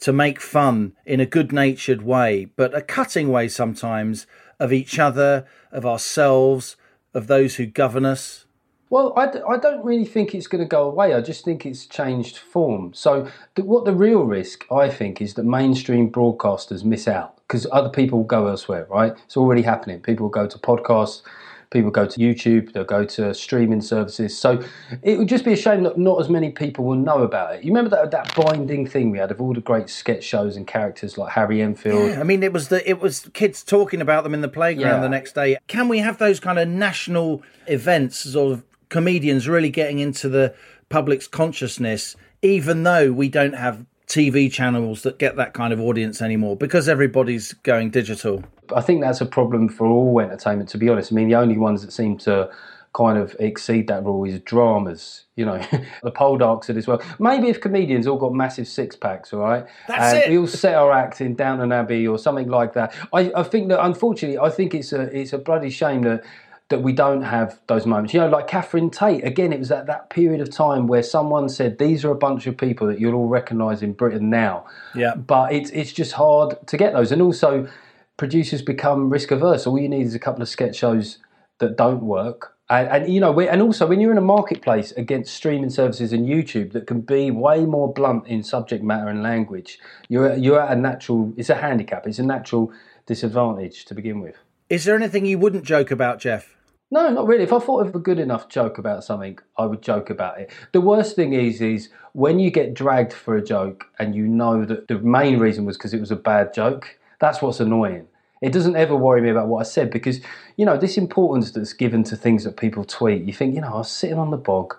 to 0.00 0.12
make 0.12 0.40
fun 0.40 0.92
in 1.04 1.18
a 1.18 1.26
good 1.26 1.52
natured 1.52 2.02
way, 2.02 2.46
but 2.56 2.74
a 2.74 2.82
cutting 2.82 3.30
way 3.30 3.48
sometimes, 3.48 4.26
of 4.60 4.72
each 4.72 4.98
other, 5.00 5.46
of 5.72 5.84
ourselves, 5.84 6.76
of 7.12 7.26
those 7.26 7.56
who 7.56 7.66
govern 7.66 8.04
us? 8.04 8.44
Well, 8.90 9.12
I, 9.16 9.30
d- 9.30 9.40
I 9.48 9.56
don't 9.56 9.84
really 9.84 10.04
think 10.04 10.34
it's 10.34 10.48
going 10.48 10.62
to 10.64 10.68
go 10.68 10.82
away. 10.82 11.14
I 11.14 11.20
just 11.20 11.44
think 11.44 11.64
it's 11.64 11.86
changed 11.86 12.38
form. 12.38 12.92
So, 12.92 13.28
the, 13.54 13.62
what 13.62 13.84
the 13.84 13.94
real 13.94 14.24
risk, 14.24 14.66
I 14.70 14.88
think, 14.88 15.22
is 15.22 15.34
that 15.34 15.44
mainstream 15.44 16.10
broadcasters 16.10 16.84
miss 16.84 17.06
out 17.06 17.36
because 17.46 17.68
other 17.70 17.88
people 17.88 18.24
go 18.24 18.48
elsewhere, 18.48 18.86
right? 18.90 19.14
It's 19.24 19.36
already 19.36 19.62
happening. 19.62 20.00
People 20.00 20.28
go 20.28 20.46
to 20.48 20.58
podcasts, 20.58 21.22
people 21.70 21.90
go 21.90 22.04
to 22.04 22.18
YouTube, 22.18 22.72
they'll 22.72 22.84
go 22.84 23.04
to 23.04 23.32
streaming 23.32 23.80
services. 23.80 24.36
So, 24.36 24.62
it 25.02 25.18
would 25.18 25.28
just 25.28 25.44
be 25.44 25.52
a 25.52 25.56
shame 25.56 25.84
that 25.84 25.96
not 25.96 26.20
as 26.20 26.28
many 26.28 26.50
people 26.50 26.84
will 26.84 26.96
know 26.96 27.22
about 27.22 27.54
it. 27.54 27.64
You 27.64 27.70
remember 27.70 27.90
that, 27.90 28.10
that 28.10 28.34
binding 28.34 28.86
thing 28.86 29.10
we 29.10 29.18
had 29.18 29.30
of 29.30 29.40
all 29.40 29.54
the 29.54 29.60
great 29.60 29.88
sketch 29.88 30.24
shows 30.24 30.56
and 30.56 30.66
characters 30.66 31.16
like 31.16 31.32
Harry 31.32 31.62
Enfield? 31.62 32.18
I 32.18 32.22
mean, 32.24 32.42
it 32.42 32.52
was 32.52 32.68
the 32.68 32.88
it 32.88 33.00
was 33.00 33.30
kids 33.34 33.62
talking 33.62 34.00
about 34.00 34.24
them 34.24 34.34
in 34.34 34.40
the 34.40 34.48
playground 34.48 34.96
Yeah. 34.96 35.00
the 35.00 35.08
next 35.08 35.34
day. 35.34 35.56
Can 35.68 35.88
we 35.88 35.98
have 35.98 36.18
those 36.18 36.40
kind 36.40 36.58
of 36.58 36.68
national 36.68 37.42
events, 37.66 38.16
sort 38.18 38.52
of 38.52 38.64
comedians 38.88 39.48
really 39.48 39.70
getting 39.70 40.00
into 40.00 40.28
the 40.28 40.54
public's 40.88 41.28
consciousness, 41.28 42.16
even 42.42 42.82
though 42.82 43.12
we 43.12 43.28
don't 43.28 43.54
have 43.54 43.84
TV 44.10 44.52
channels 44.52 45.02
that 45.02 45.18
get 45.18 45.36
that 45.36 45.54
kind 45.54 45.72
of 45.72 45.80
audience 45.80 46.20
anymore 46.20 46.56
because 46.56 46.88
everybody's 46.88 47.52
going 47.52 47.90
digital? 47.90 48.42
I 48.74 48.80
think 48.80 49.02
that's 49.02 49.20
a 49.20 49.26
problem 49.26 49.68
for 49.68 49.86
all 49.86 50.20
entertainment, 50.20 50.68
to 50.70 50.78
be 50.78 50.88
honest. 50.88 51.12
I 51.12 51.14
mean, 51.14 51.28
the 51.28 51.36
only 51.36 51.56
ones 51.56 51.82
that 51.82 51.92
seem 51.92 52.18
to 52.18 52.50
kind 52.92 53.18
of 53.18 53.36
exceed 53.38 53.86
that 53.86 54.04
rule 54.04 54.24
is 54.24 54.40
dramas. 54.40 55.26
You 55.36 55.46
know, 55.46 55.58
the 56.02 56.10
Poldarks 56.10 56.66
did 56.66 56.76
as 56.76 56.88
well. 56.88 57.00
Maybe 57.20 57.48
if 57.48 57.60
comedians 57.60 58.08
all 58.08 58.18
got 58.18 58.34
massive 58.34 58.66
six 58.66 58.96
packs, 58.96 59.32
all 59.32 59.40
right, 59.40 59.64
That's 59.86 60.14
and 60.14 60.24
it. 60.24 60.30
we 60.30 60.38
all 60.38 60.48
set 60.48 60.74
our 60.74 60.90
act 60.90 61.20
in 61.20 61.36
Downton 61.36 61.70
Abbey 61.70 62.06
or 62.06 62.18
something 62.18 62.48
like 62.48 62.72
that. 62.72 62.92
I, 63.12 63.30
I 63.34 63.44
think 63.44 63.68
that 63.68 63.84
unfortunately, 63.84 64.38
I 64.38 64.50
think 64.50 64.74
it's 64.74 64.92
a 64.92 65.02
it's 65.16 65.32
a 65.32 65.38
bloody 65.38 65.70
shame 65.70 66.02
that 66.02 66.24
that 66.70 66.82
we 66.82 66.92
don't 66.92 67.22
have 67.22 67.60
those 67.66 67.84
moments. 67.84 68.14
You 68.14 68.20
know, 68.20 68.28
like 68.28 68.46
Catherine 68.46 68.90
Tate. 68.90 69.24
Again, 69.24 69.52
it 69.52 69.58
was 69.58 69.70
at 69.70 69.86
that 69.86 70.08
period 70.08 70.40
of 70.40 70.50
time 70.50 70.86
where 70.86 71.02
someone 71.02 71.48
said, 71.48 71.78
"These 71.78 72.04
are 72.04 72.10
a 72.10 72.16
bunch 72.16 72.46
of 72.46 72.56
people 72.56 72.86
that 72.86 72.98
you'll 72.98 73.14
all 73.14 73.28
recognise 73.28 73.82
in 73.82 73.92
Britain 73.92 74.30
now." 74.30 74.64
Yeah. 74.94 75.14
but 75.14 75.52
it's 75.52 75.70
it's 75.70 75.92
just 75.92 76.12
hard 76.12 76.56
to 76.66 76.76
get 76.76 76.92
those, 76.94 77.12
and 77.12 77.20
also 77.20 77.68
producers 78.16 78.62
become 78.62 79.10
risk 79.10 79.30
averse. 79.30 79.66
All 79.66 79.78
you 79.78 79.88
need 79.88 80.06
is 80.06 80.14
a 80.14 80.18
couple 80.18 80.42
of 80.42 80.48
sketch 80.48 80.76
shows 80.76 81.18
that 81.58 81.76
don't 81.76 82.02
work. 82.02 82.54
And, 82.68 82.88
and 82.88 83.12
you 83.12 83.18
know, 83.18 83.38
and 83.40 83.60
also 83.62 83.84
when 83.86 84.00
you're 84.00 84.12
in 84.12 84.18
a 84.18 84.22
marketplace 84.22 84.92
against 84.92 85.34
streaming 85.34 85.70
services 85.70 86.12
and 86.12 86.28
YouTube 86.28 86.72
that 86.72 86.86
can 86.86 87.00
be 87.00 87.32
way 87.32 87.66
more 87.66 87.92
blunt 87.92 88.28
in 88.28 88.44
subject 88.44 88.84
matter 88.84 89.08
and 89.08 89.24
language, 89.24 89.80
you're 90.08 90.36
you're 90.36 90.60
at 90.60 90.70
a 90.70 90.80
natural. 90.80 91.32
It's 91.36 91.50
a 91.50 91.56
handicap. 91.56 92.06
It's 92.06 92.20
a 92.20 92.22
natural 92.22 92.72
disadvantage 93.06 93.86
to 93.86 93.94
begin 93.94 94.20
with. 94.20 94.36
Is 94.68 94.84
there 94.84 94.94
anything 94.94 95.26
you 95.26 95.36
wouldn't 95.36 95.64
joke 95.64 95.90
about, 95.90 96.20
Geoff? 96.20 96.56
No, 96.92 97.08
not 97.08 97.26
really. 97.26 97.44
If 97.44 97.52
I 97.52 97.60
thought 97.60 97.86
of 97.86 97.94
a 97.94 98.00
good 98.00 98.18
enough 98.18 98.48
joke 98.48 98.76
about 98.76 99.04
something, 99.04 99.38
I 99.56 99.66
would 99.66 99.80
joke 99.80 100.10
about 100.10 100.40
it. 100.40 100.50
The 100.72 100.80
worst 100.80 101.14
thing 101.14 101.32
is, 101.32 101.60
is 101.60 101.88
when 102.14 102.40
you 102.40 102.50
get 102.50 102.74
dragged 102.74 103.12
for 103.12 103.36
a 103.36 103.44
joke 103.44 103.86
and 104.00 104.14
you 104.14 104.26
know 104.26 104.64
that 104.64 104.88
the 104.88 104.98
main 104.98 105.38
reason 105.38 105.64
was 105.64 105.76
because 105.76 105.94
it 105.94 106.00
was 106.00 106.10
a 106.10 106.16
bad 106.16 106.52
joke. 106.52 106.98
That's 107.20 107.40
what's 107.40 107.60
annoying. 107.60 108.08
It 108.42 108.52
doesn't 108.52 108.74
ever 108.74 108.96
worry 108.96 109.20
me 109.20 109.28
about 109.28 109.48
what 109.48 109.60
I 109.60 109.64
said 109.64 109.90
because, 109.90 110.20
you 110.56 110.64
know, 110.64 110.76
this 110.76 110.96
importance 110.96 111.52
that's 111.52 111.74
given 111.74 112.02
to 112.04 112.16
things 112.16 112.42
that 112.44 112.56
people 112.56 112.84
tweet. 112.84 113.22
You 113.22 113.34
think, 113.34 113.54
you 113.54 113.60
know, 113.60 113.74
I 113.74 113.78
was 113.78 113.90
sitting 113.90 114.18
on 114.18 114.30
the 114.30 114.38
bog, 114.38 114.74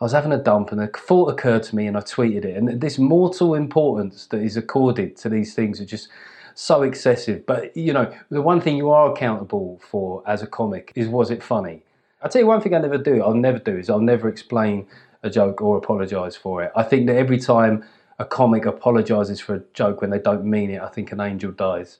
I 0.00 0.04
was 0.04 0.12
having 0.12 0.32
a 0.32 0.42
dump, 0.42 0.72
and 0.72 0.80
a 0.80 0.88
thought 0.88 1.32
occurred 1.32 1.62
to 1.64 1.76
me, 1.76 1.86
and 1.86 1.96
I 1.96 2.00
tweeted 2.00 2.44
it. 2.44 2.56
And 2.56 2.80
this 2.80 2.98
mortal 2.98 3.54
importance 3.54 4.26
that 4.26 4.42
is 4.42 4.56
accorded 4.56 5.16
to 5.18 5.28
these 5.30 5.54
things 5.54 5.80
are 5.80 5.86
just 5.86 6.08
so 6.56 6.82
excessive. 6.82 7.46
But 7.46 7.76
you 7.76 7.92
know, 7.92 8.12
the 8.30 8.42
one 8.42 8.60
thing 8.60 8.76
you 8.76 8.90
are 8.90 9.12
accountable 9.12 9.80
for 9.88 10.22
as 10.26 10.42
a 10.42 10.46
comic 10.46 10.92
is 10.96 11.06
was 11.06 11.30
it 11.30 11.42
funny? 11.42 11.82
I'll 12.22 12.30
tell 12.30 12.40
you 12.40 12.46
one 12.46 12.60
thing 12.60 12.74
I 12.74 12.78
never 12.78 12.98
do, 12.98 13.22
I'll 13.22 13.34
never 13.34 13.58
do 13.58 13.76
is 13.76 13.88
I'll 13.88 14.00
never 14.00 14.28
explain 14.28 14.88
a 15.22 15.30
joke 15.30 15.60
or 15.60 15.76
apologise 15.76 16.34
for 16.34 16.62
it. 16.62 16.72
I 16.74 16.82
think 16.82 17.06
that 17.06 17.16
every 17.16 17.38
time 17.38 17.84
a 18.18 18.24
comic 18.24 18.64
apologises 18.64 19.40
for 19.40 19.56
a 19.56 19.62
joke 19.74 20.00
when 20.00 20.10
they 20.10 20.18
don't 20.18 20.44
mean 20.44 20.70
it, 20.70 20.80
I 20.80 20.88
think 20.88 21.12
an 21.12 21.20
angel 21.20 21.52
dies. 21.52 21.98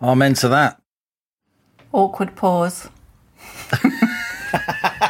Amen 0.00 0.34
to 0.34 0.48
that. 0.48 0.80
Awkward 1.92 2.36
pause. 2.36 2.88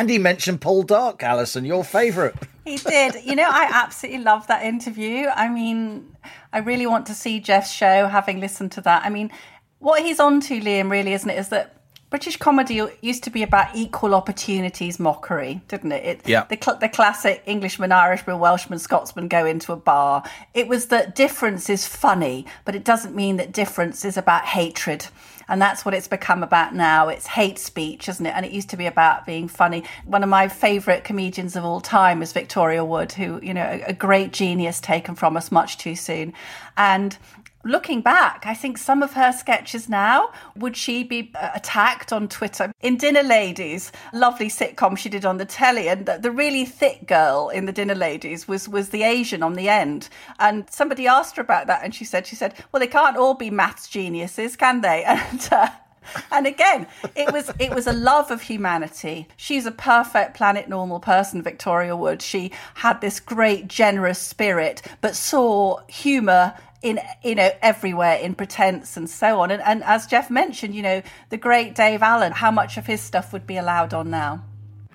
Andy 0.00 0.16
mentioned 0.16 0.62
Paul 0.62 0.84
Dark, 0.84 1.22
Allison, 1.22 1.66
your 1.66 1.84
favourite. 1.84 2.34
He 2.64 2.78
did. 2.78 3.22
You 3.22 3.36
know, 3.36 3.46
I 3.46 3.68
absolutely 3.70 4.22
love 4.22 4.46
that 4.46 4.64
interview. 4.64 5.26
I 5.26 5.50
mean, 5.50 6.16
I 6.54 6.60
really 6.60 6.86
want 6.86 7.04
to 7.08 7.14
see 7.14 7.38
Geoff's 7.38 7.70
show, 7.70 8.06
having 8.06 8.40
listened 8.40 8.72
to 8.72 8.80
that. 8.80 9.04
I 9.04 9.10
mean, 9.10 9.30
what 9.78 10.00
he's 10.00 10.18
on 10.18 10.40
to, 10.40 10.58
Liam, 10.58 10.90
really, 10.90 11.12
isn't 11.12 11.28
it, 11.28 11.38
is 11.38 11.50
that 11.50 11.82
British 12.08 12.38
comedy 12.38 12.80
used 13.02 13.22
to 13.24 13.30
be 13.30 13.42
about 13.42 13.76
equal 13.76 14.14
opportunities 14.14 14.98
mockery, 14.98 15.60
didn't 15.68 15.92
it? 15.92 16.04
it 16.04 16.20
Yeah. 16.26 16.44
The, 16.44 16.58
cl- 16.58 16.78
the 16.78 16.88
classic 16.88 17.42
Englishman, 17.44 17.92
Irishman, 17.92 18.38
Welshman, 18.38 18.78
Scotsman 18.78 19.28
go 19.28 19.44
into 19.44 19.70
a 19.70 19.76
bar. 19.76 20.24
It 20.54 20.66
was 20.66 20.86
that 20.86 21.14
difference 21.14 21.68
is 21.68 21.86
funny, 21.86 22.46
but 22.64 22.74
it 22.74 22.84
doesn't 22.84 23.14
mean 23.14 23.36
that 23.36 23.52
difference 23.52 24.06
is 24.06 24.16
about 24.16 24.46
hatred. 24.46 25.06
And 25.50 25.60
that's 25.60 25.84
what 25.84 25.94
it's 25.94 26.08
become 26.08 26.42
about 26.42 26.74
now. 26.74 27.08
It's 27.08 27.26
hate 27.26 27.58
speech, 27.58 28.08
isn't 28.08 28.24
it? 28.24 28.34
And 28.34 28.46
it 28.46 28.52
used 28.52 28.70
to 28.70 28.76
be 28.76 28.86
about 28.86 29.26
being 29.26 29.48
funny. 29.48 29.82
One 30.04 30.22
of 30.22 30.28
my 30.28 30.46
favourite 30.48 31.02
comedians 31.02 31.56
of 31.56 31.64
all 31.64 31.80
time 31.80 32.22
is 32.22 32.32
Victoria 32.32 32.84
Wood, 32.84 33.12
who, 33.12 33.40
you 33.42 33.52
know, 33.52 33.66
a, 33.66 33.82
a 33.88 33.92
great 33.92 34.32
genius 34.32 34.80
taken 34.80 35.16
from 35.16 35.36
us 35.36 35.50
much 35.50 35.76
too 35.76 35.96
soon. 35.96 36.32
And 36.76 37.16
looking 37.64 38.00
back, 38.00 38.44
I 38.46 38.54
think 38.54 38.78
some 38.78 39.02
of 39.02 39.12
her 39.12 39.32
sketches 39.32 39.88
now, 39.88 40.30
would 40.56 40.76
she 40.76 41.04
be 41.04 41.30
uh, 41.34 41.50
attacked 41.54 42.12
on 42.12 42.28
Twitter? 42.28 42.72
In 42.80 42.96
Dinner 42.96 43.22
Ladies, 43.22 43.92
lovely 44.12 44.48
sitcom 44.48 44.96
she 44.96 45.08
did 45.08 45.24
on 45.24 45.36
the 45.36 45.44
telly, 45.44 45.88
and 45.88 46.06
the, 46.06 46.18
the, 46.18 46.30
really 46.30 46.64
thick 46.64 47.06
girl 47.06 47.50
in 47.50 47.66
the 47.66 47.72
Dinner 47.72 47.94
Ladies 47.94 48.48
was, 48.48 48.68
was 48.68 48.90
the 48.90 49.02
Asian 49.02 49.42
on 49.42 49.54
the 49.54 49.68
end. 49.68 50.08
And 50.38 50.68
somebody 50.70 51.06
asked 51.06 51.36
her 51.36 51.42
about 51.42 51.66
that, 51.66 51.84
and 51.84 51.94
she 51.94 52.04
said, 52.04 52.26
she 52.26 52.36
said, 52.36 52.54
well, 52.72 52.80
they 52.80 52.86
can't 52.86 53.16
all 53.16 53.34
be 53.34 53.50
maths 53.50 53.88
geniuses, 53.88 54.56
can 54.56 54.80
they? 54.80 55.04
And, 55.30 55.48
uh, 55.52 55.68
and 56.32 56.46
again, 56.46 56.86
it 57.14 57.32
was 57.32 57.50
it 57.58 57.74
was 57.74 57.86
a 57.86 57.92
love 57.92 58.30
of 58.30 58.42
humanity. 58.42 59.28
She's 59.36 59.66
a 59.66 59.72
perfect 59.72 60.36
planet 60.36 60.68
normal 60.68 61.00
person, 61.00 61.42
Victoria 61.42 61.96
Wood. 61.96 62.22
She 62.22 62.52
had 62.74 63.00
this 63.00 63.20
great 63.20 63.68
generous 63.68 64.18
spirit, 64.18 64.82
but 65.00 65.16
saw 65.16 65.80
humour 65.86 66.54
in 66.82 66.98
you 67.22 67.34
know 67.34 67.50
everywhere 67.60 68.16
in 68.16 68.34
pretense 68.34 68.96
and 68.96 69.08
so 69.08 69.40
on 69.40 69.50
and, 69.50 69.62
and 69.62 69.82
as 69.84 70.06
geoff 70.06 70.30
mentioned 70.30 70.74
you 70.74 70.82
know 70.82 71.02
the 71.28 71.36
great 71.36 71.74
dave 71.74 72.02
allen 72.02 72.32
how 72.32 72.50
much 72.50 72.78
of 72.78 72.86
his 72.86 73.00
stuff 73.00 73.32
would 73.32 73.46
be 73.46 73.56
allowed 73.58 73.92
on 73.92 74.08
now 74.08 74.42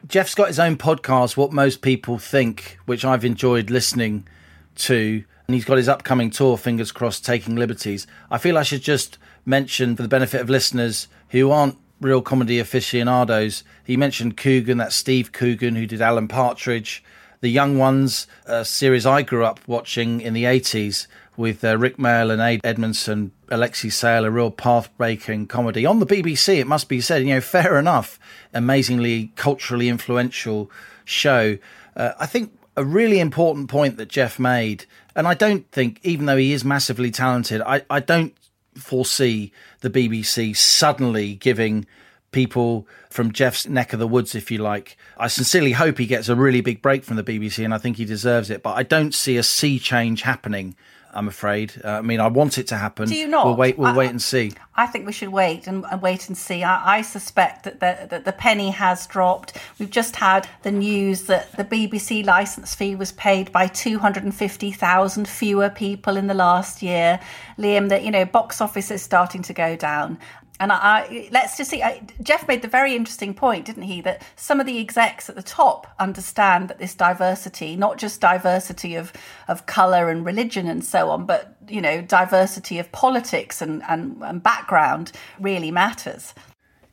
geoff's 0.07 0.33
got 0.33 0.47
his 0.47 0.59
own 0.59 0.75
podcast 0.75 1.37
what 1.37 1.51
most 1.51 1.81
people 1.81 2.17
think 2.17 2.79
which 2.85 3.05
i've 3.05 3.23
enjoyed 3.23 3.69
listening 3.69 4.25
to 4.73 5.23
and 5.47 5.53
he's 5.53 5.65
got 5.65 5.77
his 5.77 5.87
upcoming 5.87 6.31
tour 6.31 6.57
fingers 6.57 6.91
crossed 6.91 7.23
taking 7.23 7.55
liberties 7.55 8.07
i 8.31 8.37
feel 8.37 8.57
i 8.57 8.63
should 8.63 8.81
just 8.81 9.19
mention 9.45 9.95
for 9.95 10.01
the 10.01 10.07
benefit 10.07 10.41
of 10.41 10.49
listeners 10.49 11.07
who 11.29 11.51
aren't 11.51 11.77
real 12.01 12.21
comedy 12.21 12.59
aficionados 12.59 13.63
he 13.83 13.95
mentioned 13.95 14.35
coogan 14.35 14.77
that's 14.77 14.95
steve 14.95 15.31
coogan 15.31 15.75
who 15.75 15.85
did 15.85 16.01
alan 16.01 16.27
partridge 16.27 17.03
the 17.39 17.49
young 17.49 17.77
ones 17.77 18.27
a 18.45 18.65
series 18.65 19.05
i 19.05 19.21
grew 19.21 19.45
up 19.45 19.59
watching 19.67 20.19
in 20.19 20.33
the 20.33 20.43
80s 20.43 21.07
with 21.37 21.63
uh, 21.63 21.77
Rik 21.77 21.97
Mayall 21.97 22.31
and 22.31 22.41
Ade 22.41 22.61
Edmondson, 22.63 23.31
Alexei 23.49 23.89
Sayle, 23.89 24.25
a 24.25 24.31
real 24.31 24.51
path-breaking 24.51 25.47
comedy 25.47 25.85
on 25.85 25.99
the 25.99 26.05
BBC. 26.05 26.59
It 26.59 26.67
must 26.67 26.87
be 26.87 27.01
said, 27.01 27.23
you 27.23 27.33
know, 27.33 27.41
fair 27.41 27.77
enough, 27.77 28.19
amazingly 28.53 29.31
culturally 29.35 29.89
influential 29.89 30.71
show. 31.03 31.57
Uh, 31.95 32.13
I 32.19 32.25
think 32.25 32.57
a 32.77 32.83
really 32.83 33.19
important 33.19 33.69
point 33.69 33.97
that 33.97 34.09
Geoff 34.09 34.39
made, 34.39 34.85
and 35.15 35.27
I 35.27 35.33
don't 35.33 35.69
think, 35.71 35.99
even 36.03 36.25
though 36.25 36.37
he 36.37 36.53
is 36.53 36.65
massively 36.65 37.11
talented, 37.11 37.61
I, 37.61 37.83
I 37.89 37.99
don't 37.99 38.33
foresee 38.75 39.51
the 39.81 39.89
BBC 39.89 40.55
suddenly 40.55 41.35
giving 41.35 41.85
people 42.31 42.87
from 43.09 43.31
Geoff's 43.31 43.65
neck 43.65 43.93
of 43.93 43.99
the 43.99 44.07
woods, 44.07 44.35
if 44.35 44.51
you 44.51 44.57
like. 44.57 44.97
I 45.17 45.27
sincerely 45.27 45.71
hope 45.71 45.97
he 45.97 46.05
gets 46.05 46.27
a 46.27 46.35
really 46.35 46.61
big 46.61 46.81
break 46.81 47.03
from 47.03 47.15
the 47.15 47.23
BBC, 47.23 47.63
and 47.63 47.73
I 47.73 47.77
think 47.77 47.97
he 47.97 48.05
deserves 48.05 48.49
it. 48.49 48.61
But 48.61 48.73
I 48.73 48.83
don't 48.83 49.13
see 49.13 49.37
a 49.37 49.43
sea 49.43 49.79
change 49.79 50.23
happening 50.23 50.75
I'm 51.15 51.27
afraid. 51.27 51.73
Uh, 51.83 51.89
I 51.89 52.01
mean, 52.01 52.19
I 52.19 52.27
want 52.27 52.57
it 52.57 52.67
to 52.67 52.75
happen. 52.75 53.07
Do 53.07 53.15
you 53.15 53.27
not? 53.27 53.45
We'll 53.45 53.55
wait. 53.55 53.77
We'll 53.77 53.87
I, 53.87 53.95
wait 53.95 54.09
and 54.09 54.21
see. 54.21 54.51
I 54.75 54.85
think 54.85 55.05
we 55.05 55.13
should 55.13 55.29
wait 55.29 55.65
and, 55.67 55.85
and 55.89 56.01
wait 56.01 56.27
and 56.27 56.37
see. 56.37 56.63
I, 56.63 56.97
I 56.97 57.01
suspect 57.01 57.63
that 57.63 57.79
the, 57.79 58.07
that 58.09 58.25
the 58.25 58.33
penny 58.33 58.71
has 58.71 59.07
dropped. 59.07 59.57
We've 59.79 59.89
just 59.89 60.17
had 60.17 60.47
the 60.63 60.71
news 60.71 61.23
that 61.23 61.55
the 61.55 61.63
BBC 61.63 62.25
license 62.25 62.75
fee 62.75 62.95
was 62.95 63.13
paid 63.13 63.51
by 63.51 63.67
250,000 63.67 65.27
fewer 65.27 65.69
people 65.69 66.17
in 66.17 66.27
the 66.27 66.33
last 66.33 66.81
year. 66.81 67.19
Liam, 67.57 67.87
that 67.89 68.03
you 68.03 68.11
know, 68.11 68.25
box 68.25 68.59
office 68.59 68.91
is 68.91 69.01
starting 69.01 69.41
to 69.43 69.53
go 69.53 69.77
down, 69.77 70.19
and 70.59 70.71
I, 70.71 70.75
I, 70.77 71.29
let's 71.31 71.57
just 71.57 71.69
see. 71.69 71.83
I, 71.83 72.01
Geoff 72.21 72.47
made 72.47 72.61
the 72.61 72.67
very 72.67 72.95
interesting 72.95 73.33
point, 73.33 73.65
didn't 73.65 73.83
he? 73.83 74.01
That 74.01 74.21
some 74.35 74.59
of 74.59 74.65
the 74.65 74.79
execs 74.79 75.29
at 75.29 75.35
the 75.35 75.43
top 75.43 75.87
understand 75.99 76.69
that 76.69 76.79
this 76.79 76.95
diversity, 76.95 77.75
not 77.75 77.97
just 77.97 78.21
diversity 78.21 78.95
of 78.95 79.11
of 79.47 79.65
color 79.65 80.09
and 80.09 80.25
religion 80.25 80.67
and 80.67 80.83
so 80.83 81.09
on, 81.09 81.25
but 81.25 81.55
you 81.67 81.81
know, 81.81 82.01
diversity 82.01 82.79
of 82.79 82.91
politics 82.91 83.61
and 83.61 83.83
and, 83.87 84.21
and 84.21 84.41
background 84.41 85.11
really 85.39 85.71
matters. 85.71 86.33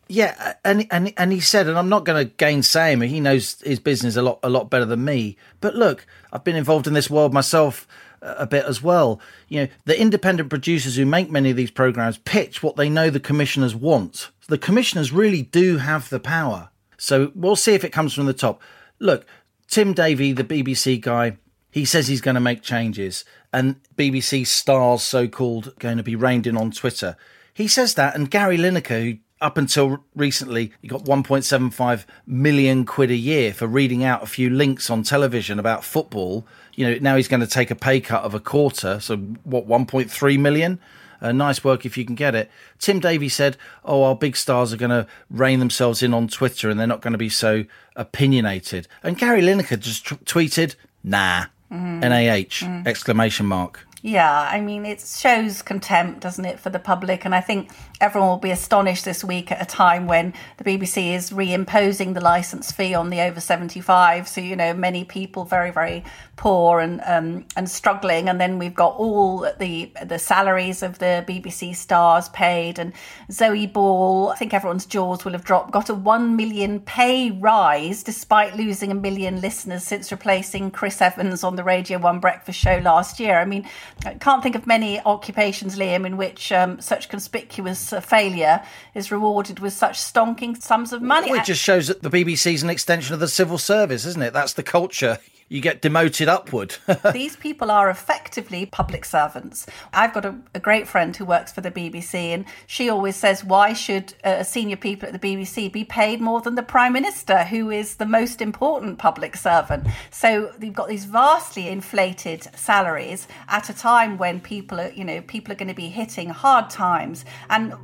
Yeah, 0.08 0.54
and 0.64 0.86
and 0.90 1.12
and 1.16 1.32
he 1.32 1.40
said, 1.40 1.68
and 1.68 1.78
I'm 1.78 1.88
not 1.88 2.04
going 2.04 2.26
to 2.26 2.34
gainsay 2.34 2.92
him. 2.92 3.00
He 3.00 3.20
knows 3.20 3.60
his 3.62 3.78
business 3.78 4.16
a 4.16 4.22
lot 4.22 4.40
a 4.42 4.50
lot 4.50 4.70
better 4.70 4.84
than 4.84 5.04
me. 5.04 5.36
But 5.60 5.76
look, 5.76 6.04
I've 6.32 6.44
been 6.44 6.56
involved 6.56 6.88
in 6.88 6.94
this 6.94 7.08
world 7.08 7.32
myself 7.32 7.86
a 8.22 8.46
bit 8.46 8.64
as 8.64 8.82
well. 8.82 9.20
You 9.48 9.62
know, 9.62 9.68
the 9.84 10.00
independent 10.00 10.48
producers 10.48 10.96
who 10.96 11.04
make 11.04 11.30
many 11.30 11.50
of 11.50 11.56
these 11.56 11.70
programs 11.70 12.18
pitch 12.18 12.62
what 12.62 12.76
they 12.76 12.88
know 12.88 13.10
the 13.10 13.20
commissioners 13.20 13.74
want. 13.74 14.30
The 14.48 14.58
commissioners 14.58 15.12
really 15.12 15.42
do 15.42 15.78
have 15.78 16.08
the 16.08 16.20
power. 16.20 16.70
So 16.96 17.32
we'll 17.34 17.56
see 17.56 17.74
if 17.74 17.84
it 17.84 17.92
comes 17.92 18.14
from 18.14 18.26
the 18.26 18.32
top. 18.32 18.62
Look, 18.98 19.26
Tim 19.66 19.92
Davie, 19.92 20.32
the 20.32 20.44
BBC 20.44 21.00
guy, 21.00 21.38
he 21.70 21.84
says 21.84 22.06
he's 22.06 22.20
going 22.20 22.34
to 22.34 22.40
make 22.40 22.62
changes, 22.62 23.24
and 23.52 23.76
BBC 23.96 24.46
stars, 24.46 25.02
so 25.02 25.26
called, 25.26 25.72
going 25.78 25.96
to 25.96 26.02
be 26.02 26.14
reined 26.14 26.46
in 26.46 26.56
on 26.56 26.70
Twitter. 26.70 27.16
He 27.54 27.66
says 27.66 27.94
that, 27.94 28.14
and 28.14 28.30
Gary 28.30 28.58
Lineker, 28.58 29.02
who 29.02 29.18
up 29.40 29.58
until 29.58 30.04
recently, 30.14 30.72
he 30.80 30.88
got 30.88 31.04
1.75 31.04 32.04
million 32.26 32.84
quid 32.84 33.10
a 33.10 33.16
year 33.16 33.52
for 33.52 33.66
reading 33.66 34.04
out 34.04 34.22
a 34.22 34.26
few 34.26 34.48
links 34.48 34.88
on 34.88 35.02
television 35.02 35.58
about 35.58 35.82
football. 35.84 36.46
You 36.74 36.90
know, 36.90 36.98
now 37.00 37.16
he's 37.16 37.28
going 37.28 37.40
to 37.40 37.46
take 37.46 37.70
a 37.70 37.74
pay 37.74 38.00
cut 38.00 38.22
of 38.22 38.34
a 38.34 38.40
quarter. 38.40 39.00
So, 39.00 39.16
what, 39.16 39.68
1.3 39.68 40.38
million? 40.38 40.78
Uh, 41.20 41.30
nice 41.30 41.62
work 41.62 41.86
if 41.86 41.96
you 41.96 42.04
can 42.04 42.16
get 42.16 42.34
it. 42.34 42.50
Tim 42.80 42.98
Davie 42.98 43.28
said, 43.28 43.56
Oh, 43.84 44.02
our 44.02 44.16
big 44.16 44.36
stars 44.36 44.72
are 44.72 44.76
going 44.76 44.90
to 44.90 45.06
rein 45.30 45.60
themselves 45.60 46.02
in 46.02 46.12
on 46.12 46.26
Twitter 46.26 46.68
and 46.68 46.80
they're 46.80 46.86
not 46.86 47.00
going 47.00 47.12
to 47.12 47.18
be 47.18 47.28
so 47.28 47.64
opinionated. 47.94 48.88
And 49.04 49.16
Gary 49.16 49.40
Lineker 49.40 49.78
just 49.78 50.08
t- 50.08 50.16
tweeted, 50.16 50.74
Nah, 51.04 51.46
mm. 51.70 52.00
NAH, 52.00 52.66
mm. 52.66 52.86
exclamation 52.86 53.46
mark. 53.46 53.86
Yeah, 54.05 54.48
I 54.50 54.61
mean, 54.61 54.84
it 54.84 55.00
shows 55.00 55.62
contempt, 55.62 56.18
doesn't 56.18 56.44
it, 56.44 56.59
for 56.59 56.70
the 56.70 56.80
public? 56.80 57.24
And 57.24 57.36
I 57.36 57.40
think 57.40 57.70
everyone 58.00 58.30
will 58.30 58.36
be 58.36 58.50
astonished 58.50 59.05
this 59.05 59.22
week 59.22 59.53
at 59.53 59.62
a 59.62 59.64
time 59.64 60.09
when 60.09 60.34
the 60.57 60.64
BBC 60.64 61.14
is 61.14 61.30
reimposing 61.30 62.12
the 62.14 62.20
licence 62.20 62.72
fee 62.72 62.94
on 62.94 63.11
the 63.11 63.20
over 63.20 63.38
75. 63.40 64.26
So, 64.26 64.40
you 64.40 64.57
know, 64.57 64.74
many 64.74 65.05
people 65.05 65.44
very, 65.44 65.70
very 65.70 66.03
poor 66.34 66.80
and 66.80 67.00
um, 67.07 67.46
and 67.57 67.70
struggling. 67.70 68.28
And 68.28 68.40
then 68.40 68.59
we've 68.59 68.74
got 68.74 68.96
all 68.96 69.48
the 69.61 69.92
the 70.05 70.18
salaries 70.18 70.82
of 70.82 70.98
the 70.98 71.24
BBC 71.28 71.76
stars 71.76 72.28
paid. 72.30 72.80
And 72.80 72.92
Zoe 73.30 73.68
Ball, 73.68 74.30
I 74.30 74.34
think 74.34 74.53
everyone's 74.53 74.84
jaws 74.84 75.24
will 75.24 75.32
have 75.32 75.44
dropped, 75.44 75.70
got 75.70 75.88
a 75.88 75.94
1 75.94 76.34
million 76.34 76.80
pay 76.80 77.30
rise 77.30 78.03
despite 78.03 78.57
losing 78.57 78.90
a 78.90 78.96
million 78.96 79.40
listeners 79.40 79.84
since 79.84 80.11
replacing 80.11 80.72
Chris 80.72 81.00
Evans 81.00 81.44
on 81.44 81.55
the 81.55 81.62
Radio 81.62 81.98
1 81.98 82.18
breakfast 82.18 82.59
show 82.59 82.78
last 82.78 83.20
year. 83.20 83.38
I 83.38 83.44
mean, 83.44 83.68
I 84.05 84.14
can't 84.14 84.42
think 84.42 84.55
of 84.55 84.66
many 84.66 85.00
occupations, 85.00 85.78
Liam, 85.78 86.05
in 86.05 86.16
which 86.16 86.50
um, 86.50 86.80
such 86.80 87.09
conspicuous 87.09 87.92
uh, 87.92 88.00
failure 88.00 88.62
is 88.94 89.12
rewarded 89.12 89.61
with 89.61 89.72
such 89.72 89.98
stonking 89.98 90.61
sums 90.61 90.92
of 90.92 91.03
money. 91.03 91.30
Well, 91.30 91.40
it 91.40 91.46
just 91.46 91.62
shows 91.62 91.88
that 91.88 92.03
the 92.03 92.11
BBC 92.11 92.55
is 92.55 92.62
an 92.62 92.70
extension 92.70 93.14
of 93.14 93.20
the 93.20 93.28
civil 93.28 93.59
service, 93.59 94.05
isn't 94.05 94.22
it? 94.22 94.32
That's 94.32 94.55
the 94.55 94.62
culture 94.62 95.18
you 95.53 95.61
get 95.61 95.82
demoted 95.82 96.28
upward. 96.28 96.76
These 97.12 97.36
people 97.36 97.70
are 97.70 97.90
effectively 97.90 98.64
public 98.64 99.05
servants. 99.05 99.66
I've 99.92 100.14
got 100.14 100.24
a, 100.24 100.34
a, 100.55 100.61
great 100.61 100.88
friend 100.88 101.14
who 101.14 101.26
works 101.26 101.53
for 101.53 101.61
the 101.61 101.70
BBC, 101.70 102.14
and 102.14 102.46
she 102.66 102.88
always 102.88 103.16
says, 103.16 103.44
Why 103.44 103.74
should 103.74 104.14
uh, 104.24 104.44
senior 104.44 104.76
people 104.76 105.09
at 105.09 105.20
the 105.20 105.36
BBC 105.36 105.70
be 105.70 105.84
paid 105.84 106.22
more 106.22 106.40
than 106.40 106.55
the 106.55 106.62
Prime 106.62 106.94
Minister, 106.94 107.44
who 107.44 107.70
is 107.70 107.96
the 107.96 108.07
most 108.07 108.40
important 108.40 108.98
public 108.98 109.36
servant? 109.36 109.86
So 110.11 110.53
you've 110.59 110.72
got 110.72 110.88
these 110.88 111.05
vastly 111.05 111.68
inflated 111.68 112.48
salaries 112.57 113.28
at 113.48 113.68
a 113.68 113.74
time 113.74 114.16
when 114.16 114.40
people 114.40 114.80
are, 114.80 114.90
you 114.92 115.05
know, 115.05 115.20
people 115.20 115.53
are 115.53 115.57
going 115.57 115.68
to 115.68 115.74
be 115.74 115.88
hitting 115.88 116.30
hard 116.30 116.70
times. 116.70 117.26
And 117.50 117.74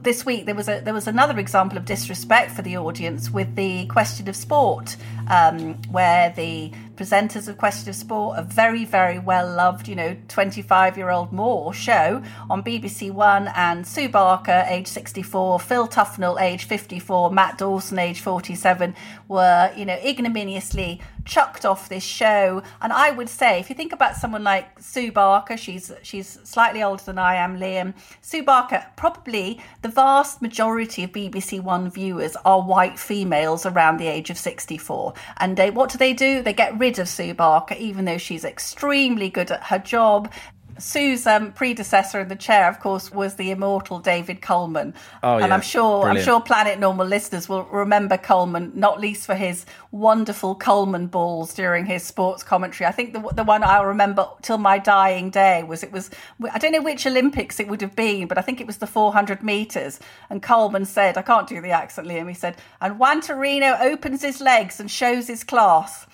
this 0.00 0.24
week 0.24 0.46
there 0.46 0.54
was 0.54 0.70
a 0.70 0.80
there 0.80 0.94
was 0.94 1.06
another 1.06 1.38
example 1.38 1.76
of 1.76 1.84
disrespect 1.84 2.52
for 2.52 2.62
the 2.62 2.78
audience 2.78 3.30
with 3.30 3.56
the 3.56 3.84
question 3.86 4.26
of 4.26 4.36
sport, 4.36 4.96
um, 5.28 5.74
where 5.90 6.30
the 6.30 6.72
presenters 7.00 7.48
of 7.48 7.56
Question 7.56 7.88
of 7.88 7.96
Sport, 7.96 8.38
a 8.38 8.42
very, 8.42 8.84
very 8.84 9.18
well 9.18 9.50
loved, 9.50 9.88
you 9.88 9.96
know, 9.96 10.14
25 10.28 10.98
year 10.98 11.08
old 11.08 11.32
more 11.32 11.72
show 11.72 12.22
on 12.50 12.62
BBC 12.62 13.10
One, 13.10 13.48
and 13.56 13.86
Sue 13.86 14.06
Barker, 14.06 14.66
age 14.68 14.86
64, 14.86 15.60
Phil 15.60 15.88
Tufnell, 15.88 16.38
age 16.38 16.64
54, 16.64 17.30
Matt 17.30 17.56
Dawson, 17.56 17.98
age 17.98 18.20
47, 18.20 18.94
were, 19.28 19.72
you 19.74 19.86
know, 19.86 19.96
ignominiously 20.04 21.00
chucked 21.24 21.64
off 21.64 21.88
this 21.88 22.02
show. 22.02 22.62
And 22.80 22.92
I 22.92 23.10
would 23.10 23.28
say, 23.28 23.60
if 23.60 23.70
you 23.70 23.76
think 23.76 23.92
about 23.92 24.16
someone 24.16 24.44
like 24.44 24.78
Sue 24.80 25.12
Barker, 25.12 25.56
she's 25.56 25.92
she's 26.02 26.38
slightly 26.44 26.82
older 26.82 27.02
than 27.02 27.18
I 27.18 27.36
am, 27.36 27.58
Liam. 27.58 27.94
Sue 28.20 28.42
Barker, 28.42 28.86
probably 28.96 29.60
the 29.82 29.88
vast 29.88 30.42
majority 30.42 31.04
of 31.04 31.12
BBC 31.12 31.62
One 31.62 31.90
viewers 31.90 32.36
are 32.44 32.62
white 32.62 32.98
females 32.98 33.66
around 33.66 33.98
the 33.98 34.08
age 34.08 34.30
of 34.30 34.38
64. 34.38 35.14
And 35.38 35.56
they, 35.56 35.70
what 35.70 35.90
do 35.90 35.98
they 35.98 36.12
do? 36.12 36.42
They 36.42 36.52
get 36.52 36.78
rid 36.78 36.98
of 36.98 37.08
Sue 37.08 37.34
Barker, 37.34 37.74
even 37.78 38.04
though 38.04 38.18
she's 38.18 38.44
extremely 38.44 39.30
good 39.30 39.50
at 39.50 39.64
her 39.64 39.78
job 39.78 40.32
Sue's 40.80 41.26
um, 41.26 41.52
predecessor 41.52 42.20
in 42.20 42.28
the 42.28 42.36
chair, 42.36 42.68
of 42.68 42.80
course, 42.80 43.12
was 43.12 43.36
the 43.36 43.50
immortal 43.50 43.98
David 43.98 44.42
Coleman. 44.42 44.94
Oh, 45.22 45.36
and 45.36 45.48
yeah. 45.48 45.54
I'm 45.54 45.60
sure 45.60 46.02
Brilliant. 46.02 46.18
I'm 46.18 46.24
sure 46.24 46.40
Planet 46.40 46.78
Normal 46.78 47.06
listeners 47.06 47.48
will 47.48 47.64
remember 47.64 48.16
Coleman, 48.16 48.72
not 48.74 49.00
least 49.00 49.26
for 49.26 49.34
his 49.34 49.66
wonderful 49.92 50.54
Coleman 50.54 51.06
balls 51.06 51.54
during 51.54 51.86
his 51.86 52.02
sports 52.02 52.42
commentary. 52.42 52.86
I 52.86 52.92
think 52.92 53.12
the 53.12 53.20
the 53.34 53.44
one 53.44 53.62
I'll 53.62 53.86
remember 53.86 54.26
till 54.42 54.58
my 54.58 54.78
dying 54.78 55.30
day 55.30 55.62
was 55.62 55.82
it 55.82 55.92
was 55.92 56.10
I 56.52 56.58
don't 56.58 56.72
know 56.72 56.82
which 56.82 57.06
Olympics 57.06 57.60
it 57.60 57.68
would 57.68 57.80
have 57.80 57.94
been, 57.94 58.26
but 58.26 58.38
I 58.38 58.42
think 58.42 58.60
it 58.60 58.66
was 58.66 58.78
the 58.78 58.86
400 58.86 59.42
meters. 59.42 60.00
And 60.28 60.42
Coleman 60.42 60.84
said, 60.84 61.16
I 61.16 61.22
can't 61.22 61.48
do 61.48 61.60
the 61.60 61.70
accent, 61.70 62.08
Liam. 62.08 62.28
He 62.28 62.34
said, 62.34 62.56
and 62.80 62.98
Juantorena 62.98 63.80
opens 63.80 64.22
his 64.22 64.40
legs 64.40 64.80
and 64.80 64.90
shows 64.90 65.26
his 65.26 65.44
class. 65.44 66.06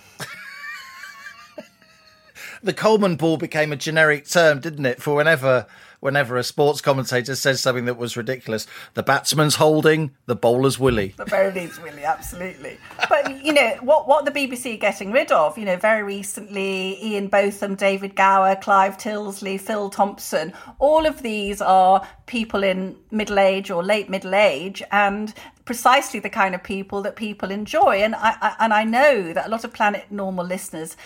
The 2.66 2.74
Coleman 2.74 3.14
ball 3.14 3.36
became 3.36 3.72
a 3.72 3.76
generic 3.76 4.26
term, 4.26 4.58
didn't 4.58 4.86
it? 4.86 5.00
For 5.00 5.14
whenever 5.14 5.66
whenever 6.00 6.36
a 6.36 6.42
sports 6.42 6.80
commentator 6.80 7.34
says 7.36 7.60
something 7.60 7.84
that 7.84 7.96
was 7.96 8.16
ridiculous, 8.16 8.66
the 8.94 9.02
batsman's 9.04 9.54
holding, 9.54 10.10
the 10.26 10.34
bowler's 10.34 10.76
willy. 10.76 11.14
The 11.16 11.52
least, 11.54 11.80
really, 11.80 12.04
absolutely. 12.04 12.78
But 13.08 13.44
you 13.44 13.52
know 13.52 13.76
what? 13.82 14.08
What 14.08 14.24
the 14.24 14.32
BBC 14.32 14.74
are 14.74 14.78
getting 14.78 15.12
rid 15.12 15.30
of? 15.30 15.56
You 15.56 15.64
know, 15.64 15.76
very 15.76 16.02
recently, 16.02 16.98
Ian 17.04 17.28
Botham, 17.28 17.76
David 17.76 18.16
Gower, 18.16 18.56
Clive 18.56 18.96
Tyldesley, 18.98 19.60
Phil 19.60 19.88
Thompson. 19.88 20.52
All 20.80 21.06
of 21.06 21.22
these 21.22 21.60
are 21.60 22.06
people 22.26 22.64
in 22.64 22.96
middle 23.12 23.38
age 23.38 23.70
or 23.70 23.84
late 23.84 24.10
middle 24.10 24.34
age, 24.34 24.82
and 24.90 25.32
precisely 25.64 26.20
the 26.20 26.30
kind 26.30 26.54
of 26.54 26.62
people 26.62 27.02
that 27.02 27.16
people 27.16 27.50
enjoy. 27.50 27.96
And 27.96 28.14
I, 28.14 28.36
I 28.40 28.56
and 28.58 28.72
I 28.72 28.84
know 28.84 29.32
that 29.32 29.46
a 29.46 29.50
lot 29.50 29.64
of 29.64 29.72
Planet 29.72 30.06
Normal 30.10 30.46
listeners 30.46 30.96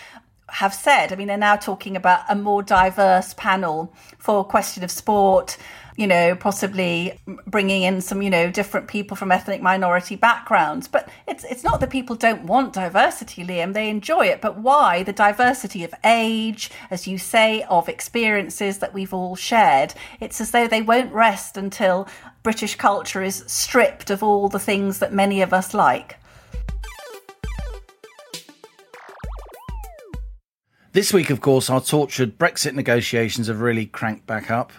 have 0.51 0.73
said. 0.73 1.11
I 1.11 1.15
mean, 1.15 1.27
they're 1.27 1.37
now 1.37 1.55
talking 1.55 1.95
about 1.95 2.21
a 2.29 2.35
more 2.35 2.61
diverse 2.61 3.33
panel 3.35 3.93
for 4.17 4.43
question 4.43 4.83
of 4.83 4.91
sport. 4.91 5.57
You 5.97 6.07
know, 6.07 6.35
possibly 6.35 7.19
bringing 7.45 7.83
in 7.83 8.01
some, 8.01 8.21
you 8.21 8.29
know, 8.29 8.49
different 8.49 8.87
people 8.87 9.17
from 9.17 9.31
ethnic 9.31 9.61
minority 9.61 10.15
backgrounds. 10.15 10.87
But 10.87 11.09
it's 11.27 11.43
it's 11.43 11.63
not 11.63 11.79
that 11.81 11.89
people 11.89 12.15
don't 12.15 12.45
want 12.45 12.73
diversity, 12.73 13.43
Liam. 13.43 13.73
They 13.73 13.89
enjoy 13.89 14.27
it. 14.27 14.41
But 14.41 14.57
why 14.57 15.03
the 15.03 15.13
diversity 15.13 15.83
of 15.83 15.93
age, 16.05 16.71
as 16.89 17.07
you 17.07 17.17
say, 17.17 17.63
of 17.69 17.89
experiences 17.89 18.79
that 18.79 18.93
we've 18.93 19.13
all 19.13 19.35
shared? 19.35 19.93
It's 20.19 20.39
as 20.39 20.51
though 20.51 20.67
they 20.67 20.81
won't 20.81 21.13
rest 21.13 21.57
until 21.57 22.07
British 22.41 22.75
culture 22.75 23.21
is 23.21 23.43
stripped 23.47 24.09
of 24.09 24.23
all 24.23 24.49
the 24.49 24.59
things 24.59 24.99
that 24.99 25.13
many 25.13 25.41
of 25.41 25.53
us 25.53 25.73
like. 25.73 26.17
This 30.93 31.13
week, 31.13 31.29
of 31.29 31.39
course, 31.39 31.69
our 31.69 31.79
tortured 31.79 32.37
Brexit 32.37 32.73
negotiations 32.73 33.47
have 33.47 33.61
really 33.61 33.85
cranked 33.85 34.27
back 34.27 34.51
up. 34.51 34.73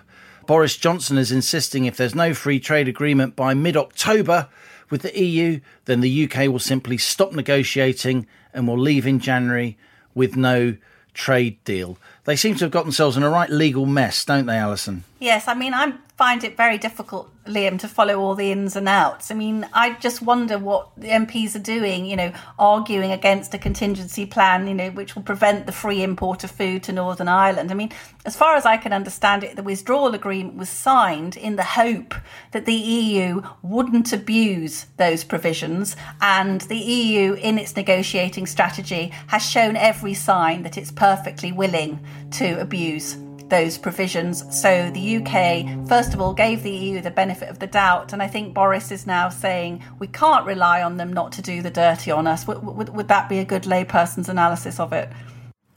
Boris 0.47 0.77
Johnson 0.77 1.17
is 1.17 1.33
insisting 1.33 1.87
if 1.87 1.97
there's 1.97 2.15
no 2.15 2.35
free 2.35 2.61
trade 2.61 2.87
agreement 2.87 3.35
by 3.35 3.55
mid 3.55 3.79
October 3.79 4.51
with 4.91 5.01
the 5.01 5.19
EU, 5.19 5.61
then 5.87 6.03
the 6.03 6.25
UK 6.25 6.51
will 6.51 6.59
simply 6.59 6.99
stop 6.99 7.33
negotiating 7.33 8.27
and 8.53 8.69
will 8.69 8.79
leave 8.79 9.07
in 9.07 9.21
January 9.21 9.79
with 10.15 10.37
no 10.37 10.77
trade 11.15 11.65
deal. 11.65 11.97
They 12.25 12.37
seem 12.37 12.57
to 12.57 12.67
have 12.67 12.73
got 12.73 12.83
themselves 12.83 13.17
in 13.17 13.23
a 13.23 13.31
right 13.31 13.49
legal 13.49 13.87
mess, 13.87 14.23
don't 14.23 14.45
they, 14.45 14.59
Allison? 14.59 15.05
Yes, 15.23 15.47
I 15.47 15.55
mean, 15.55 15.73
I 15.73 15.93
find 16.17 16.43
it 16.43 16.57
very 16.57 16.79
difficult, 16.79 17.31
Liam, 17.45 17.79
to 17.79 17.87
follow 17.87 18.19
all 18.19 18.35
the 18.35 18.51
ins 18.51 18.75
and 18.75 18.89
outs. 18.89 19.31
I 19.31 19.35
mean, 19.35 19.65
I 19.73 19.93
just 20.01 20.21
wonder 20.21 20.59
what 20.59 20.89
the 20.97 21.11
MPs 21.11 21.55
are 21.55 21.61
doing, 21.61 22.07
you 22.07 22.17
know, 22.17 22.33
arguing 22.59 23.13
against 23.13 23.55
a 23.55 23.59
contingency 23.59 24.27
plan, 24.27 24.67
you 24.67 24.75
know, 24.75 24.91
which 24.91 25.15
will 25.15 25.23
prevent 25.23 25.67
the 25.67 25.71
free 25.71 26.03
import 26.03 26.43
of 26.43 26.51
food 26.51 26.83
to 26.83 26.93
Northern 26.93 27.29
Ireland. 27.29 27.71
I 27.71 27.75
mean, 27.75 27.93
as 28.27 28.35
far 28.35 28.57
as 28.57 28.67
I 28.67 28.77
can 28.77 28.93
understand 28.93 29.45
it, 29.45 29.55
the 29.55 29.63
withdrawal 29.63 30.13
agreement 30.13 30.57
was 30.57 30.69
signed 30.69 31.37
in 31.37 31.55
the 31.55 31.63
hope 31.63 32.17
that 32.51 32.67
the 32.67 32.75
EU 32.75 33.43
wouldn't 33.63 34.13
abuse 34.13 34.87
those 34.97 35.23
provisions. 35.23 35.95
And 36.21 36.63
the 36.63 36.79
EU, 36.79 37.35
in 37.35 37.61
its 37.61 37.77
negotiating 37.77 38.47
strategy, 38.47 39.13
has 39.29 39.49
shown 39.49 39.77
every 39.77 40.15
sign 40.15 40.65
that 40.65 40.77
it's 40.77 40.91
perfectly 40.91 41.53
willing 41.53 42.05
to 42.33 42.61
abuse 42.61 43.19
those 43.49 43.79
provisions. 43.79 44.45
So 44.61 44.91
the 44.91 45.17
UK, 45.17 45.89
first 45.89 46.15
of 46.15 46.21
all, 46.21 46.35
gave 46.35 46.63
the 46.63 46.71
EU 46.71 47.01
the 47.01 47.11
benefit 47.11 47.49
of 47.49 47.59
the 47.59 47.67
doubt, 47.67 48.13
and 48.13 48.23
I 48.23 48.29
think 48.29 48.55
Boris 48.55 48.91
is 48.91 49.07
now 49.07 49.29
saying 49.29 49.83
we 49.99 50.07
can't 50.07 50.47
rely 50.47 50.83
on 50.83 50.97
them 50.97 51.13
not 51.13 51.33
to 51.33 51.43
do 51.43 51.63
the 51.63 51.71
dirty 51.71 52.11
on 52.11 52.27
us. 52.27 52.47
Would, 52.47 52.63
would, 52.63 52.89
would 52.91 53.09
that 53.09 53.29
be 53.29 53.39
a 53.39 53.45
good 53.45 53.65
layperson's 53.65 54.29
analysis 54.29 54.81
of 54.81 54.93
it? 54.93 55.09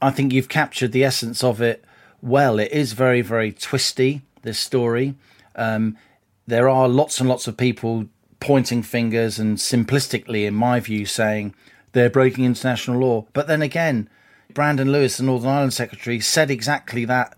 I 0.00 0.10
think 0.10 0.32
you've 0.32 0.48
captured 0.48 0.92
the 0.92 1.04
essence 1.04 1.42
of 1.42 1.60
it 1.60 1.84
well. 2.20 2.58
It 2.58 2.72
is 2.72 2.92
very, 2.92 3.22
very 3.22 3.52
twisty, 3.52 4.22
this 4.42 4.58
story. 4.58 5.14
Um, 5.54 5.96
there 6.46 6.68
are 6.68 6.88
lots 6.88 7.18
and 7.20 7.28
lots 7.28 7.48
of 7.48 7.56
people 7.56 8.06
pointing 8.40 8.82
fingers 8.82 9.38
and 9.38 9.56
simplistically, 9.56 10.46
in 10.46 10.54
my 10.54 10.80
view, 10.80 11.06
saying 11.06 11.54
they're 11.92 12.10
breaking 12.10 12.44
international 12.44 13.00
law. 13.00 13.26
But 13.32 13.46
then 13.46 13.62
again, 13.62 14.08
Brandon 14.52 14.92
Lewis, 14.92 15.16
the 15.16 15.24
Northern 15.24 15.50
Ireland 15.50 15.72
Secretary, 15.72 16.20
said 16.20 16.50
exactly 16.50 17.04
that 17.06 17.36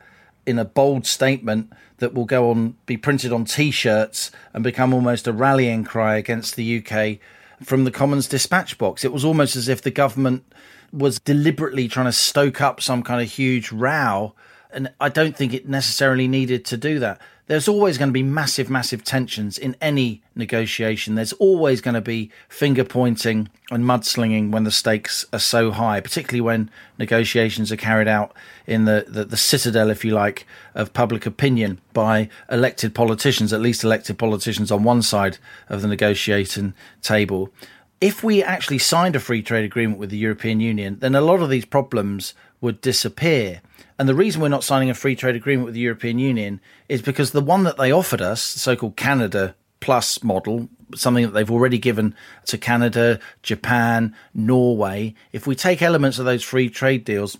in 0.49 0.59
a 0.59 0.65
bold 0.65 1.07
statement 1.07 1.71
that 1.99 2.15
will 2.15 2.25
go 2.25 2.51
on, 2.51 2.75
be 2.87 2.97
printed 2.97 3.33
on 3.33 3.45
t 3.45 3.71
shirts 3.71 4.31
and 4.55 4.65
become 4.65 4.95
almost 4.95 5.27
a 5.27 5.33
rallying 5.33 5.85
cry 5.85 6.17
against 6.17 6.57
the 6.57 6.79
UK 6.79 7.19
from 7.63 7.85
the 7.85 7.91
Commons 7.91 8.27
dispatch 8.27 8.79
box. 8.79 9.05
It 9.05 9.13
was 9.13 9.25
almost 9.25 9.57
as 9.57 9.69
if 9.69 9.83
the 9.83 9.91
government 9.91 10.45
was 10.91 11.19
deliberately 11.19 11.87
trying 11.87 12.07
to 12.07 12.13
stoke 12.13 12.63
up 12.63 12.81
some 12.81 13.03
kind 13.03 13.21
of 13.21 13.31
huge 13.31 13.71
row. 13.71 14.35
And 14.71 14.91
I 15.01 15.11
don't 15.11 15.37
think 15.37 15.53
it 15.53 15.69
necessarily 15.69 16.29
needed 16.29 16.65
to 16.67 16.79
do 16.79 16.99
that. 17.01 17.21
There's 17.49 17.67
always 17.67 17.97
going 17.97 18.11
to 18.11 18.13
be 18.13 18.23
massive, 18.23 18.69
massive 18.69 19.03
tensions 19.05 19.57
in 19.57 19.75
any 19.81 20.23
negotiation. 20.37 21.15
There's 21.15 21.33
always 21.35 21.81
going 21.81 21.95
to 21.95 22.03
be 22.03 22.31
finger 22.49 22.85
pointing 22.85 23.49
and 23.71 23.85
mudslinging 23.85 24.51
when 24.51 24.65
the 24.65 24.71
stakes 24.71 25.25
are 25.33 25.39
so 25.39 25.71
high, 25.71 26.01
particularly 26.01 26.43
when 26.43 26.71
negotiations 26.99 27.73
are 27.73 27.77
carried 27.77 28.07
out 28.07 28.35
in 28.67 28.85
the, 28.85 29.07
the, 29.09 29.25
the 29.25 29.37
citadel, 29.39 29.89
if 29.89 30.05
you 30.05 30.13
like, 30.13 30.47
of 30.75 30.93
public 30.93 31.25
opinion 31.25 31.81
by 31.95 32.29
elected 32.51 32.95
politicians, 32.95 33.53
at 33.53 33.63
least 33.63 33.83
elected 33.83 34.19
politicians 34.19 34.71
on 34.71 34.85
one 34.85 35.01
side 35.01 35.39
of 35.71 35.81
the 35.81 35.89
negotiating 35.89 36.75
table 37.03 37.51
if 38.01 38.23
we 38.23 38.43
actually 38.43 38.79
signed 38.79 39.17
a 39.17 39.21
free 39.21 39.43
trade 39.43 39.65
agreement 39.65 39.99
with 39.99 40.11
the 40.11 40.17
European 40.17 40.61
Union, 40.61 40.99
then 41.01 41.15
a 41.15 41.21
lot 41.21 41.41
of 41.41 41.51
these 41.51 41.65
problems 41.65 42.35
would 42.61 42.81
disappear. 42.81 43.61
And 43.99 44.09
the 44.09 44.15
reason 44.15 44.41
we're 44.41 44.49
not 44.49 44.65
signing 44.65 44.91
a 44.91 44.95
free 44.95 45.17
trade 45.17 45.35
agreement 45.35 45.67
with 45.67 45.75
the 45.75 45.81
European 45.81 46.19
Union 46.19 46.61
is 46.89 47.03
because 47.03 47.33
the 47.33 47.41
one 47.41 47.65
that 47.65 47.77
they 47.77 47.91
offered 47.91 48.23
us, 48.23 48.53
the 48.53 48.61
so 48.61 48.77
called 48.77 48.97
Canada 48.97 49.57
Plus 49.81 50.23
model, 50.23 50.69
something 50.95 51.25
that 51.25 51.33
they've 51.33 51.51
already 51.51 51.79
given 51.79 52.15
to 52.47 52.59
Canada, 52.59 53.19
Japan, 53.43 54.15
Norway, 54.35 55.15
if 55.33 55.47
we 55.47 55.55
take 55.55 55.83
elements 55.83 56.19
of 56.19 56.25
those 56.25 56.45
free 56.45 56.69
trade 56.69 57.05
deals, 57.05 57.39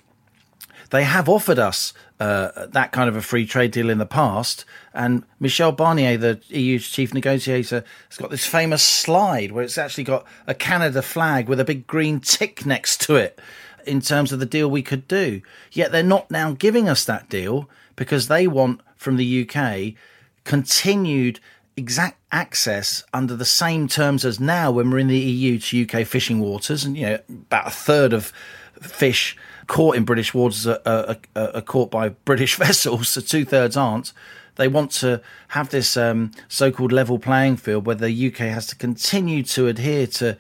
they 0.91 1.05
have 1.05 1.29
offered 1.29 1.59
us 1.59 1.93
uh, 2.19 2.67
that 2.67 2.93
kind 2.93 3.09
of 3.09 3.17
a 3.17 3.23
free 3.23 3.47
trade 3.47 3.71
deal 3.71 3.91
in 3.91 3.99
the 3.99 4.07
past. 4.07 4.65
And 4.95 5.25
Michel 5.39 5.73
Barnier, 5.73 6.19
the 6.19 6.41
EU's 6.49 6.89
chief 6.89 7.15
negotiator, 7.15 7.85
has 8.09 8.19
got 8.19 8.31
this 8.31 8.47
famous 8.47 8.83
slide 8.83 9.53
where 9.53 9.63
it's 9.63 9.79
actually 9.79 10.05
got 10.05 10.25
a 10.47 10.55
Canada 10.55 11.03
flag 11.03 11.49
with 11.49 11.61
a 11.61 11.65
big 11.65 11.87
green 11.87 12.21
tick 12.21 12.65
next 12.67 13.01
to 13.03 13.17
it 13.17 13.39
in 13.87 14.01
terms 14.01 14.33
of 14.33 14.41
the 14.41 14.47
deal 14.47 14.71
we 14.71 14.83
could 14.83 15.09
do. 15.09 15.41
Yet 15.73 15.93
they're 15.93 16.03
not 16.03 16.31
now 16.31 16.53
giving 16.53 16.89
us 16.89 17.05
that 17.05 17.29
deal 17.29 17.69
because 17.97 18.29
they 18.29 18.47
want 18.47 18.81
from 18.97 19.17
the 19.17 19.49
UK 19.49 19.95
continued 20.45 21.41
exact 21.77 22.19
access 22.33 23.05
under 23.15 23.37
the 23.37 23.45
same 23.45 23.89
terms 23.89 24.25
as 24.25 24.41
now 24.41 24.71
when 24.71 24.91
we're 24.91 24.99
in 24.99 25.07
the 25.07 25.19
EU 25.19 25.59
to 25.59 25.83
UK 25.83 26.07
fishing 26.07 26.41
waters. 26.41 26.85
And, 26.85 26.97
you 26.97 27.07
know, 27.07 27.19
about 27.29 27.69
a 27.69 27.71
third 27.71 28.13
of 28.13 28.33
fish 28.81 29.37
caught 29.67 29.97
in 29.97 30.05
British 30.05 30.35
waters 30.35 30.67
are, 30.67 30.81
are, 30.85 31.17
are, 31.37 31.61
caught 31.63 31.91
by 31.91 32.09
British 32.25 32.57
vessels, 32.57 33.09
so 33.09 33.21
two 33.21 33.45
thirds 33.45 33.77
aren't. 33.77 34.13
They 34.57 34.69
want 34.69 34.91
to 34.93 35.23
have 35.49 35.71
this 35.71 35.97
um, 35.97 36.33
so 36.49 36.73
called 36.73 36.91
level 36.91 37.19
playing 37.19 37.59
field 37.59 37.87
where 37.87 37.95
the 37.95 38.27
UK 38.27 38.39
has 38.39 38.67
to 38.69 38.77
continue 38.77 39.45
to 39.45 39.69
adhere 39.69 40.09
to 40.09 40.37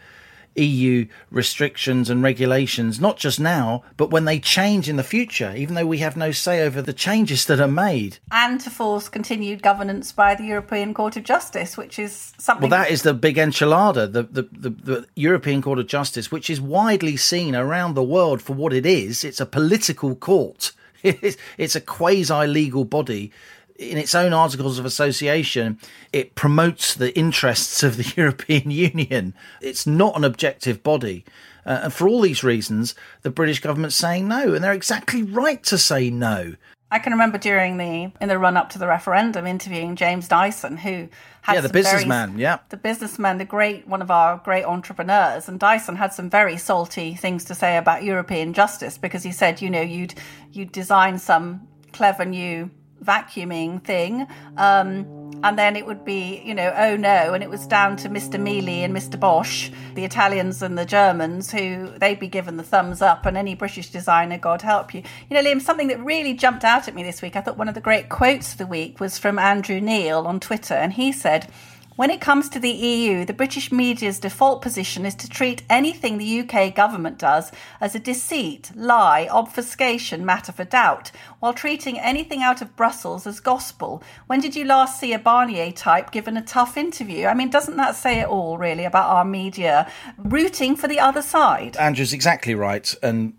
EU 0.57 1.07
restrictions 1.31 2.11
and 2.11 2.23
regulations, 2.23 3.01
not 3.01 3.17
just 3.17 3.39
now, 3.39 3.85
but 3.97 4.11
when 4.11 4.25
they 4.25 4.39
change 4.39 4.89
in 4.89 4.97
the 4.97 5.03
future, 5.03 5.55
even 5.57 5.75
though 5.75 5.87
we 5.87 5.99
have 5.99 6.17
no 6.17 6.31
say 6.33 6.63
over 6.63 6.83
the 6.83 6.93
changes 6.93 7.45
that 7.47 7.61
are 7.61 7.69
made. 7.69 8.19
And 8.31 8.61
to 8.61 8.71
force 8.71 9.09
continued 9.09 9.63
governance 9.63 10.13
by 10.13 10.35
the 10.35 10.45
European 10.45 10.95
Court 10.95 11.17
of 11.17 11.25
Justice, 11.25 11.77
which 11.77 11.99
is 11.99 12.33
something. 12.39 12.71
Well, 12.71 12.81
that 12.81 12.91
is 12.91 13.03
the 13.03 13.15
big 13.15 13.37
enchilada, 13.37 14.13
the, 14.13 14.25
the, 14.25 14.49
the, 14.53 14.71
the 14.71 15.07
European 15.15 15.63
Court 15.63 15.79
of 15.79 15.87
Justice, 15.87 16.31
which 16.31 16.51
is 16.51 16.61
widely 16.61 17.17
seen 17.17 17.55
around 17.55 17.95
the 17.95 18.03
world 18.03 18.43
for 18.43 18.55
what 18.55 18.73
it 18.73 18.87
is. 18.87 19.25
It's 19.25 19.41
a 19.41 19.47
political 19.47 20.15
court, 20.17 20.73
it's 21.03 21.77
a 21.77 21.81
quasi 21.81 22.47
legal 22.47 22.85
body 22.85 23.33
in 23.79 23.97
its 23.97 24.15
own 24.15 24.33
articles 24.33 24.79
of 24.79 24.85
association, 24.85 25.79
it 26.13 26.35
promotes 26.35 26.95
the 26.95 27.17
interests 27.17 27.83
of 27.83 27.97
the 27.97 28.13
European 28.17 28.71
Union. 28.71 29.35
It's 29.61 29.87
not 29.87 30.17
an 30.17 30.25
objective 30.25 30.83
body. 30.83 31.25
Uh, 31.65 31.81
and 31.85 31.93
for 31.93 32.09
all 32.09 32.21
these 32.21 32.43
reasons, 32.43 32.95
the 33.23 33.31
British 33.31 33.61
government's 33.61 33.97
saying 33.97 34.27
no, 34.27 34.55
and 34.55 34.65
they're 34.65 34.73
exactly 34.73 35.23
right 35.23 35.63
to 35.65 35.79
say 35.79 36.11
no. 36.11 36.55
I 36.91 36.99
can 36.99 37.13
remember 37.13 37.37
during 37.37 37.77
the 37.77 38.11
in 38.21 38.29
the 38.29 38.39
run 38.39 38.57
up 38.57 38.71
to 38.71 38.79
the 38.79 38.87
referendum 38.87 39.47
interviewing 39.47 39.95
James 39.95 40.27
Dyson, 40.27 40.79
who 40.79 41.09
had 41.43 41.55
yeah, 41.55 41.61
the 41.61 41.69
some 41.69 41.73
very- 41.73 41.83
businessman. 41.83 42.39
Yeah, 42.39 42.59
the 42.71 42.79
businessman, 42.79 43.37
the 43.37 43.45
great 43.45 43.87
one 43.87 44.01
of 44.01 44.11
our 44.11 44.39
great 44.39 44.65
entrepreneurs, 44.65 45.49
and 45.49 45.61
Dyson 45.61 45.97
had 45.97 46.15
some 46.15 46.31
very 46.31 46.57
salty 46.57 47.15
things 47.15 47.45
to 47.45 47.55
say 47.55 47.77
about 47.77 48.05
European 48.05 48.55
justice 48.55 48.97
because 48.97 49.23
he 49.23 49.33
said, 49.33 49.61
you 49.61 49.69
know, 49.69 49.83
you'd 49.83 50.15
you'd 50.51 50.73
design 50.73 51.19
some 51.19 51.69
clever 51.93 52.25
new 52.25 52.71
vacuuming 53.03 53.83
thing, 53.83 54.27
um, 54.57 55.07
and 55.43 55.59
then 55.59 55.77
it 55.77 55.87
would 55.87 56.05
be, 56.05 56.43
you 56.45 56.55
know, 56.55 56.73
oh 56.77 56.97
no, 56.97 57.35
and 57.35 57.43
it 57.43 57.51
was 57.51 57.67
down 57.67 57.97
to 57.99 58.09
Mr. 58.09 58.41
Miele 58.41 58.85
and 58.85 58.95
Mr. 58.95 59.19
Bosch, 59.19 59.71
the 59.95 60.05
Italians 60.05 60.63
and 60.63 60.77
the 60.77 60.85
Germans, 60.85 61.51
who 61.51 61.91
they'd 61.99 62.19
be 62.19 62.29
given 62.29 62.57
the 62.57 62.63
thumbs 62.63 63.01
up, 63.03 63.27
and 63.27 63.37
any 63.37 63.55
British 63.55 63.91
designer, 63.91 64.39
God 64.39 64.63
help 64.63 64.95
you. 64.95 65.03
You 65.31 65.35
know, 65.35 65.43
Liam, 65.43 65.61
something 65.61 65.89
that 65.89 66.03
really 66.05 66.35
jumped 66.35 66.65
out 66.65 66.89
at 66.89 66.95
me 66.95 67.03
this 67.03 67.23
week. 67.23 67.37
I 67.37 67.41
thought 67.41 67.57
one 67.57 67.69
of 67.69 67.75
the 67.75 67.81
great 67.81 68.09
quotes 68.09 68.53
of 68.53 68.59
the 68.59 68.67
week 68.67 69.01
was 69.01 69.19
from 69.19 69.39
Andrew 69.39 69.81
Neil 69.81 70.27
on 70.27 70.41
Twitter, 70.41 70.75
and 70.75 70.93
he 70.93 71.13
said. 71.13 71.51
When 71.99 72.11
it 72.11 72.21
comes 72.21 72.49
to 72.51 72.61
the 72.61 72.71
EU, 72.71 73.25
the 73.25 73.33
British 73.33 73.73
media's 73.73 74.21
default 74.21 74.63
position 74.63 75.05
is 75.05 75.17
to 75.17 75.29
treat 75.29 75.65
anything 75.69 76.17
the 76.17 76.41
UK 76.43 76.73
government 76.73 77.19
does 77.19 77.51
as 77.81 77.97
a 77.97 77.99
deceit, 77.99 78.71
lie, 78.77 79.27
obfuscation 79.29 80.25
matter 80.25 80.53
for 80.53 80.63
doubt, 80.63 81.11
while 81.41 81.53
treating 81.53 81.99
anything 81.99 82.41
out 82.41 82.63
of 82.63 82.77
Brussels 82.77 83.27
as 83.27 83.41
gospel. 83.41 84.01
When 84.29 84.39
did 84.39 84.55
you 84.55 84.65
last 84.65 85.01
see 85.01 85.13
a 85.13 85.19
Barnier 85.19 85.73
type 85.73 86.13
given 86.13 86.37
a 86.37 86.43
tough 86.43 86.77
interview? 86.77 87.27
I 87.27 87.35
mean, 87.35 87.51
doesn't 87.51 87.79
that 87.79 87.97
say 87.97 88.21
it 88.21 88.29
all, 88.29 88.59
really, 88.59 88.85
about 88.85 89.11
our 89.11 89.25
media 89.25 89.91
rooting 90.19 90.77
for 90.77 90.87
the 90.87 91.01
other 91.01 91.21
side? 91.21 91.77
Andrew's 91.79 92.13
exactly 92.13 92.55
right, 92.55 92.95
and 93.03 93.35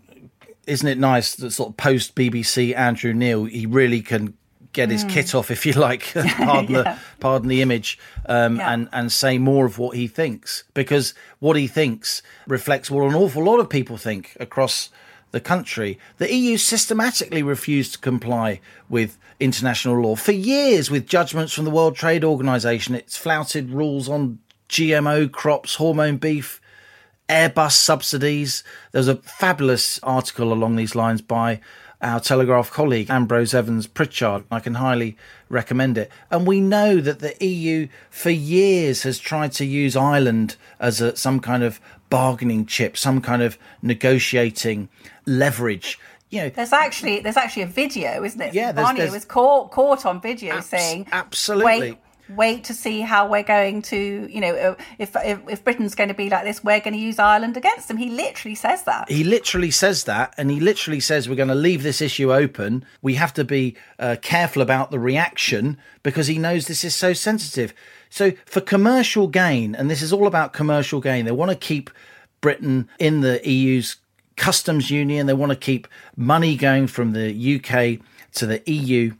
isn't 0.66 0.86
it 0.86 0.98
nice 0.98 1.34
that 1.36 1.52
sort 1.52 1.70
of 1.70 1.78
post 1.78 2.14
BBC 2.14 2.76
Andrew 2.76 3.14
Neil, 3.14 3.46
he 3.46 3.64
really 3.64 4.02
can 4.02 4.36
get 4.72 4.90
his 4.90 5.04
kit 5.04 5.34
off, 5.34 5.50
if 5.50 5.66
you 5.66 5.72
like, 5.72 6.12
pardon 6.14 6.72
the 6.74 6.98
pardon 7.18 7.48
the 7.48 7.62
image, 7.62 7.98
um, 8.26 8.56
Yeah. 8.56 8.72
and 8.72 8.88
and 8.92 9.10
say 9.12 9.38
more 9.38 9.66
of 9.66 9.78
what 9.78 9.96
he 9.96 10.06
thinks 10.06 10.64
because 10.74 11.14
what 11.38 11.56
he 11.56 11.66
thinks 11.66 12.22
reflects 12.46 12.90
what 12.90 13.08
an 13.08 13.14
awful 13.14 13.42
lot 13.44 13.58
of 13.60 13.68
people 13.68 13.96
think 13.96 14.36
across 14.40 14.90
the 15.32 15.40
country. 15.40 15.98
The 16.18 16.32
EU 16.34 16.56
systematically 16.56 17.42
refused 17.42 17.92
to 17.92 17.98
comply 17.98 18.60
with 18.88 19.16
international 19.38 20.00
law 20.00 20.16
for 20.16 20.32
years, 20.32 20.90
with 20.90 21.06
judgments 21.06 21.52
from 21.52 21.64
the 21.64 21.70
World 21.70 21.94
Trade 21.96 22.24
Organization. 22.24 22.94
It's 22.94 23.16
flouted 23.16 23.70
rules 23.70 24.08
on 24.08 24.38
GMO 24.68 25.30
crops, 25.30 25.76
hormone 25.76 26.16
beef. 26.16 26.60
Airbus 27.28 27.72
subsidies. 27.72 28.64
There's 28.90 29.06
a 29.06 29.14
fabulous 29.14 30.00
article 30.02 30.52
along 30.52 30.74
these 30.74 30.96
lines 30.96 31.22
by 31.22 31.60
our 32.02 32.20
Telegraph 32.20 32.70
colleague 32.70 33.10
Ambrose 33.10 33.52
Evans 33.54 33.86
Pritchard. 33.86 34.44
I 34.50 34.60
can 34.60 34.74
highly 34.74 35.16
recommend 35.48 35.98
it. 35.98 36.10
And 36.30 36.46
we 36.46 36.60
know 36.60 37.00
that 37.00 37.18
the 37.18 37.36
EU 37.44 37.88
for 38.10 38.30
years 38.30 39.02
has 39.02 39.18
tried 39.18 39.52
to 39.52 39.64
use 39.64 39.96
Ireland 39.96 40.56
as 40.78 41.00
a, 41.00 41.14
some 41.16 41.40
kind 41.40 41.62
of 41.62 41.80
bargaining 42.08 42.66
chip, 42.66 42.96
some 42.96 43.20
kind 43.20 43.42
of 43.42 43.58
negotiating 43.82 44.88
leverage. 45.26 45.98
You 46.30 46.42
know, 46.42 46.48
There's 46.50 46.72
actually 46.72 47.20
there's 47.20 47.36
actually 47.36 47.62
a 47.64 47.66
video, 47.66 48.22
isn't 48.24 48.40
it? 48.40 48.54
Yeah, 48.54 48.72
there's- 48.72 48.88
Barnier 48.88 49.10
was 49.10 49.24
caught 49.24 49.72
caught 49.72 50.06
on 50.06 50.20
video 50.20 50.54
Abs- 50.56 50.66
saying, 50.66 51.06
absolutely. 51.12 51.80
wait, 51.80 51.98
wait 52.36 52.64
to 52.64 52.74
see 52.74 53.00
how 53.00 53.28
we're 53.28 53.42
going 53.42 53.82
to, 53.82 54.28
you 54.30 54.40
know, 54.40 54.54
uh, 54.54 54.74
if 54.98 55.14
if, 55.16 55.40
if 55.48 55.64
Britain's 55.64 55.94
going 55.94 56.08
to 56.08 56.14
be 56.14 56.30
like 56.30 56.44
this, 56.44 56.62
we're 56.62 56.80
going 56.80 56.94
to 56.94 57.00
use 57.00 57.18
Ireland 57.18 57.56
against 57.56 57.88
them." 57.88 57.96
He 57.96 58.10
literally 58.10 58.54
says 58.54 58.84
that. 58.84 59.10
he 59.10 59.24
literally 59.24 59.70
says 59.70 60.04
that, 60.04 60.34
and 60.36 60.50
he 60.50 60.60
literally 60.60 61.00
says 61.00 61.28
we're 61.28 61.34
going 61.34 61.48
to 61.48 61.54
leave 61.54 61.82
this 61.82 62.00
issue 62.00 62.32
open. 62.32 62.84
We 63.02 63.14
have 63.14 63.34
to 63.34 63.44
be 63.44 63.76
uh, 63.98 64.16
careful 64.22 64.62
about 64.62 64.90
the 64.90 64.98
reaction 64.98 65.78
because 66.02 66.26
he 66.26 66.38
knows 66.38 66.66
this 66.66 66.84
is 66.84 66.94
so 66.94 67.12
sensitive. 67.12 67.74
So, 68.08 68.32
for 68.44 68.60
commercial 68.60 69.28
gain, 69.28 69.74
and 69.74 69.90
this 69.90 70.02
is 70.02 70.12
all 70.12 70.26
about 70.26 70.52
commercial 70.52 71.00
gain, 71.00 71.24
they 71.24 71.32
want 71.32 71.50
to 71.50 71.56
keep 71.56 71.90
Britain 72.40 72.88
in 72.98 73.20
the 73.20 73.40
EU's 73.48 73.96
customs 74.36 74.90
union. 74.90 75.26
They 75.26 75.34
want 75.34 75.50
to 75.50 75.56
keep 75.56 75.86
money 76.16 76.56
going 76.56 76.86
from 76.86 77.12
the 77.12 77.56
UK 77.56 78.04
to 78.34 78.46
the 78.46 78.62
EU, 78.70 79.14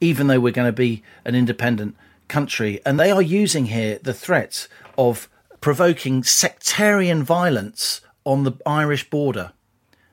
even 0.00 0.26
though 0.26 0.40
we're 0.40 0.52
going 0.52 0.68
to 0.68 0.72
be 0.72 1.02
an 1.24 1.34
independent 1.34 1.94
country. 2.32 2.80
And 2.86 2.98
they 2.98 3.10
are 3.10 3.22
using 3.22 3.66
here 3.66 3.98
the 4.02 4.14
threat 4.14 4.66
of 4.96 5.28
provoking 5.60 6.24
sectarian 6.24 7.22
violence 7.22 8.00
on 8.24 8.44
the 8.44 8.52
Irish 8.64 9.08
border. 9.10 9.52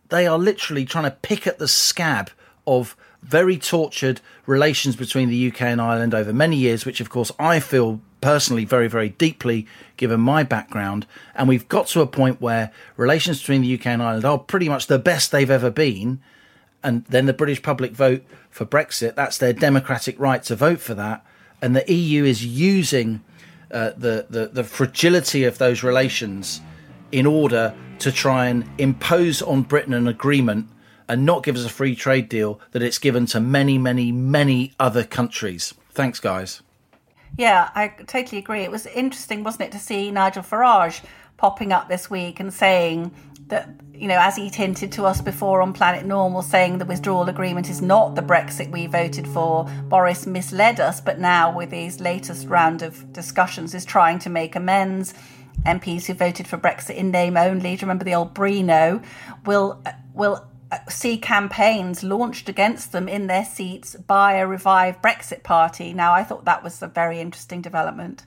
They 0.09 0.28
are 0.28 0.38
literally 0.38 0.86
trying 0.86 1.05
to 1.05 1.11
pick 1.11 1.47
at 1.47 1.59
the 1.59 1.67
scab 1.67 2.30
of 2.67 2.97
very 3.24 3.57
tortured 3.57 4.20
relations 4.45 4.95
between 4.95 5.30
the 5.30 5.47
UK 5.47 5.61
and 5.61 5.82
Ireland 5.82 6.13
over 6.13 6.34
many 6.34 6.57
years, 6.57 6.86
which, 6.86 6.99
of 6.99 7.09
course, 7.09 7.32
I 7.39 7.59
feel 7.59 8.01
personally 8.22 8.65
very, 8.65 8.89
very 8.89 9.09
deeply 9.09 9.65
given 9.95 10.20
my 10.20 10.43
background. 10.43 11.05
And 11.36 11.47
we've 11.47 11.70
got 11.70 11.88
to 11.88 12.01
a 12.01 12.07
point 12.07 12.41
where 12.41 12.72
relations 12.97 13.39
between 13.39 13.61
the 13.61 13.74
UK 13.74 13.88
and 13.88 14.03
Ireland 14.03 14.26
are 14.26 14.38
pretty 14.38 14.67
much 14.67 14.88
the 14.88 14.99
best 14.99 15.32
they've 15.32 15.49
ever 15.49 15.72
been. 15.72 16.20
And 16.84 17.05
then 17.05 17.28
the 17.28 17.34
British 17.34 17.61
public 17.61 17.91
vote 17.91 18.24
for 18.49 18.65
Brexit. 18.65 19.15
That's 19.15 19.38
their 19.38 19.53
democratic 19.53 20.20
right 20.20 20.43
to 20.43 20.55
vote 20.55 20.82
for 20.82 20.93
that. 20.95 21.26
And 21.62 21.76
the 21.76 21.91
EU 21.93 22.24
is 22.24 22.45
using 22.45 23.22
uh, 23.72 23.91
the, 23.97 24.26
the 24.30 24.47
the 24.47 24.64
fragility 24.64 25.43
of 25.43 25.57
those 25.57 25.84
relations 25.84 26.62
in 27.12 27.26
order 27.26 27.76
to 27.99 28.12
try 28.12 28.47
and 28.47 28.68
impose 28.78 29.41
on 29.41 29.62
Britain 29.62 29.93
an 29.93 30.07
agreement 30.07 30.68
and 31.07 31.26
not 31.26 31.43
give 31.43 31.55
us 31.55 31.66
a 31.66 31.70
free 31.70 31.95
trade 31.95 32.30
deal 32.30 32.60
that 32.72 32.82
it's 32.82 32.99
given 32.99 33.26
to 33.26 33.39
many, 33.39 33.78
many, 33.78 34.12
many 34.12 34.74
other 34.80 35.03
countries. 35.03 35.74
Thanks, 35.91 36.20
guys. 36.20 36.62
Yeah, 37.38 37.70
I 37.76 37.89
totally 37.89 38.38
agree. 38.38 38.62
It 38.62 38.72
was 38.72 38.86
interesting, 38.88 39.43
wasn't 39.43 39.64
it, 39.64 39.72
to 39.74 39.80
see 39.80 40.12
Nigel 40.12 40.43
Farage 40.43 41.01
popping 41.38 41.72
up 41.72 41.89
this 41.89 42.10
week 42.10 42.39
and 42.39 42.53
saying 42.53 43.12
that, 43.50 43.70
you 43.93 44.08
know, 44.08 44.18
as 44.20 44.36
he 44.36 44.47
hinted 44.47 44.91
to 44.93 45.06
us 45.06 45.22
before 45.22 45.62
on 45.62 45.74
Planet 45.74 46.06
Normal, 46.06 46.41
saying 46.41 46.78
the 46.78 46.86
withdrawal 46.86 47.28
agreement 47.30 47.70
is 47.70 47.82
not 47.82 48.16
the 48.16 48.22
Brexit 48.22 48.72
we 48.72 48.88
voted 48.88 49.28
for. 49.28 49.66
Boris 49.84 50.26
misled 50.26 50.80
us, 50.80 51.02
but 51.02 51.20
now 51.20 51.56
with 51.56 51.72
his 51.72 52.00
latest 52.00 52.47
round 52.47 52.82
of 52.82 53.12
discussions 53.12 53.76
is 53.76 53.86
trying 53.86 54.20
to 54.20 54.30
make 54.30 54.56
amends. 54.56 55.14
MPs 55.66 56.06
who 56.06 56.14
voted 56.14 56.47
for 56.47 56.58
Brexit 56.58 56.95
in 56.95 57.12
name 57.12 57.36
only, 57.36 57.76
do 57.76 57.82
you 57.82 57.82
remember 57.82 58.06
the 58.06 58.16
old 58.16 58.34
Brino, 58.34 59.04
will 59.45 59.84
will 60.14 60.47
uh, 60.72 60.78
see 60.88 61.18
campaigns 61.18 62.04
launched 62.04 62.47
against 62.47 62.91
them 62.91 63.10
in 63.10 63.28
their 63.28 63.43
seats 63.43 63.95
by 63.95 64.34
a 64.34 64.47
revived 64.47 65.02
Brexit 65.02 65.43
party. 65.43 65.93
Now, 65.93 66.14
I 66.14 66.24
thought 66.24 66.45
that 66.45 66.64
was 66.64 66.82
a 66.82 66.88
very 66.88 67.20
interesting 67.20 67.62
development. 67.62 68.26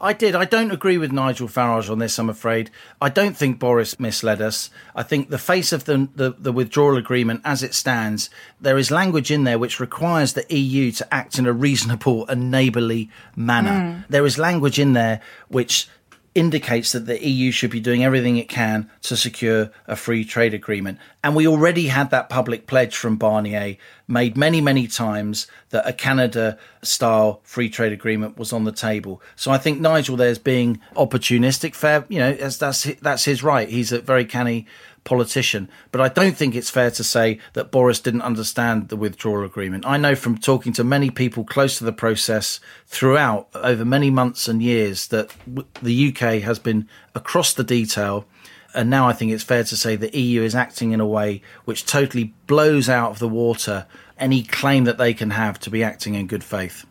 I 0.00 0.12
did. 0.12 0.34
I 0.34 0.44
don't 0.44 0.70
agree 0.70 0.98
with 0.98 1.12
Nigel 1.12 1.48
Farage 1.48 1.90
on 1.90 1.98
this, 1.98 2.18
I'm 2.18 2.28
afraid. 2.28 2.70
I 3.00 3.08
don't 3.08 3.36
think 3.36 3.58
Boris 3.58 3.98
misled 3.98 4.40
us. 4.40 4.70
I 4.94 5.02
think 5.02 5.30
the 5.30 5.38
face 5.38 5.72
of 5.72 5.84
the, 5.84 6.08
the, 6.14 6.34
the 6.38 6.52
withdrawal 6.52 6.96
agreement 6.96 7.40
as 7.44 7.62
it 7.62 7.74
stands, 7.74 8.30
there 8.60 8.78
is 8.78 8.90
language 8.90 9.30
in 9.30 9.44
there 9.44 9.58
which 9.58 9.80
requires 9.80 10.34
the 10.34 10.46
EU 10.54 10.90
to 10.92 11.14
act 11.14 11.38
in 11.38 11.46
a 11.46 11.52
reasonable 11.52 12.26
and 12.28 12.50
neighbourly 12.50 13.10
manner. 13.34 13.94
Hmm. 13.94 14.00
There 14.08 14.26
is 14.26 14.38
language 14.38 14.78
in 14.78 14.92
there 14.92 15.20
which 15.48 15.88
indicates 16.36 16.92
that 16.92 17.06
the 17.06 17.26
EU 17.26 17.50
should 17.50 17.70
be 17.70 17.80
doing 17.80 18.04
everything 18.04 18.36
it 18.36 18.48
can 18.48 18.90
to 19.00 19.16
secure 19.16 19.70
a 19.86 19.96
free 19.96 20.22
trade 20.22 20.52
agreement. 20.52 20.98
And 21.24 21.34
we 21.34 21.48
already 21.48 21.86
had 21.86 22.10
that 22.10 22.28
public 22.28 22.66
pledge 22.66 22.94
from 22.94 23.16
Barnier 23.16 23.78
made 24.06 24.36
many, 24.36 24.60
many 24.60 24.86
times 24.86 25.46
that 25.70 25.88
a 25.88 25.94
Canada 25.94 26.58
style 26.82 27.40
free 27.42 27.70
trade 27.70 27.92
agreement 27.92 28.36
was 28.36 28.52
on 28.52 28.64
the 28.64 28.70
table. 28.70 29.22
So 29.34 29.50
I 29.50 29.56
think 29.56 29.80
Nigel 29.80 30.16
there's 30.16 30.38
being 30.38 30.78
opportunistic, 30.94 31.74
fair, 31.74 32.04
you 32.10 32.18
know, 32.18 32.34
that's, 32.34 32.58
that's, 32.58 32.84
that's 33.00 33.24
his 33.24 33.42
right. 33.42 33.68
He's 33.68 33.90
a 33.90 34.00
very 34.02 34.26
canny 34.26 34.66
politician. 35.06 35.70
But 35.90 36.02
I 36.02 36.08
don't 36.08 36.36
think 36.36 36.54
it's 36.54 36.68
fair 36.68 36.90
to 36.90 37.02
say 37.02 37.38
that 37.54 37.70
Boris 37.70 38.00
didn't 38.00 38.20
understand 38.20 38.90
the 38.90 38.96
withdrawal 38.96 39.44
agreement. 39.44 39.86
I 39.86 39.96
know 39.96 40.14
from 40.14 40.36
talking 40.36 40.74
to 40.74 40.84
many 40.84 41.08
people 41.08 41.44
close 41.44 41.78
to 41.78 41.84
the 41.84 41.92
process 41.92 42.60
throughout 42.86 43.48
over 43.54 43.86
many 43.86 44.10
months 44.10 44.48
and 44.48 44.62
years 44.62 45.06
that 45.08 45.34
the 45.82 46.08
UK 46.08 46.42
has 46.42 46.58
been 46.58 46.88
across 47.14 47.54
the 47.54 47.64
detail. 47.64 48.26
And 48.74 48.90
now 48.90 49.08
I 49.08 49.14
think 49.14 49.32
it's 49.32 49.44
fair 49.44 49.64
to 49.64 49.76
say 49.76 49.96
the 49.96 50.14
EU 50.14 50.42
is 50.42 50.54
acting 50.54 50.92
in 50.92 51.00
a 51.00 51.06
way 51.06 51.40
which 51.64 51.86
totally 51.86 52.34
blows 52.46 52.90
out 52.90 53.12
of 53.12 53.18
the 53.18 53.28
water 53.28 53.86
any 54.18 54.42
claim 54.42 54.84
that 54.84 54.98
they 54.98 55.14
can 55.14 55.30
have 55.30 55.58
to 55.60 55.70
be 55.70 55.82
acting 55.82 56.14
in 56.14 56.26
good 56.26 56.44
faith. 56.44 56.84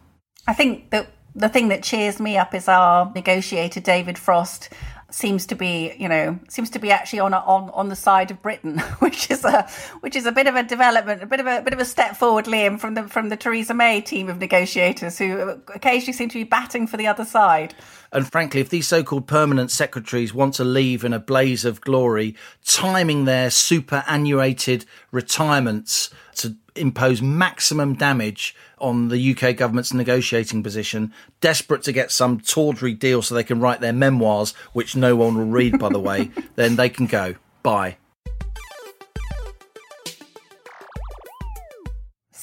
I 0.48 0.54
think 0.54 0.90
that 0.90 1.10
the 1.36 1.50
thing 1.50 1.68
that 1.68 1.84
cheers 1.84 2.20
me 2.20 2.38
up 2.38 2.54
is 2.54 2.68
our 2.68 3.12
negotiator 3.14 3.82
David 3.82 4.18
Frost 4.18 4.70
seems 5.16 5.46
to 5.46 5.56
be, 5.56 5.94
you 5.98 6.10
know, 6.10 6.38
seems 6.50 6.70
to 6.70 6.78
be 6.78 6.92
actually 6.92 7.22
on 7.22 7.34
a, 7.34 7.38
on 7.38 7.70
on 7.70 7.88
the 7.88 7.96
side 7.96 8.32
of 8.32 8.42
Britain, 8.42 8.80
which 9.00 9.32
is 9.32 9.46
a 9.46 9.66
which 10.02 10.16
is 10.16 10.26
a 10.26 10.32
bit 10.32 10.46
of 10.46 10.56
a 10.56 10.64
development, 10.64 11.24
a 11.24 11.26
bit 11.26 11.40
of 11.40 11.48
a, 11.48 11.62
bit 11.62 11.74
of 11.74 11.80
a 11.80 11.86
step 11.86 12.18
forward, 12.18 12.46
Liam, 12.46 12.78
from 12.78 12.96
the 12.96 13.04
from 13.04 13.30
the 13.30 13.38
Theresa 13.38 13.74
May 13.74 14.02
team 14.02 14.28
of 14.28 14.40
negotiators 14.40 15.18
who 15.18 15.62
occasionally 15.74 16.12
seem 16.12 16.28
to 16.30 16.38
be 16.38 16.44
batting 16.44 16.86
for 16.86 16.98
the 16.98 17.08
other 17.08 17.24
side. 17.24 17.74
And 18.12 18.30
frankly, 18.30 18.60
if 18.60 18.70
these 18.70 18.88
so 18.88 19.04
called 19.04 19.26
permanent 19.26 19.72
secretaries 19.72 20.34
want 20.34 20.56
to 20.56 20.66
leave 20.66 21.06
in 21.06 21.14
a 21.14 21.20
blaze 21.20 21.64
of 21.64 21.80
glory, 21.80 22.36
timing 22.66 23.24
their 23.24 23.50
superannuated 23.50 24.86
retirements 25.12 26.10
to 26.38 26.56
impose 26.76 27.22
maximum 27.22 27.96
damage 27.96 28.56
on 28.80 29.08
the 29.08 29.36
UK 29.36 29.56
government's 29.56 29.94
negotiating 29.94 30.62
position, 30.62 31.14
desperate 31.42 31.84
to 31.84 31.92
get 31.92 32.12
some 32.12 32.40
tawdry 32.40 32.94
deal 32.94 33.22
so 33.22 33.34
they 33.34 33.44
can 33.44 33.60
write 33.60 33.82
their 33.82 33.94
memoirs, 33.94 34.52
which 34.74 34.96
no 34.96 35.16
one 35.16 35.36
will 35.36 35.46
read, 35.46 35.80
by 35.80 35.90
the 35.90 36.00
way, 36.00 36.32
then 36.56 36.76
they 36.76 36.90
can 36.90 37.08
go. 37.08 37.36
Bye. 37.64 37.98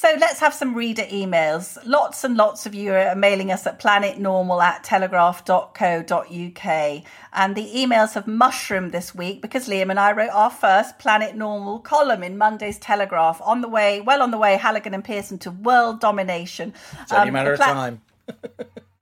So 0.02 0.10
let's 0.18 0.40
have 0.40 0.52
some 0.52 0.74
reader 0.74 1.04
emails. 1.04 1.78
Lots 1.84 2.24
and 2.24 2.36
lots 2.36 2.66
of 2.66 2.74
you 2.74 2.92
are 2.92 3.14
mailing 3.14 3.52
us 3.52 3.68
at 3.68 3.78
planetnormal 3.78 4.60
at 4.60 4.82
telegraph.co.uk. 4.82 7.04
And 7.32 7.54
the 7.54 7.72
emails 7.72 8.14
have 8.14 8.26
mushroomed 8.26 8.90
this 8.90 9.14
week 9.14 9.40
because 9.40 9.68
Liam 9.68 9.90
and 9.90 10.00
I 10.00 10.10
wrote 10.10 10.30
our 10.30 10.50
first 10.50 10.98
Planet 10.98 11.36
Normal 11.36 11.78
column 11.78 12.24
in 12.24 12.36
Monday's 12.36 12.80
Telegraph 12.80 13.40
on 13.44 13.60
the 13.60 13.68
way, 13.68 14.00
well 14.00 14.22
on 14.22 14.32
the 14.32 14.38
way, 14.38 14.56
Halligan 14.56 14.92
and 14.92 15.04
Pearson 15.04 15.38
to 15.38 15.52
world 15.52 16.00
domination. 16.00 16.74
It's 17.02 17.12
only 17.12 17.26
a 17.26 17.28
um, 17.28 17.34
matter 17.34 17.56
the 17.56 17.62
of 17.62 17.68
time. 17.68 18.00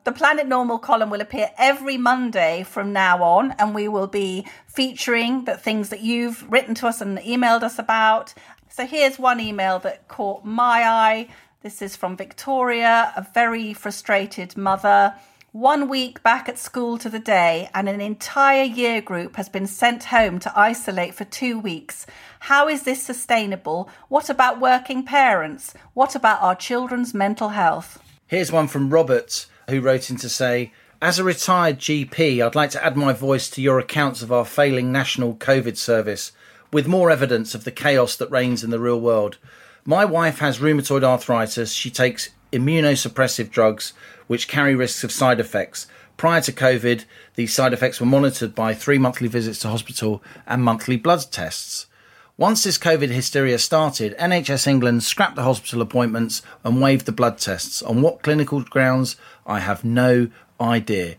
The 0.02 0.12
Planet 0.12 0.48
Normal 0.48 0.78
column 0.78 1.10
will 1.10 1.20
appear 1.20 1.50
every 1.58 1.98
Monday 1.98 2.62
from 2.62 2.90
now 2.90 3.22
on, 3.22 3.52
and 3.58 3.74
we 3.74 3.86
will 3.86 4.06
be 4.06 4.46
featuring 4.66 5.44
the 5.44 5.58
things 5.58 5.90
that 5.90 6.00
you've 6.00 6.50
written 6.50 6.74
to 6.76 6.86
us 6.86 7.02
and 7.02 7.18
emailed 7.18 7.62
us 7.62 7.78
about. 7.78 8.32
So 8.72 8.86
here's 8.86 9.18
one 9.18 9.40
email 9.40 9.80
that 9.80 10.06
caught 10.06 10.44
my 10.44 10.84
eye. 10.84 11.28
This 11.62 11.82
is 11.82 11.96
from 11.96 12.16
Victoria, 12.16 13.12
a 13.16 13.26
very 13.34 13.74
frustrated 13.74 14.56
mother. 14.56 15.14
One 15.50 15.88
week 15.88 16.22
back 16.22 16.48
at 16.48 16.56
school 16.56 16.96
to 16.98 17.08
the 17.08 17.18
day, 17.18 17.68
and 17.74 17.88
an 17.88 18.00
entire 18.00 18.62
year 18.62 19.00
group 19.00 19.34
has 19.34 19.48
been 19.48 19.66
sent 19.66 20.04
home 20.04 20.38
to 20.38 20.52
isolate 20.56 21.16
for 21.16 21.24
two 21.24 21.58
weeks. 21.58 22.06
How 22.38 22.68
is 22.68 22.84
this 22.84 23.02
sustainable? 23.02 23.90
What 24.08 24.30
about 24.30 24.60
working 24.60 25.04
parents? 25.04 25.74
What 25.94 26.14
about 26.14 26.40
our 26.40 26.54
children's 26.54 27.12
mental 27.12 27.48
health? 27.48 28.00
Here's 28.28 28.52
one 28.52 28.68
from 28.68 28.90
Robert, 28.90 29.46
who 29.68 29.80
wrote 29.80 30.10
in 30.10 30.16
to 30.18 30.28
say, 30.28 30.72
as 31.02 31.18
a 31.18 31.24
retired 31.24 31.78
GP, 31.78 32.40
I'd 32.40 32.54
like 32.54 32.70
to 32.70 32.84
add 32.84 32.96
my 32.96 33.14
voice 33.14 33.50
to 33.50 33.60
your 33.62 33.80
accounts 33.80 34.22
of 34.22 34.30
our 34.30 34.44
failing 34.44 34.92
national 34.92 35.34
COVID 35.34 35.76
service 35.76 36.30
with 36.72 36.86
more 36.86 37.10
evidence 37.10 37.54
of 37.54 37.64
the 37.64 37.70
chaos 37.70 38.16
that 38.16 38.30
reigns 38.30 38.62
in 38.62 38.70
the 38.70 38.78
real 38.78 39.00
world. 39.00 39.38
My 39.84 40.04
wife 40.04 40.38
has 40.38 40.58
rheumatoid 40.58 41.02
arthritis. 41.02 41.72
She 41.72 41.90
takes 41.90 42.30
immunosuppressive 42.52 43.50
drugs 43.50 43.92
which 44.26 44.48
carry 44.48 44.74
risks 44.74 45.04
of 45.04 45.12
side 45.12 45.40
effects. 45.40 45.86
Prior 46.16 46.40
to 46.42 46.52
COVID, 46.52 47.04
these 47.34 47.54
side 47.54 47.72
effects 47.72 47.98
were 47.98 48.06
monitored 48.06 48.54
by 48.54 48.74
three 48.74 48.98
monthly 48.98 49.28
visits 49.28 49.60
to 49.60 49.68
hospital 49.68 50.22
and 50.46 50.62
monthly 50.62 50.96
blood 50.96 51.24
tests. 51.30 51.86
Once 52.36 52.64
this 52.64 52.78
COVID 52.78 53.08
hysteria 53.10 53.58
started, 53.58 54.16
NHS 54.18 54.66
England 54.66 55.02
scrapped 55.02 55.36
the 55.36 55.42
hospital 55.42 55.82
appointments 55.82 56.42
and 56.64 56.80
waived 56.80 57.06
the 57.06 57.12
blood 57.12 57.38
tests. 57.38 57.82
On 57.82 58.00
what 58.02 58.22
clinical 58.22 58.62
grounds, 58.62 59.16
I 59.46 59.60
have 59.60 59.84
no 59.84 60.28
idea. 60.60 61.16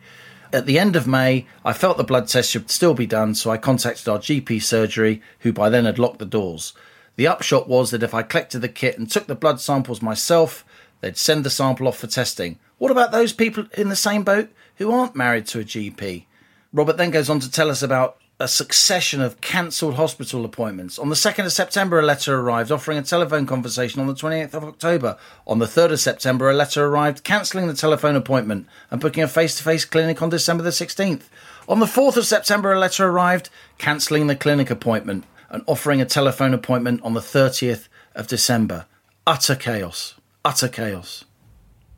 At 0.54 0.66
the 0.66 0.78
end 0.78 0.98
of 0.98 1.08
May, 1.08 1.46
I 1.64 1.72
felt 1.72 1.96
the 1.96 2.04
blood 2.04 2.28
test 2.28 2.52
should 2.52 2.70
still 2.70 2.94
be 2.94 3.06
done, 3.06 3.36
so 3.36 3.52
I 3.52 3.58
contacted 3.58 4.10
our 4.10 4.20
GP 4.20 4.62
surgery, 4.62 5.22
who 5.40 5.54
by 5.54 5.70
then 5.70 5.86
had 5.86 5.98
locked 5.98 6.20
the 6.20 6.26
doors. 6.26 6.74
The 7.16 7.28
upshot 7.28 7.70
was 7.70 7.92
that 7.92 8.04
if 8.04 8.14
I 8.14 8.24
collected 8.24 8.60
the 8.60 8.68
kit 8.68 8.98
and 8.98 9.10
took 9.10 9.28
the 9.28 9.36
blood 9.36 9.62
samples 9.62 10.02
myself, 10.02 10.66
they'd 11.00 11.18
send 11.18 11.46
the 11.46 11.50
sample 11.50 11.88
off 11.88 12.00
for 12.00 12.08
testing. 12.08 12.60
What 12.80 12.92
about 12.92 13.14
those 13.14 13.32
people 13.32 13.66
in 13.78 13.88
the 13.88 13.96
same 13.96 14.24
boat 14.24 14.50
who 14.76 14.92
aren't 14.92 15.16
married 15.16 15.48
to 15.48 15.60
a 15.62 15.64
GP? 15.64 16.26
Robert 16.74 16.98
then 16.98 17.12
goes 17.12 17.30
on 17.30 17.40
to 17.40 17.52
tell 17.52 17.70
us 17.70 17.82
about 17.82 18.18
a 18.42 18.48
succession 18.48 19.22
of 19.22 19.40
cancelled 19.40 19.94
hospital 19.94 20.44
appointments. 20.44 20.98
On 20.98 21.10
the 21.10 21.16
2nd 21.16 21.46
of 21.46 21.54
September, 21.54 22.00
a 22.00 22.06
letter 22.06 22.40
arrived 22.40 22.72
offering 22.72 22.98
a 22.98 23.04
telephone 23.04 23.46
conversation 23.46 24.02
on 24.02 24.08
the 24.08 24.16
28th 24.16 24.56
of 24.56 24.64
October. 24.64 25.16
On 25.46 25.60
the 25.60 25.68
3rd 25.68 25.92
of 25.92 26.00
September, 26.00 26.50
a 26.50 26.54
letter 26.54 26.84
arrived 26.84 27.24
cancelling 27.24 27.68
the 27.68 27.76
telephone 27.76 28.16
appointment 28.16 28.66
and 28.90 29.00
booking 29.00 29.22
a 29.22 29.28
face 29.28 29.56
to 29.58 29.64
face 29.64 29.86
clinic 29.86 30.24
on 30.24 30.30
December 30.30 30.64
the 30.64 30.72
16th. 30.72 31.26
On 31.70 31.80
the 31.80 31.86
4th 31.86 32.18
of 32.18 32.26
September, 32.26 32.74
a 32.74 32.80
letter 32.80 33.08
arrived 33.08 33.52
cancelling 33.78 34.26
the 34.26 34.36
clinic 34.36 34.72
appointment 34.72 35.24
and 35.52 35.64
offering 35.68 36.02
a 36.02 36.06
telephone 36.06 36.56
appointment 36.56 37.00
on 37.04 37.14
the 37.14 37.20
30th 37.20 37.90
of 38.16 38.26
December. 38.26 38.88
Utter 39.28 39.56
chaos. 39.56 40.16
Utter 40.44 40.68
chaos. 40.68 41.26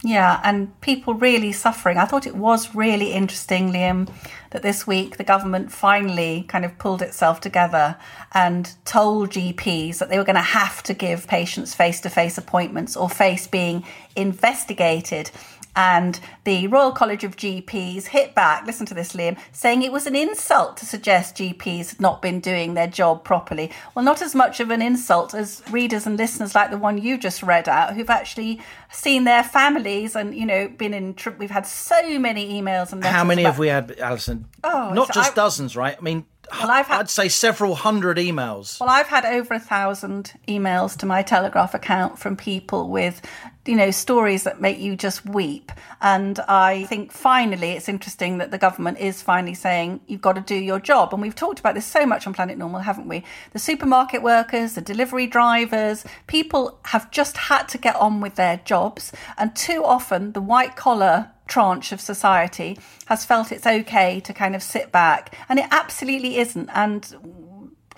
Yeah, 0.06 0.41
and 0.43 0.80
people 0.82 1.14
really 1.14 1.54
suffering. 1.54 1.97
I 1.97 2.04
thought 2.04 2.28
it 2.28 2.36
was 2.36 2.76
really 2.76 3.14
interesting, 3.14 3.72
Liam, 3.72 4.10
that 4.49 4.62
this 4.62 4.86
week 4.86 5.16
the 5.16 5.24
government 5.24 5.72
finally 5.72 6.43
kind 6.49 6.66
of 6.66 6.78
pulled 6.78 7.01
itself 7.01 7.39
together 7.39 7.95
and 8.34 8.70
told 8.84 9.30
GPs 9.30 9.99
that 9.99 10.10
they 10.10 10.18
were 10.18 10.26
going 10.26 10.36
to 10.36 10.41
have 10.41 10.84
to 10.84 10.93
give 10.93 11.26
patients 11.26 11.74
face 11.74 12.01
to 12.01 12.10
face 12.10 12.38
appointments 12.38 12.97
or 12.97 13.10
face 13.10 13.47
being 13.47 13.86
investigated. 14.14 15.32
And 15.76 16.19
the 16.43 16.67
Royal 16.67 16.91
College 16.91 17.24
of 17.24 17.36
GPs 17.36 18.05
hit 18.07 18.36
back, 18.36 18.65
listen 18.67 18.86
to 18.86 18.93
this, 18.93 19.13
Liam, 19.13 19.38
saying 19.51 19.82
it 19.82 19.91
was 19.91 20.05
an 20.05 20.15
insult 20.15 20.78
to 20.78 20.86
suggest 20.86 21.36
GPs 21.38 21.89
had 21.91 22.01
not 22.01 22.21
been 22.21 22.39
doing 22.39 22.76
their 22.76 22.86
job 22.88 23.24
properly. 23.24 23.71
Well, 23.95 24.05
not 24.05 24.21
as 24.21 24.36
much 24.36 24.59
of 24.59 24.69
an 24.69 24.82
insult 24.84 25.34
as 25.34 25.63
readers 25.71 26.05
and 26.05 26.17
listeners 26.17 26.53
like 26.53 26.69
the 26.69 26.78
one 26.78 26.99
you 26.99 27.17
just 27.17 27.41
read 27.41 27.67
out, 27.67 27.95
who've 27.95 28.09
actually 28.09 28.61
seen 28.91 29.24
their 29.24 29.43
families 29.43 30.15
and, 30.15 30.36
you 30.36 30.45
know, 30.45 30.67
been 30.67 30.93
in. 30.93 31.15
Tri- 31.15 31.34
we've 31.39 31.49
had 31.49 31.65
so 31.65 32.19
many 32.19 32.61
emails 32.61 32.91
and 32.93 33.03
How 33.03 33.24
many 33.24 33.41
about- 33.41 33.51
have 33.53 33.59
we 33.59 33.67
had, 33.69 33.97
Allison? 33.99 34.45
Oh, 34.63 34.91
Not 34.93 35.07
so 35.07 35.13
just 35.13 35.32
I- 35.32 35.36
dozens, 35.36 35.76
right? 35.76 35.95
I 35.97 36.01
mean, 36.01 36.26
Well, 36.59 36.69
I've 36.69 36.88
had- 36.88 36.99
I'd 36.99 37.09
say 37.09 37.30
several 37.30 37.74
hundred 37.74 38.17
emails. 38.17 38.80
Well, 38.80 38.89
I've 38.89 39.07
had 39.07 39.26
over 39.26 39.55
a 39.55 39.59
thousand 39.59 40.34
emails 40.47 40.95
to 40.97 41.05
my 41.05 41.24
Telegraph 41.24 41.74
account 41.74 42.19
from 42.19 42.36
people 42.36 42.89
with, 42.89 43.21
you 43.66 43.76
know, 43.76 43.91
stories 43.91 44.43
that 44.43 44.59
make 44.59 44.80
you 44.80 44.95
just 44.95 45.26
weep. 45.26 45.72
And 46.01 46.39
I 46.41 46.84
think 46.86 47.11
finally 47.11 47.72
it's 47.72 47.88
interesting 47.88 48.39
that 48.39 48.51
the 48.51 48.57
government 48.57 48.99
is 48.99 49.22
finally 49.22 49.53
saying 49.53 50.01
you've 50.05 50.22
got 50.22 50.34
to 50.34 50.41
do 50.41 50.55
your 50.55 50.80
job. 50.80 51.14
And 51.14 51.22
we've 51.22 51.36
talked 51.36 51.59
about 51.59 51.74
this 51.74 51.86
so 51.86 52.05
much 52.05 52.28
on 52.28 52.34
Planet 52.34 52.57
Normal, 52.57 52.82
haven't 52.82 53.07
we? 53.07 53.24
The 53.51 53.59
supermarket 53.59 54.22
workers, 54.22 54.74
the 54.74 54.82
delivery 54.82 55.28
drivers, 55.28 56.03
people 56.28 56.80
have 56.86 57.09
just 57.11 57.38
had 57.38 57.70
to 57.70 57.78
get 57.78 57.95
on 57.95 58.20
with 58.20 58.36
their 58.36 58.57
jobs. 58.66 59.14
And 59.38 59.55
too 59.55 59.84
often 59.86 60.34
the 60.34 60.41
white 60.41 60.76
collar 60.76 61.32
tranche 61.47 61.91
of 61.91 62.01
society 62.01 62.78
has 63.05 63.26
felt 63.26 63.51
it's 63.51 63.68
okay 63.68 64.20
to 64.22 64.34
kind 64.34 64.55
of 64.55 64.64
sit 64.64 64.91
back. 64.91 65.36
And 65.47 65.59
it 65.59 65.68
absolutely 65.72 66.38
isn't. 66.38 66.70
And 66.74 67.42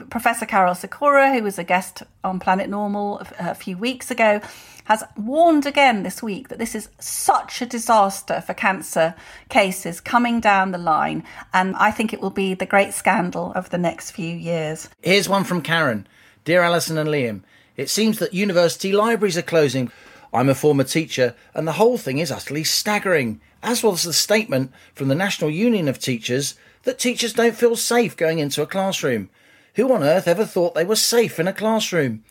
Professor 0.10 0.46
Karol 0.46 0.76
Sikora, 0.76 1.34
who 1.34 1.44
was 1.44 1.58
a 1.58 1.64
guest 1.64 2.04
on 2.24 2.40
Planet 2.40 2.70
Normal 2.70 3.22
a, 3.40 3.56
few 3.56 3.78
weeks 3.78 4.12
ago, 4.12 4.42
has 4.86 5.04
warned 5.18 5.66
again 5.66 6.04
this 6.04 6.22
week 6.22 6.50
that 6.50 6.60
this 6.60 6.76
is 6.76 6.90
such 7.00 7.62
a 7.62 7.66
disaster 7.66 8.42
for 8.42 8.54
cancer 8.54 9.16
cases 9.50 10.02
coming 10.02 10.40
down 10.40 10.72
the 10.72 10.78
line. 10.78 11.24
And 11.54 11.76
I 11.78 11.92
think 11.92 12.14
it 12.14 12.22
will 12.22 12.30
be 12.30 12.54
the 12.54 12.66
great 12.66 12.94
scandal 12.94 13.54
of 13.54 13.70
the 13.70 13.78
next 13.78 14.12
few 14.12 14.36
years. 14.36 14.90
Here's 15.02 15.30
one 15.30 15.44
from 15.44 15.62
Karen. 15.62 16.08
Dear 16.44 16.62
Allison 16.62 16.98
and 16.98 17.10
Liam, 17.10 17.42
it 17.76 17.90
seems 17.90 18.20
that 18.20 18.34
university 18.34 18.92
libraries 18.92 19.38
are 19.38 19.42
closing. 19.42 19.92
I'm 20.34 20.50
a 20.50 20.56
former 20.56 20.84
teacher, 20.84 21.34
and 21.54 21.68
the 21.68 21.74
whole 21.74 21.98
thing 21.98 22.20
is 22.20 22.32
utterly 22.32 22.64
staggering, 22.64 23.42
as 23.64 23.82
was 23.82 24.04
the 24.04 24.14
statement 24.14 24.72
from 24.94 25.08
the 25.08 25.16
National 25.16 25.50
Union 25.50 25.88
of 25.88 25.98
Teachers 25.98 26.56
that 26.84 27.00
teachers 27.00 27.34
don't 27.34 27.56
feel 27.56 27.76
safe 27.76 28.16
going 28.16 28.40
into 28.40 28.62
a 28.62 28.68
classroom. 28.68 29.30
Who 29.76 29.92
on 29.94 30.04
earth 30.04 30.28
ever 30.28 30.46
thought 30.46 30.74
they 30.74 30.86
were 30.86 30.96
safe 30.96 31.40
in 31.40 31.48
a 31.48 31.54
classroom? 31.54 32.24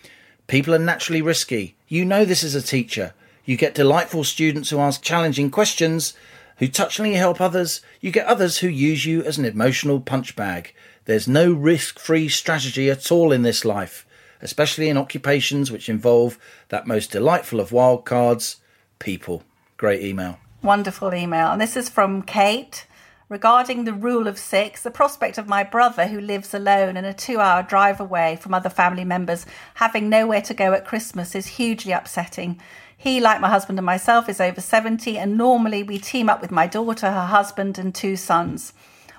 People 0.47 0.74
are 0.74 0.78
naturally 0.78 1.22
risky. 1.22 1.76
You 1.88 2.05
know 2.05 2.24
this 2.24 2.42
as 2.42 2.55
a 2.55 2.62
teacher. 2.62 3.12
You 3.45 3.57
get 3.57 3.74
delightful 3.74 4.24
students 4.24 4.70
who 4.70 4.78
ask 4.78 5.03
challenging 5.03 5.51
questions, 5.51 6.14
who 6.57 6.68
touchingly 6.68 7.14
help 7.14 7.40
others. 7.40 7.82
You 8.01 8.11
get 8.11 8.26
others 8.26 8.59
who 8.59 8.68
use 8.68 9.05
you 9.05 9.22
as 9.22 9.36
an 9.36 9.45
emotional 9.45 10.01
punch 10.01 10.34
bag. 10.36 10.74
There's 11.05 11.28
no 11.28 11.53
risk 11.53 11.99
free 11.99 12.30
strategy 12.30 12.88
at 12.88 13.12
all 13.12 13.30
in 13.30 13.42
this 13.42 13.64
life, 13.64 14.07
especially 14.40 14.88
in 14.88 14.97
occupations 14.97 15.70
which 15.70 15.90
involve 15.90 16.38
that 16.70 16.86
most 16.86 17.11
delightful 17.11 17.61
of 17.61 17.72
wild 17.72 18.07
cards 18.07 18.57
people. 18.99 19.42
Great 19.76 20.03
email. 20.03 20.38
Wonderful 20.62 21.12
email. 21.12 21.49
And 21.49 21.61
this 21.61 21.76
is 21.76 21.90
from 21.90 22.22
Kate. 22.22 22.86
Regarding 23.35 23.82
the 23.82 23.93
rule 23.93 24.28
of 24.28 24.39
six, 24.39 24.85
the 24.85 24.93
prospect 24.93 25.39
of 25.39 25.49
my 25.49 25.64
brother, 25.64 26.07
who 26.07 26.20
lives 26.20 26.55
alone 26.55 26.97
and 26.97 27.05
a 27.05 27.12
two 27.12 27.41
hour 27.41 27.64
drive 27.64 27.99
away 27.99 28.37
from 28.37 28.55
other 28.55 28.70
family 28.70 29.05
members, 29.05 29.45
having 29.74 30.09
nowhere 30.09 30.41
to 30.43 30.55
go 30.55 30.72
at 30.72 30.87
Christmas 30.87 31.35
is 31.35 31.49
hugely 31.59 31.91
upsetting. 31.91 32.61
He, 32.97 33.18
like 33.18 33.41
my 33.41 33.49
husband 33.49 33.76
and 33.76 33.85
myself, 33.85 34.28
is 34.28 34.41
over 34.41 34.61
70, 34.61 35.18
and 35.18 35.37
normally 35.37 35.82
we 35.82 35.99
team 35.99 36.30
up 36.30 36.41
with 36.41 36.53
my 36.53 36.68
daughter, 36.68 37.11
her 37.11 37.26
husband, 37.26 37.76
and 37.76 37.93
two 37.93 38.14
sons. 38.14 38.72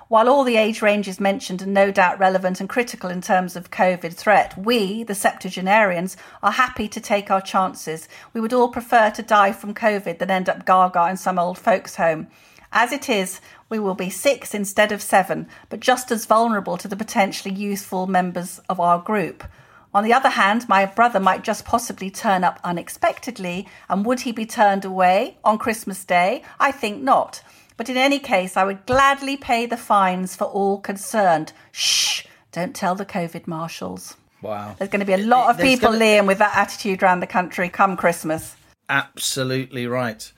While 0.08 0.30
all 0.30 0.44
the 0.44 0.56
age 0.56 0.80
ranges 0.80 1.20
mentioned 1.20 1.60
are 1.60 1.66
no 1.66 1.90
doubt 1.90 2.18
relevant 2.18 2.58
and 2.58 2.70
critical 2.70 3.10
in 3.10 3.20
terms 3.20 3.54
of 3.54 3.70
COVID 3.70 4.14
threat, 4.14 4.56
we, 4.56 5.02
the 5.02 5.14
septuagenarians, 5.14 6.16
are 6.42 6.52
happy 6.52 6.88
to 6.88 7.02
take 7.02 7.30
our 7.30 7.42
chances. 7.42 8.08
We 8.32 8.40
would 8.40 8.54
all 8.54 8.70
prefer 8.70 9.10
to 9.10 9.22
die 9.22 9.52
from 9.52 9.74
COVID 9.74 10.18
than 10.20 10.30
end 10.30 10.48
up 10.48 10.64
gaga 10.64 11.06
in 11.10 11.18
some 11.18 11.38
old 11.38 11.58
folks' 11.58 11.96
home. 11.96 12.28
As 12.72 12.92
it 12.92 13.08
is, 13.08 13.40
we 13.68 13.78
will 13.78 13.94
be 13.94 14.10
six 14.10 14.54
instead 14.54 14.92
of 14.92 15.02
seven, 15.02 15.48
but 15.68 15.80
just 15.80 16.10
as 16.10 16.26
vulnerable 16.26 16.76
to 16.78 16.88
the 16.88 16.96
potentially 16.96 17.54
youthful 17.54 18.06
members 18.06 18.60
of 18.68 18.80
our 18.80 18.98
group. 18.98 19.44
On 19.94 20.04
the 20.04 20.12
other 20.12 20.28
hand, 20.28 20.68
my 20.68 20.84
brother 20.84 21.18
might 21.20 21.42
just 21.42 21.64
possibly 21.64 22.10
turn 22.10 22.44
up 22.44 22.60
unexpectedly, 22.64 23.66
and 23.88 24.04
would 24.04 24.20
he 24.20 24.32
be 24.32 24.44
turned 24.44 24.84
away 24.84 25.38
on 25.42 25.58
Christmas 25.58 26.04
Day? 26.04 26.42
I 26.60 26.70
think 26.70 27.02
not. 27.02 27.42
But 27.78 27.88
in 27.88 27.96
any 27.96 28.18
case, 28.18 28.56
I 28.56 28.64
would 28.64 28.84
gladly 28.86 29.36
pay 29.36 29.66
the 29.66 29.76
fines 29.76 30.36
for 30.36 30.44
all 30.44 30.78
concerned. 30.80 31.52
Shh, 31.72 32.24
don't 32.52 32.74
tell 32.74 32.94
the 32.94 33.06
COVID 33.06 33.46
marshals. 33.46 34.16
Wow. 34.42 34.76
There's 34.78 34.90
going 34.90 35.00
to 35.00 35.06
be 35.06 35.12
a 35.12 35.18
lot 35.18 35.50
of 35.50 35.56
There's 35.56 35.68
people, 35.70 35.92
gonna- 35.92 36.04
Liam, 36.04 36.26
with 36.26 36.38
that 36.38 36.56
attitude 36.56 37.02
around 37.02 37.20
the 37.20 37.26
country 37.26 37.68
come 37.68 37.96
Christmas. 37.96 38.54
Absolutely 38.88 39.86
right. 39.86 40.30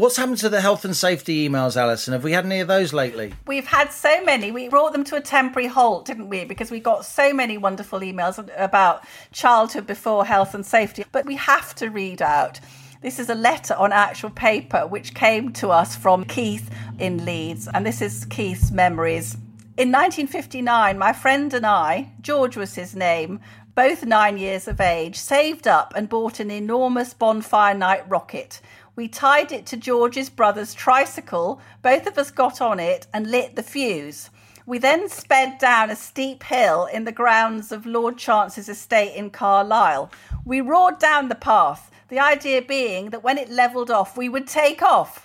What's 0.00 0.16
happened 0.16 0.38
to 0.38 0.48
the 0.48 0.62
health 0.62 0.86
and 0.86 0.96
safety 0.96 1.46
emails, 1.46 1.76
Allison? 1.76 2.14
Have 2.14 2.24
we 2.24 2.32
had 2.32 2.46
any 2.46 2.60
of 2.60 2.68
those 2.68 2.94
lately? 2.94 3.34
We've 3.46 3.66
had 3.66 3.92
so 3.92 4.24
many. 4.24 4.50
We 4.50 4.70
brought 4.70 4.94
them 4.94 5.04
to 5.04 5.16
a 5.16 5.20
temporary 5.20 5.68
halt, 5.68 6.06
didn't 6.06 6.30
we? 6.30 6.46
Because 6.46 6.70
we 6.70 6.80
got 6.80 7.04
so 7.04 7.34
many 7.34 7.58
wonderful 7.58 8.00
emails 8.00 8.48
about 8.56 9.04
childhood 9.30 9.86
before 9.86 10.24
health 10.24 10.54
and 10.54 10.64
safety. 10.64 11.04
But 11.12 11.26
we 11.26 11.36
have 11.36 11.74
to 11.74 11.90
read 11.90 12.22
out. 12.22 12.60
This 13.02 13.18
is 13.18 13.28
a 13.28 13.34
letter 13.34 13.74
on 13.74 13.92
actual 13.92 14.30
paper 14.30 14.86
which 14.86 15.12
came 15.12 15.52
to 15.52 15.68
us 15.68 15.96
from 15.96 16.24
Keith 16.24 16.70
in 16.98 17.26
Leeds. 17.26 17.68
And 17.68 17.84
this 17.84 18.00
is 18.00 18.24
Keith's 18.24 18.70
memories. 18.70 19.34
In 19.76 19.92
1959, 19.92 20.96
my 20.96 21.12
friend 21.12 21.52
and 21.52 21.66
I, 21.66 22.10
George 22.22 22.56
was 22.56 22.74
his 22.74 22.96
name, 22.96 23.38
both 23.74 24.06
nine 24.06 24.38
years 24.38 24.66
of 24.66 24.80
age, 24.80 25.16
saved 25.16 25.68
up 25.68 25.92
and 25.94 26.08
bought 26.08 26.40
an 26.40 26.50
enormous 26.50 27.12
bonfire 27.12 27.74
night 27.74 28.08
rocket. 28.08 28.62
We 29.00 29.08
tied 29.08 29.50
it 29.50 29.64
to 29.68 29.78
George's 29.78 30.28
brother's 30.28 30.74
tricycle. 30.74 31.58
Both 31.80 32.06
of 32.06 32.18
us 32.18 32.30
got 32.30 32.60
on 32.60 32.78
it 32.78 33.06
and 33.14 33.30
lit 33.30 33.56
the 33.56 33.62
fuse. 33.62 34.28
We 34.66 34.76
then 34.76 35.08
sped 35.08 35.56
down 35.56 35.88
a 35.88 35.96
steep 35.96 36.42
hill 36.42 36.84
in 36.84 37.04
the 37.04 37.10
grounds 37.10 37.72
of 37.72 37.86
Lord 37.86 38.18
Chance's 38.18 38.68
estate 38.68 39.14
in 39.14 39.30
Carlisle. 39.30 40.12
We 40.44 40.60
roared 40.60 40.98
down 40.98 41.30
the 41.30 41.34
path, 41.34 41.90
the 42.08 42.18
idea 42.18 42.60
being 42.60 43.08
that 43.08 43.24
when 43.24 43.38
it 43.38 43.48
levelled 43.48 43.90
off, 43.90 44.18
we 44.18 44.28
would 44.28 44.46
take 44.46 44.82
off. 44.82 45.24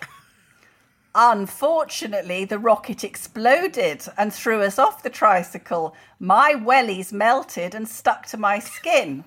Unfortunately, 1.13 2.45
the 2.45 2.59
rocket 2.59 3.03
exploded 3.03 4.05
and 4.17 4.31
threw 4.31 4.61
us 4.61 4.79
off 4.79 5.03
the 5.03 5.09
tricycle. 5.09 5.93
My 6.17 6.53
wellies 6.55 7.11
melted 7.11 7.75
and 7.75 7.89
stuck 7.89 8.25
to 8.27 8.37
my 8.37 8.57
skin. 8.59 9.25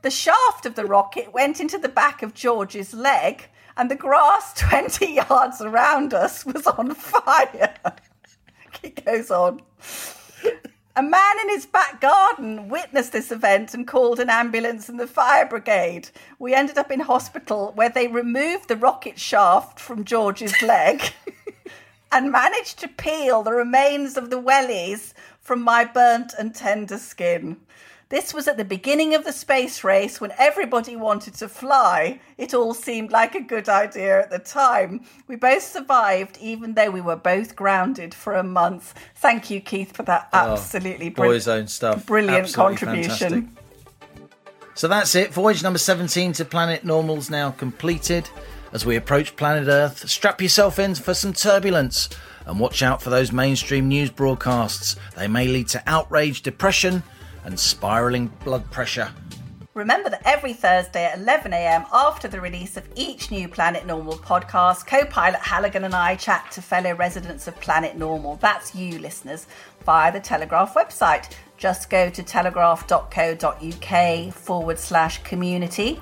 The 0.00 0.10
shaft 0.10 0.64
of 0.64 0.76
the 0.76 0.86
rocket 0.86 1.34
went 1.34 1.60
into 1.60 1.76
the 1.76 1.90
back 1.90 2.22
of 2.22 2.32
George's 2.32 2.94
leg, 2.94 3.50
and 3.76 3.90
the 3.90 3.96
grass 3.96 4.52
20 4.60 5.14
yards 5.14 5.60
around 5.60 6.14
us 6.14 6.44
was 6.44 6.66
on 6.66 6.94
fire. 6.94 7.74
he 8.82 8.90
goes 8.90 9.30
on. 9.30 9.62
A 10.98 11.02
man 11.02 11.38
in 11.42 11.50
his 11.50 11.66
back 11.66 12.00
garden 12.00 12.70
witnessed 12.70 13.12
this 13.12 13.30
event 13.30 13.74
and 13.74 13.86
called 13.86 14.18
an 14.18 14.30
ambulance 14.30 14.88
and 14.88 14.98
the 14.98 15.06
fire 15.06 15.44
brigade. 15.44 16.08
We 16.38 16.54
ended 16.54 16.78
up 16.78 16.90
in 16.90 17.00
hospital 17.00 17.72
where 17.74 17.90
they 17.90 18.08
removed 18.08 18.68
the 18.68 18.76
rocket 18.76 19.18
shaft 19.18 19.78
from 19.78 20.04
George's 20.04 20.62
leg 20.62 21.02
and 22.10 22.32
managed 22.32 22.78
to 22.78 22.88
peel 22.88 23.42
the 23.42 23.52
remains 23.52 24.16
of 24.16 24.30
the 24.30 24.40
wellies 24.40 25.12
from 25.38 25.60
my 25.60 25.84
burnt 25.84 26.32
and 26.38 26.54
tender 26.54 26.96
skin. 26.96 27.58
This 28.08 28.32
was 28.32 28.46
at 28.46 28.56
the 28.56 28.64
beginning 28.64 29.16
of 29.16 29.24
the 29.24 29.32
space 29.32 29.82
race 29.82 30.20
when 30.20 30.32
everybody 30.38 30.94
wanted 30.94 31.34
to 31.34 31.48
fly. 31.48 32.20
It 32.38 32.54
all 32.54 32.72
seemed 32.72 33.10
like 33.10 33.34
a 33.34 33.40
good 33.40 33.68
idea 33.68 34.20
at 34.20 34.30
the 34.30 34.38
time. 34.38 35.00
We 35.26 35.34
both 35.34 35.64
survived, 35.64 36.38
even 36.40 36.74
though 36.74 36.90
we 36.90 37.00
were 37.00 37.16
both 37.16 37.56
grounded 37.56 38.14
for 38.14 38.34
a 38.34 38.44
month. 38.44 38.94
Thank 39.16 39.50
you, 39.50 39.60
Keith, 39.60 39.96
for 39.96 40.04
that 40.04 40.28
oh, 40.32 40.52
absolutely 40.52 41.08
Oh, 41.08 41.22
Boys' 41.22 41.48
own 41.48 41.66
stuff. 41.66 42.06
brilliant 42.06 42.44
Absolutely 42.44 42.76
contribution. 42.76 43.30
fantastic. 43.32 43.62
So 44.74 44.86
that's 44.86 45.16
it. 45.16 45.32
Voyage 45.32 45.64
number 45.64 45.78
17 45.78 46.32
to 46.34 46.44
Planet 46.44 46.84
Normal's 46.84 47.28
now 47.28 47.50
completed. 47.50 48.28
As 48.72 48.84
we 48.86 48.94
approach 48.94 49.34
planet 49.36 49.66
Earth, 49.68 50.08
strap 50.08 50.40
yourself 50.40 50.78
in 50.78 50.94
for 50.94 51.14
some 51.14 51.32
turbulence 51.32 52.08
and 52.44 52.60
watch 52.60 52.82
out 52.82 53.02
for 53.02 53.10
those 53.10 53.32
mainstream 53.32 53.88
news 53.88 54.10
broadcasts. 54.10 54.94
They 55.16 55.26
may 55.28 55.48
lead 55.48 55.68
to 55.68 55.82
outrage, 55.86 56.42
depression, 56.42 57.02
and 57.46 57.58
spiraling 57.58 58.26
blood 58.44 58.70
pressure. 58.70 59.10
Remember 59.76 60.08
that 60.08 60.22
every 60.24 60.54
Thursday 60.54 61.04
at 61.04 61.18
11am 61.18 61.84
after 61.92 62.28
the 62.28 62.40
release 62.40 62.78
of 62.78 62.88
each 62.94 63.30
new 63.30 63.46
Planet 63.46 63.84
Normal 63.84 64.14
podcast, 64.14 64.86
co 64.86 65.04
pilot 65.04 65.40
Halligan 65.40 65.84
and 65.84 65.94
I 65.94 66.16
chat 66.16 66.50
to 66.52 66.62
fellow 66.62 66.94
residents 66.94 67.46
of 67.46 67.60
Planet 67.60 67.94
Normal. 67.94 68.36
That's 68.36 68.74
you, 68.74 68.98
listeners, 68.98 69.46
via 69.84 70.10
the 70.10 70.20
Telegraph 70.20 70.74
website. 70.74 71.30
Just 71.58 71.90
go 71.90 72.08
to 72.08 72.22
telegraph.co.uk 72.22 74.32
forward 74.32 74.78
slash 74.78 75.22
community. 75.24 76.00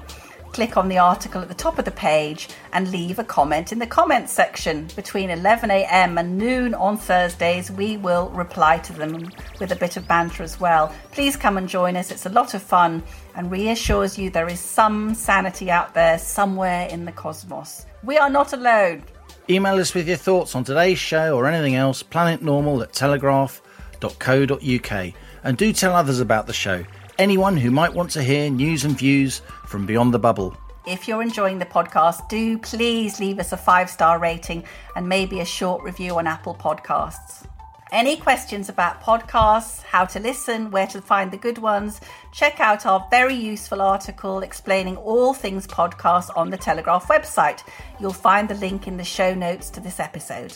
Click 0.55 0.77
on 0.77 0.89
the 0.89 0.99
article 0.99 1.43
at 1.43 1.49
the 1.49 1.55
top 1.55 1.81
of 1.81 1.85
the 1.85 1.91
page 1.91 2.49
and 2.73 2.93
leave 2.93 3.19
a 3.19 3.25
comment 3.25 3.73
in 3.73 3.81
the 3.81 3.89
comments 3.89 4.33
section. 4.33 4.87
Between 4.95 5.29
11am 5.29 6.21
and 6.21 6.39
noon 6.39 6.75
on 6.75 6.97
Thursdays, 6.97 7.73
we 7.73 7.97
will 7.97 8.29
reply 8.29 8.79
to 8.79 8.93
them 8.93 9.33
with 9.59 9.73
a 9.73 9.77
bit 9.77 9.97
of 9.97 10.07
banter 10.07 10.45
as 10.45 10.61
well. 10.61 10.95
Please 11.11 11.37
come 11.37 11.59
and 11.59 11.69
join 11.69 11.97
us, 11.97 12.13
it's 12.13 12.27
a 12.27 12.29
lot 12.29 12.55
of 12.55 12.63
fun 12.63 13.03
and 13.35 13.51
reassures 13.51 14.17
you 14.17 14.31
there 14.31 14.47
is 14.47 14.61
some 14.61 15.13
sanity 15.13 15.73
out 15.73 15.93
there 15.93 16.19
somewhere 16.19 16.87
in 16.87 17.05
the 17.05 17.11
cosmos. 17.11 17.85
We 18.05 18.17
are 18.17 18.31
not 18.31 18.53
alone. 18.53 19.03
Email 19.51 19.81
us 19.81 19.93
with 19.93 20.07
your 20.07 20.19
thoughts 20.19 20.55
on 20.55 20.63
today's 20.63 21.01
show 21.01 21.37
or 21.37 21.47
anything 21.47 21.75
else, 21.75 22.05
planetnormal 22.05 22.81
at 22.81 22.93
telegraph.co.uk. 22.93 25.15
And 25.43 25.57
do 25.57 25.73
tell 25.73 25.97
others 25.97 26.21
about 26.21 26.47
the 26.47 26.53
show. 26.53 26.85
Anyone 27.17 27.57
who 27.57 27.71
might 27.71 27.95
want 27.95 28.11
to 28.13 28.25
hear 28.25 28.51
news 28.51 28.85
and 28.85 28.99
views 28.99 29.41
from 29.75 29.87
beyond 29.87 30.15
the 30.15 30.19
bubble. 30.21 30.57
If 30.87 31.09
you're 31.09 31.21
enjoying 31.21 31.59
the 31.59 31.67
podcast, 31.67 32.29
do 32.29 32.59
please 32.59 33.19
leave 33.19 33.41
us 33.41 33.51
a 33.51 33.57
five 33.57 33.91
star 33.91 34.21
rating 34.21 34.63
and 34.95 35.09
maybe 35.09 35.41
a 35.41 35.45
short 35.45 35.83
review 35.83 36.17
on 36.17 36.29
Apple 36.29 36.55
Podcasts. 36.55 37.45
Any 37.91 38.17
questions 38.17 38.69
about 38.69 39.03
podcasts, 39.03 39.83
how 39.83 40.05
to 40.05 40.21
listen, 40.21 40.71
where 40.71 40.87
to 40.87 41.03
find 41.03 41.33
the 41.33 41.37
good 41.37 41.59
ones, 41.59 42.01
check 42.33 42.61
out 42.61 42.87
our 42.87 43.05
very 43.11 43.35
useful 43.35 43.83
article 43.83 44.43
explaining 44.43 44.97
all 44.97 45.35
things 45.35 45.67
podcasts 45.67 46.31
on 46.37 46.51
the 46.51 46.57
Telegraph 46.57 47.09
website. 47.09 47.65
You'll 47.99 48.13
find 48.13 48.49
the 48.49 48.55
link 48.55 48.87
in 48.87 48.97
the 48.97 49.05
show 49.05 49.35
notes 49.35 49.71
to 49.71 49.81
this 49.81 49.99
episode. 49.99 50.55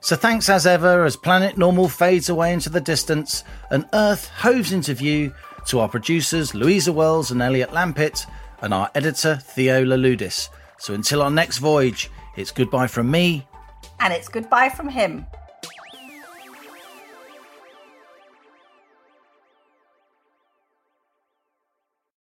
So 0.00 0.14
thanks 0.14 0.50
as 0.50 0.66
ever 0.66 1.06
as 1.06 1.16
Planet 1.16 1.56
Normal 1.56 1.88
fades 1.88 2.28
away 2.28 2.52
into 2.52 2.68
the 2.68 2.82
distance 2.82 3.44
and 3.70 3.88
Earth 3.94 4.28
hoves 4.28 4.72
into 4.72 4.92
view 4.92 5.32
to 5.68 5.80
our 5.80 5.88
producers 5.88 6.54
Louisa 6.54 6.92
Wells 6.92 7.30
and 7.30 7.40
Elliot 7.40 7.70
Lampitt 7.70 8.26
and 8.62 8.74
our 8.74 8.90
editor 8.94 9.36
Theo 9.36 9.84
Laludis. 9.84 10.48
So 10.78 10.94
until 10.94 11.22
our 11.22 11.30
next 11.30 11.58
voyage, 11.58 12.10
it's 12.36 12.50
goodbye 12.50 12.86
from 12.86 13.10
me 13.10 13.46
And 14.00 14.12
it's 14.12 14.28
goodbye 14.28 14.68
from 14.68 14.88
him. 14.88 15.26